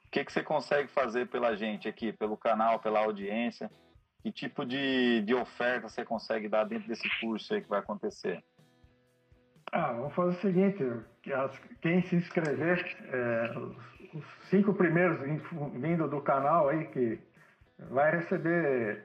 O 0.05 0.11
que, 0.11 0.25
que 0.25 0.31
você 0.31 0.43
consegue 0.43 0.87
fazer 0.89 1.27
pela 1.27 1.55
gente 1.55 1.87
aqui, 1.87 2.13
pelo 2.13 2.37
canal, 2.37 2.79
pela 2.79 2.99
audiência? 2.99 3.69
Que 4.21 4.31
tipo 4.31 4.65
de, 4.65 5.21
de 5.21 5.33
oferta 5.33 5.89
você 5.89 6.05
consegue 6.05 6.47
dar 6.47 6.65
dentro 6.65 6.87
desse 6.87 7.07
curso 7.19 7.53
aí 7.53 7.61
que 7.61 7.69
vai 7.69 7.79
acontecer? 7.79 8.43
Ah, 9.71 9.91
vamos 9.93 10.13
fazer 10.13 10.37
o 10.37 10.41
seguinte: 10.41 10.83
quem 11.81 12.01
se 12.03 12.15
inscrever, 12.15 12.97
é, 13.11 13.53
os 14.13 14.25
cinco 14.49 14.73
primeiros 14.73 15.19
vindo 15.73 16.07
do 16.07 16.21
canal 16.21 16.69
aí, 16.69 16.85
que 16.87 17.19
vai 17.89 18.11
receber 18.11 19.03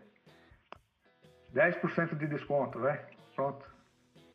10% 1.55 2.17
de 2.17 2.27
desconto, 2.27 2.79
vai? 2.81 3.01
Pronto. 3.35 3.65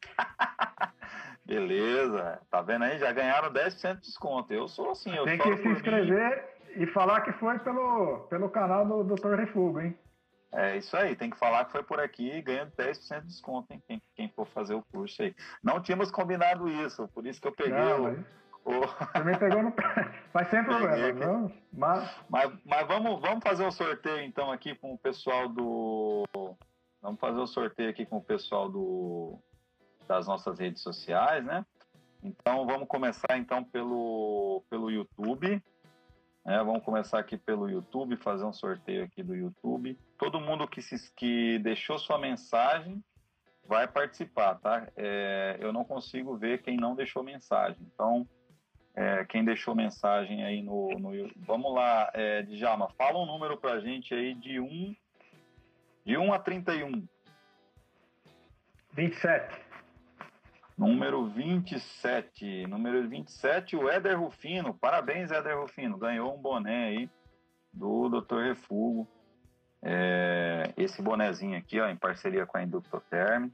Beleza, 1.45 2.39
tá 2.51 2.61
vendo 2.61 2.83
aí? 2.83 2.99
Já 2.99 3.11
ganharam 3.11 3.51
10% 3.51 3.95
de 3.95 4.01
desconto. 4.01 4.53
Eu 4.53 4.67
sou 4.67 4.91
assim, 4.91 5.15
eu 5.15 5.25
Tem 5.25 5.37
que 5.39 5.57
se 5.57 5.67
inscrever 5.67 6.45
mim. 6.75 6.83
e 6.83 6.87
falar 6.87 7.21
que 7.21 7.31
foi 7.33 7.57
pelo, 7.59 8.19
pelo 8.29 8.49
canal 8.49 8.85
do 8.85 9.15
Dr. 9.15 9.33
Refugo, 9.33 9.79
hein? 9.81 9.97
É 10.51 10.77
isso 10.77 10.97
aí, 10.97 11.15
tem 11.15 11.29
que 11.29 11.37
falar 11.37 11.65
que 11.65 11.71
foi 11.71 11.83
por 11.83 11.99
aqui 11.99 12.31
e 12.31 12.41
ganha 12.41 12.71
10% 12.75 13.21
de 13.21 13.27
desconto, 13.27 13.71
hein? 13.71 13.83
Quem, 13.87 14.01
quem 14.15 14.29
for 14.29 14.47
fazer 14.47 14.73
o 14.73 14.83
curso 14.91 15.21
aí. 15.21 15.35
Não 15.63 15.79
tínhamos 15.79 16.09
combinado 16.09 16.67
isso, 16.67 17.07
por 17.09 17.25
isso 17.27 17.39
que 17.39 17.47
eu 17.47 17.51
peguei 17.51 17.77
Não, 17.77 18.25
o. 18.65 18.79
o... 18.79 18.87
Também 19.13 19.37
pegou 19.37 19.61
no. 19.61 19.73
Mas 20.33 20.47
sem 20.49 20.63
problema, 20.63 21.25
não? 21.25 21.51
Mas... 21.71 22.09
mas, 22.27 22.51
mas 22.65 22.87
vamos, 22.87 23.21
vamos 23.21 23.43
fazer 23.43 23.63
um 23.63 23.71
sorteio 23.71 24.21
então 24.21 24.51
aqui 24.51 24.73
com 24.73 24.93
o 24.93 24.97
pessoal 24.97 25.47
do. 25.47 26.25
Vamos 26.99 27.19
fazer 27.19 27.39
o 27.39 27.43
um 27.43 27.47
sorteio 27.47 27.89
aqui 27.91 28.05
com 28.05 28.17
o 28.17 28.23
pessoal 28.23 28.67
do 28.67 29.39
das 30.07 30.25
nossas 30.25 30.57
redes 30.57 30.81
sociais, 30.81 31.45
né? 31.45 31.63
Então 32.23 32.65
vamos 32.65 32.87
começar 32.87 33.37
então 33.37 33.63
pelo, 33.63 34.63
pelo 34.67 34.89
YouTube. 34.89 35.63
Né? 36.45 36.57
Vamos 36.63 36.83
começar 36.83 37.19
aqui 37.19 37.37
pelo 37.37 37.69
YouTube, 37.69 38.15
fazer 38.17 38.43
um 38.43 38.53
sorteio 38.53 39.03
aqui 39.03 39.21
do 39.21 39.35
YouTube. 39.35 39.97
Todo 40.17 40.39
mundo 40.39 40.67
que, 40.67 40.81
se, 40.81 41.11
que 41.13 41.59
deixou 41.59 41.97
sua 41.97 42.17
mensagem 42.17 43.03
vai 43.67 43.87
participar, 43.87 44.55
tá? 44.55 44.87
É, 44.97 45.57
eu 45.59 45.71
não 45.71 45.85
consigo 45.85 46.35
ver 46.35 46.61
quem 46.61 46.75
não 46.75 46.95
deixou 46.95 47.23
mensagem. 47.23 47.77
Então, 47.93 48.27
é, 48.95 49.23
quem 49.25 49.45
deixou 49.45 49.75
mensagem 49.75 50.43
aí 50.43 50.61
no, 50.63 50.89
no 50.99 51.11
Vamos 51.37 51.73
lá, 51.73 52.09
é, 52.13 52.41
Djalma, 52.41 52.89
fala 52.97 53.19
um 53.19 53.25
número 53.25 53.57
pra 53.57 53.79
gente 53.79 54.13
aí 54.13 54.33
de 54.33 54.59
1, 54.59 54.95
de 56.03 56.17
1 56.17 56.33
a 56.33 56.39
31. 56.39 57.07
27. 58.93 59.68
Número 60.79 61.27
27. 61.27 62.65
Número 62.67 63.05
27, 63.09 63.75
o 63.75 63.89
Éder 63.89 64.17
Rufino. 64.17 64.73
Parabéns, 64.73 65.29
Éder 65.29 65.59
Rufino. 65.59 65.97
Ganhou 65.97 66.33
um 66.33 66.41
boné 66.41 66.85
aí 66.85 67.09
do 67.73 68.07
Dr. 68.07 68.43
Refugo. 68.43 69.05
É, 69.81 70.73
esse 70.77 71.01
bonezinho 71.01 71.57
aqui, 71.57 71.81
ó, 71.81 71.89
em 71.89 71.97
parceria 71.97 72.45
com 72.45 72.57
a 72.57 72.63
Inductoterm. 72.63 73.49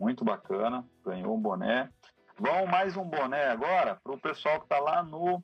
Muito 0.00 0.24
bacana. 0.24 0.84
Ganhou 1.06 1.36
um 1.36 1.40
boné. 1.40 1.88
Vamos 2.36 2.68
mais 2.68 2.96
um 2.96 3.04
boné 3.04 3.44
agora 3.44 4.00
para 4.02 4.12
o 4.12 4.18
pessoal 4.18 4.58
que 4.58 4.64
está 4.64 4.80
lá 4.80 5.00
no, 5.00 5.40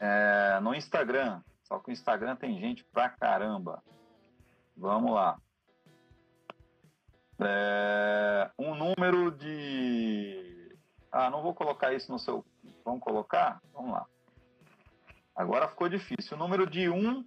é, 0.00 0.58
no 0.62 0.74
Instagram. 0.74 1.42
Só 1.64 1.78
que 1.78 1.90
o 1.90 1.92
Instagram 1.92 2.36
tem 2.36 2.58
gente 2.58 2.82
pra 2.84 3.10
caramba. 3.10 3.82
Vamos 4.74 5.12
lá. 5.12 5.36
É, 7.38 8.50
um 8.58 8.74
número 8.74 9.30
de. 9.30 10.76
Ah, 11.12 11.30
não 11.30 11.42
vou 11.42 11.54
colocar 11.54 11.92
isso 11.92 12.10
no 12.10 12.18
seu. 12.18 12.44
Vamos 12.84 13.00
colocar? 13.00 13.60
Vamos 13.72 13.92
lá. 13.92 14.06
Agora 15.34 15.68
ficou 15.68 15.88
difícil. 15.88 16.36
O 16.36 16.40
número 16.40 16.66
de 16.66 16.88
1. 16.88 17.24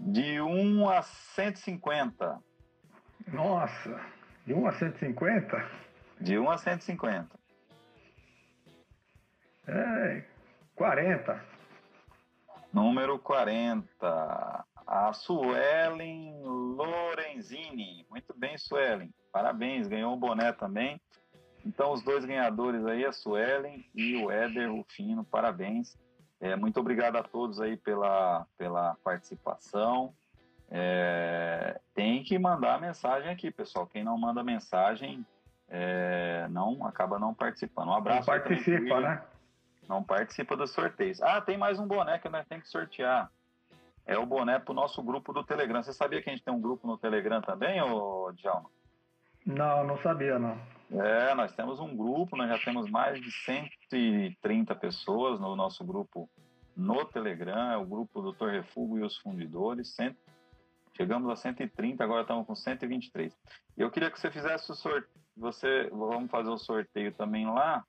De 0.00 0.40
1 0.40 0.88
a 0.88 1.02
150. 1.02 2.42
Nossa, 3.28 4.00
de 4.46 4.54
1 4.54 4.66
a 4.66 4.72
150? 4.72 5.70
De 6.20 6.38
1 6.38 6.50
a 6.50 6.58
150. 6.58 7.38
É, 9.66 10.24
40. 10.74 11.44
Número 12.72 13.18
40 13.18 14.66
a 14.88 15.12
Suelen 15.12 16.34
Lorenzini. 16.42 18.06
Muito 18.08 18.34
bem, 18.34 18.56
Suelen. 18.56 19.12
Parabéns, 19.30 19.86
ganhou 19.86 20.14
um 20.14 20.18
boné 20.18 20.50
também. 20.50 20.98
Então, 21.64 21.92
os 21.92 22.02
dois 22.02 22.24
ganhadores 22.24 22.86
aí, 22.86 23.04
a 23.04 23.12
Suelen 23.12 23.84
e 23.94 24.16
o 24.16 24.30
Éder 24.30 24.72
Rufino, 24.72 25.24
parabéns. 25.24 25.94
É, 26.40 26.56
muito 26.56 26.80
obrigado 26.80 27.16
a 27.16 27.22
todos 27.22 27.60
aí 27.60 27.76
pela, 27.76 28.46
pela 28.56 28.96
participação. 29.04 30.14
É, 30.70 31.78
tem 31.94 32.22
que 32.22 32.38
mandar 32.38 32.80
mensagem 32.80 33.30
aqui, 33.30 33.50
pessoal. 33.50 33.86
Quem 33.86 34.02
não 34.02 34.16
manda 34.16 34.42
mensagem 34.42 35.26
é, 35.68 36.46
não 36.48 36.86
acaba 36.86 37.18
não 37.18 37.34
participando. 37.34 37.88
Um 37.88 37.94
abraço. 37.94 38.20
Não 38.20 38.38
participa, 38.38 39.00
né? 39.00 39.22
Não 39.86 40.02
participa 40.02 40.56
dos 40.56 40.70
sorteios. 40.70 41.20
Ah, 41.20 41.42
tem 41.42 41.58
mais 41.58 41.78
um 41.78 41.86
boné 41.86 42.18
que 42.18 42.28
nós 42.30 42.46
temos 42.46 42.64
que 42.64 42.70
sortear 42.70 43.30
é 44.08 44.18
o 44.18 44.24
boné 44.24 44.58
para 44.58 44.72
o 44.72 44.74
nosso 44.74 45.02
grupo 45.02 45.34
do 45.34 45.44
Telegram. 45.44 45.82
Você 45.82 45.92
sabia 45.92 46.22
que 46.22 46.30
a 46.30 46.32
gente 46.32 46.42
tem 46.42 46.52
um 46.52 46.60
grupo 46.60 46.86
no 46.86 46.96
Telegram 46.96 47.42
também, 47.42 47.80
ô 47.82 48.32
Djalma? 48.32 48.70
Não, 49.44 49.86
não 49.86 49.98
sabia, 49.98 50.38
não. 50.38 50.58
É, 50.90 51.34
nós 51.34 51.54
temos 51.54 51.78
um 51.78 51.94
grupo, 51.94 52.34
nós 52.34 52.48
já 52.48 52.58
temos 52.64 52.90
mais 52.90 53.20
de 53.20 53.30
130 53.30 54.74
pessoas 54.76 55.38
no 55.38 55.54
nosso 55.54 55.84
grupo 55.84 56.28
no 56.74 57.04
Telegram, 57.04 57.72
é 57.72 57.76
o 57.76 57.84
grupo 57.84 58.22
Doutor 58.22 58.50
Refugo 58.50 58.98
e 58.98 59.02
os 59.02 59.18
Fundidores. 59.18 59.94
Cent... 59.94 60.16
Chegamos 60.96 61.30
a 61.30 61.36
130, 61.36 62.02
agora 62.02 62.22
estamos 62.22 62.46
com 62.46 62.54
123. 62.54 63.36
Eu 63.76 63.90
queria 63.90 64.10
que 64.10 64.18
você 64.18 64.30
fizesse 64.30 64.72
o 64.72 64.74
sorteio. 64.74 65.18
Você, 65.36 65.88
vamos 65.90 66.30
fazer 66.30 66.48
o 66.48 66.58
sorteio 66.58 67.12
também 67.12 67.46
lá. 67.46 67.84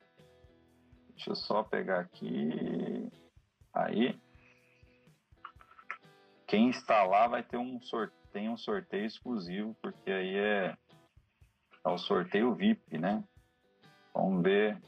Deixa 1.12 1.32
eu 1.32 1.36
só 1.36 1.64
pegar 1.64 2.02
aqui. 2.02 3.10
Aí. 3.74 4.20
Quem 6.50 6.72
lá 6.88 7.28
vai 7.28 7.44
ter 7.44 7.58
um 7.58 7.80
sorteio, 7.80 8.52
um 8.52 8.58
sorteio 8.58 9.06
exclusivo, 9.06 9.76
porque 9.84 10.12
aí 10.12 10.36
é, 10.36 10.76
é 11.86 11.90
o 11.90 11.98
sorteio 12.00 12.56
VIP, 12.56 12.98
né? 12.98 13.24
Vamos 14.12 14.42
ver. 14.42 14.82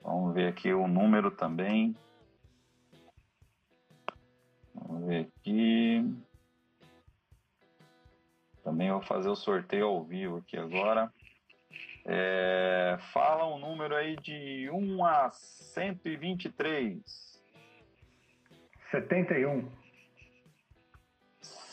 Vamos 0.00 0.32
ver 0.32 0.46
aqui 0.46 0.72
o 0.72 0.86
número 0.86 1.32
também. 1.32 1.96
Vamos 4.72 5.08
ver 5.08 5.26
aqui. 5.26 6.04
Também 8.62 8.92
vou 8.92 9.02
fazer 9.02 9.28
o 9.28 9.34
sorteio 9.34 9.86
ao 9.86 10.04
vivo 10.04 10.36
aqui 10.36 10.56
agora. 10.56 11.12
É, 12.06 12.96
fala 13.12 13.52
um 13.52 13.58
número 13.58 13.96
aí 13.96 14.14
de 14.18 14.70
1 14.70 15.04
a 15.04 15.32
123. 15.32 17.42
71 18.92 19.80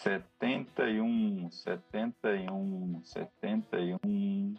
setenta 0.07 0.89
e 0.89 1.01
um, 1.01 1.51
setenta 1.51 2.33
e 2.33 2.49
um, 2.49 3.01
setenta 3.03 3.77
e 3.77 3.93
um, 4.05 4.55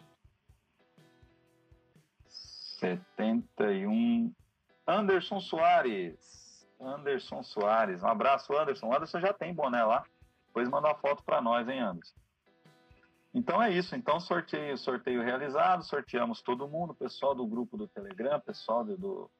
setenta 2.27 3.73
e 3.73 3.87
um. 3.87 4.31
Anderson 4.85 5.39
Soares. 5.39 6.67
Anderson 6.79 7.41
Soares. 7.41 8.03
Um 8.03 8.07
abraço, 8.07 8.55
Anderson. 8.55 8.93
Anderson 8.93 9.19
já 9.19 9.33
tem 9.33 9.51
boné 9.51 9.83
lá. 9.83 10.05
Depois 10.47 10.69
manda 10.69 10.87
uma 10.87 10.95
foto 10.95 11.23
para 11.23 11.41
nós, 11.41 11.67
hein, 11.67 11.79
Anderson? 11.79 12.19
Então 13.33 13.61
é 13.61 13.71
isso. 13.71 13.95
Então 13.95 14.19
sorteio, 14.19 14.77
sorteio 14.77 15.23
realizado, 15.23 15.83
sorteamos 15.83 16.43
todo 16.43 16.67
mundo, 16.67 16.93
pessoal 16.93 17.33
do 17.33 17.45
grupo 17.47 17.75
do 17.75 17.87
Telegram, 17.87 18.39
pessoal 18.39 18.83
do 18.83 19.31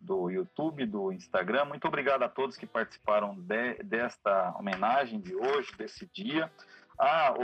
do 0.00 0.30
YouTube, 0.30 0.86
do 0.86 1.12
Instagram. 1.12 1.64
Muito 1.66 1.86
obrigado 1.86 2.22
a 2.22 2.28
todos 2.28 2.56
que 2.56 2.66
participaram 2.66 3.34
de, 3.34 3.74
desta 3.82 4.54
homenagem 4.58 5.20
de 5.20 5.34
hoje, 5.34 5.72
desse 5.76 6.06
dia. 6.12 6.50
Ah, 6.98 7.34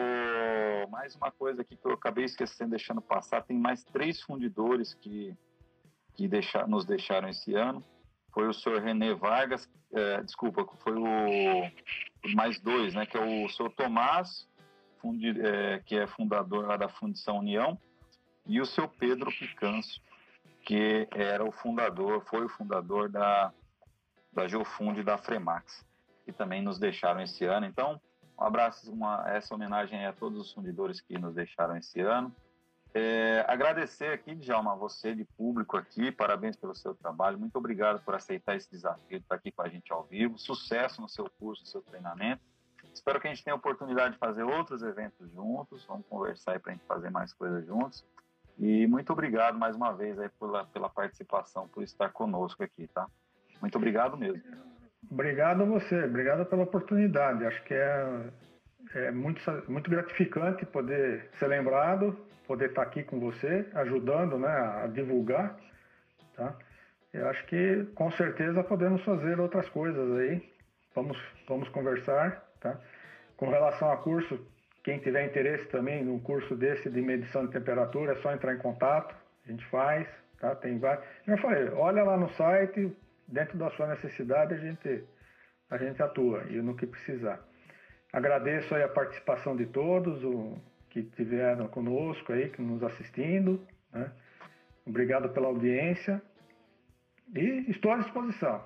mais 0.90 1.14
uma 1.14 1.30
coisa 1.30 1.60
aqui 1.62 1.76
que 1.76 1.86
eu 1.86 1.92
acabei 1.92 2.24
esquecendo, 2.24 2.70
deixando 2.70 3.02
passar: 3.02 3.42
tem 3.42 3.58
mais 3.58 3.84
três 3.84 4.22
fundidores 4.22 4.94
que, 4.94 5.36
que 6.14 6.26
deixar, 6.26 6.66
nos 6.66 6.84
deixaram 6.84 7.28
esse 7.28 7.54
ano. 7.54 7.84
Foi 8.32 8.48
o 8.48 8.52
senhor 8.54 8.80
René 8.80 9.12
Vargas, 9.12 9.68
é, 9.92 10.22
desculpa, 10.22 10.66
foi 10.78 10.94
o 10.96 11.70
mais 12.34 12.58
dois, 12.60 12.94
né? 12.94 13.04
Que 13.04 13.18
é 13.18 13.20
o 13.20 13.48
senhor 13.50 13.70
Tomás, 13.72 14.48
fundi, 15.02 15.38
é, 15.38 15.80
que 15.80 15.96
é 15.96 16.06
fundador 16.06 16.66
lá 16.66 16.78
da 16.78 16.88
Fundição 16.88 17.38
União, 17.38 17.78
e 18.46 18.58
o 18.58 18.64
seu 18.64 18.88
Pedro 18.88 19.30
Picanço, 19.30 20.00
que 20.62 21.08
era 21.10 21.44
o 21.44 21.52
fundador, 21.52 22.22
foi 22.22 22.44
o 22.44 22.48
fundador 22.48 23.08
da, 23.08 23.52
da 24.32 24.46
Geofund 24.46 25.00
e 25.00 25.04
da 25.04 25.18
Fremax, 25.18 25.84
que 26.24 26.32
também 26.32 26.62
nos 26.62 26.78
deixaram 26.78 27.20
esse 27.20 27.44
ano. 27.44 27.66
Então, 27.66 28.00
um 28.38 28.44
abraço, 28.44 28.90
uma, 28.92 29.24
essa 29.28 29.54
homenagem 29.54 30.06
a 30.06 30.12
todos 30.12 30.40
os 30.40 30.52
fundadores 30.52 31.00
que 31.00 31.18
nos 31.18 31.34
deixaram 31.34 31.76
esse 31.76 32.00
ano. 32.00 32.34
É, 32.94 33.44
agradecer 33.48 34.12
aqui, 34.12 34.34
Djalma, 34.34 34.72
a 34.72 34.76
você 34.76 35.14
de 35.14 35.24
público 35.24 35.78
aqui, 35.78 36.12
parabéns 36.12 36.56
pelo 36.56 36.74
seu 36.74 36.94
trabalho, 36.94 37.38
muito 37.38 37.56
obrigado 37.56 38.04
por 38.04 38.14
aceitar 38.14 38.54
esse 38.54 38.70
desafio 38.70 39.18
de 39.18 39.24
estar 39.24 39.36
aqui 39.36 39.50
com 39.50 39.62
a 39.62 39.68
gente 39.68 39.90
ao 39.90 40.04
vivo, 40.04 40.38
sucesso 40.38 41.00
no 41.00 41.08
seu 41.08 41.24
curso, 41.38 41.62
no 41.62 41.68
seu 41.68 41.80
treinamento. 41.80 42.42
Espero 42.92 43.18
que 43.18 43.26
a 43.26 43.30
gente 43.32 43.42
tenha 43.42 43.54
a 43.54 43.56
oportunidade 43.56 44.12
de 44.12 44.18
fazer 44.18 44.42
outros 44.42 44.82
eventos 44.82 45.30
juntos, 45.30 45.86
vamos 45.86 46.06
conversar 46.06 46.52
aí 46.52 46.58
para 46.58 46.72
a 46.72 46.74
gente 46.74 46.84
fazer 46.84 47.08
mais 47.08 47.32
coisas 47.32 47.64
juntos. 47.64 48.04
E 48.58 48.86
muito 48.86 49.12
obrigado 49.12 49.58
mais 49.58 49.74
uma 49.76 49.92
vez 49.92 50.18
aí 50.18 50.28
pela, 50.38 50.64
pela 50.66 50.88
participação, 50.88 51.68
por 51.68 51.82
estar 51.82 52.10
conosco 52.10 52.62
aqui, 52.62 52.86
tá? 52.88 53.06
Muito 53.60 53.76
obrigado 53.76 54.16
mesmo. 54.16 54.42
Obrigado 55.10 55.62
a 55.62 55.66
você, 55.66 56.04
obrigado 56.04 56.44
pela 56.46 56.62
oportunidade. 56.62 57.44
Acho 57.44 57.62
que 57.64 57.74
é, 57.74 58.30
é 58.94 59.10
muito, 59.10 59.40
muito 59.68 59.90
gratificante 59.90 60.64
poder 60.66 61.28
ser 61.38 61.48
lembrado, 61.48 62.16
poder 62.46 62.70
estar 62.70 62.82
aqui 62.82 63.02
com 63.02 63.18
você, 63.18 63.68
ajudando 63.74 64.38
né, 64.38 64.48
a 64.48 64.86
divulgar. 64.86 65.56
Tá? 66.36 66.54
Eu 67.12 67.28
acho 67.28 67.44
que 67.46 67.84
com 67.94 68.10
certeza 68.12 68.64
podemos 68.64 69.02
fazer 69.04 69.38
outras 69.38 69.68
coisas 69.68 70.18
aí. 70.18 70.50
Vamos, 70.94 71.18
vamos 71.48 71.68
conversar. 71.68 72.42
Tá? 72.60 72.78
Com 73.36 73.50
relação 73.50 73.90
a 73.90 73.96
curso, 73.98 74.38
quem 74.82 74.98
tiver 74.98 75.26
interesse 75.26 75.64
também 75.68 76.04
no 76.04 76.20
curso 76.20 76.56
desse 76.56 76.90
de 76.90 77.00
medição 77.00 77.46
de 77.46 77.52
temperatura, 77.52 78.12
é 78.12 78.16
só 78.16 78.32
entrar 78.32 78.54
em 78.54 78.58
contato. 78.58 79.14
A 79.46 79.50
gente 79.50 79.64
faz. 79.66 80.08
Tá? 80.38 80.56
Tem 80.56 80.78
vários. 80.78 81.04
Eu 81.26 81.38
falei, 81.38 81.68
olha 81.70 82.02
lá 82.02 82.16
no 82.16 82.28
site, 82.30 82.94
dentro 83.28 83.56
da 83.56 83.70
sua 83.70 83.86
necessidade 83.88 84.54
a 84.54 84.58
gente, 84.58 85.04
a 85.70 85.76
gente 85.76 86.02
atua 86.02 86.44
e 86.48 86.60
no 86.60 86.76
que 86.76 86.86
precisar. 86.86 87.40
Agradeço 88.12 88.74
a 88.74 88.88
participação 88.88 89.56
de 89.56 89.66
todos 89.66 90.22
o, 90.24 90.58
que 90.90 91.02
tiveram 91.02 91.68
conosco 91.68 92.32
aí, 92.32 92.50
que 92.50 92.60
nos 92.60 92.82
assistindo. 92.82 93.66
Né? 93.92 94.12
Obrigado 94.84 95.30
pela 95.30 95.46
audiência 95.46 96.20
e 97.34 97.70
estou 97.70 97.92
à 97.92 97.98
disposição. 97.98 98.62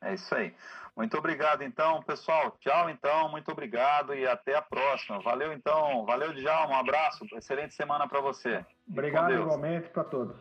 É 0.00 0.14
isso 0.14 0.34
aí. 0.34 0.54
Muito 0.96 1.18
obrigado, 1.18 1.62
então, 1.62 2.02
pessoal. 2.02 2.56
Tchau, 2.58 2.88
então. 2.88 3.28
Muito 3.28 3.52
obrigado 3.52 4.14
e 4.14 4.26
até 4.26 4.56
a 4.56 4.62
próxima. 4.62 5.20
Valeu, 5.20 5.52
então. 5.52 6.06
Valeu, 6.06 6.32
Djalma. 6.32 6.74
Um 6.74 6.78
abraço. 6.78 7.26
Excelente 7.34 7.74
semana 7.74 8.08
para 8.08 8.22
você. 8.22 8.64
Obrigado 8.88 9.30
igualmente 9.32 9.90
para 9.90 10.04
todos. 10.04 10.36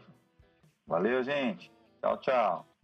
Valeu, 0.87 1.21
gente. 1.23 1.69
Tchau, 1.99 2.17
tchau. 2.21 2.74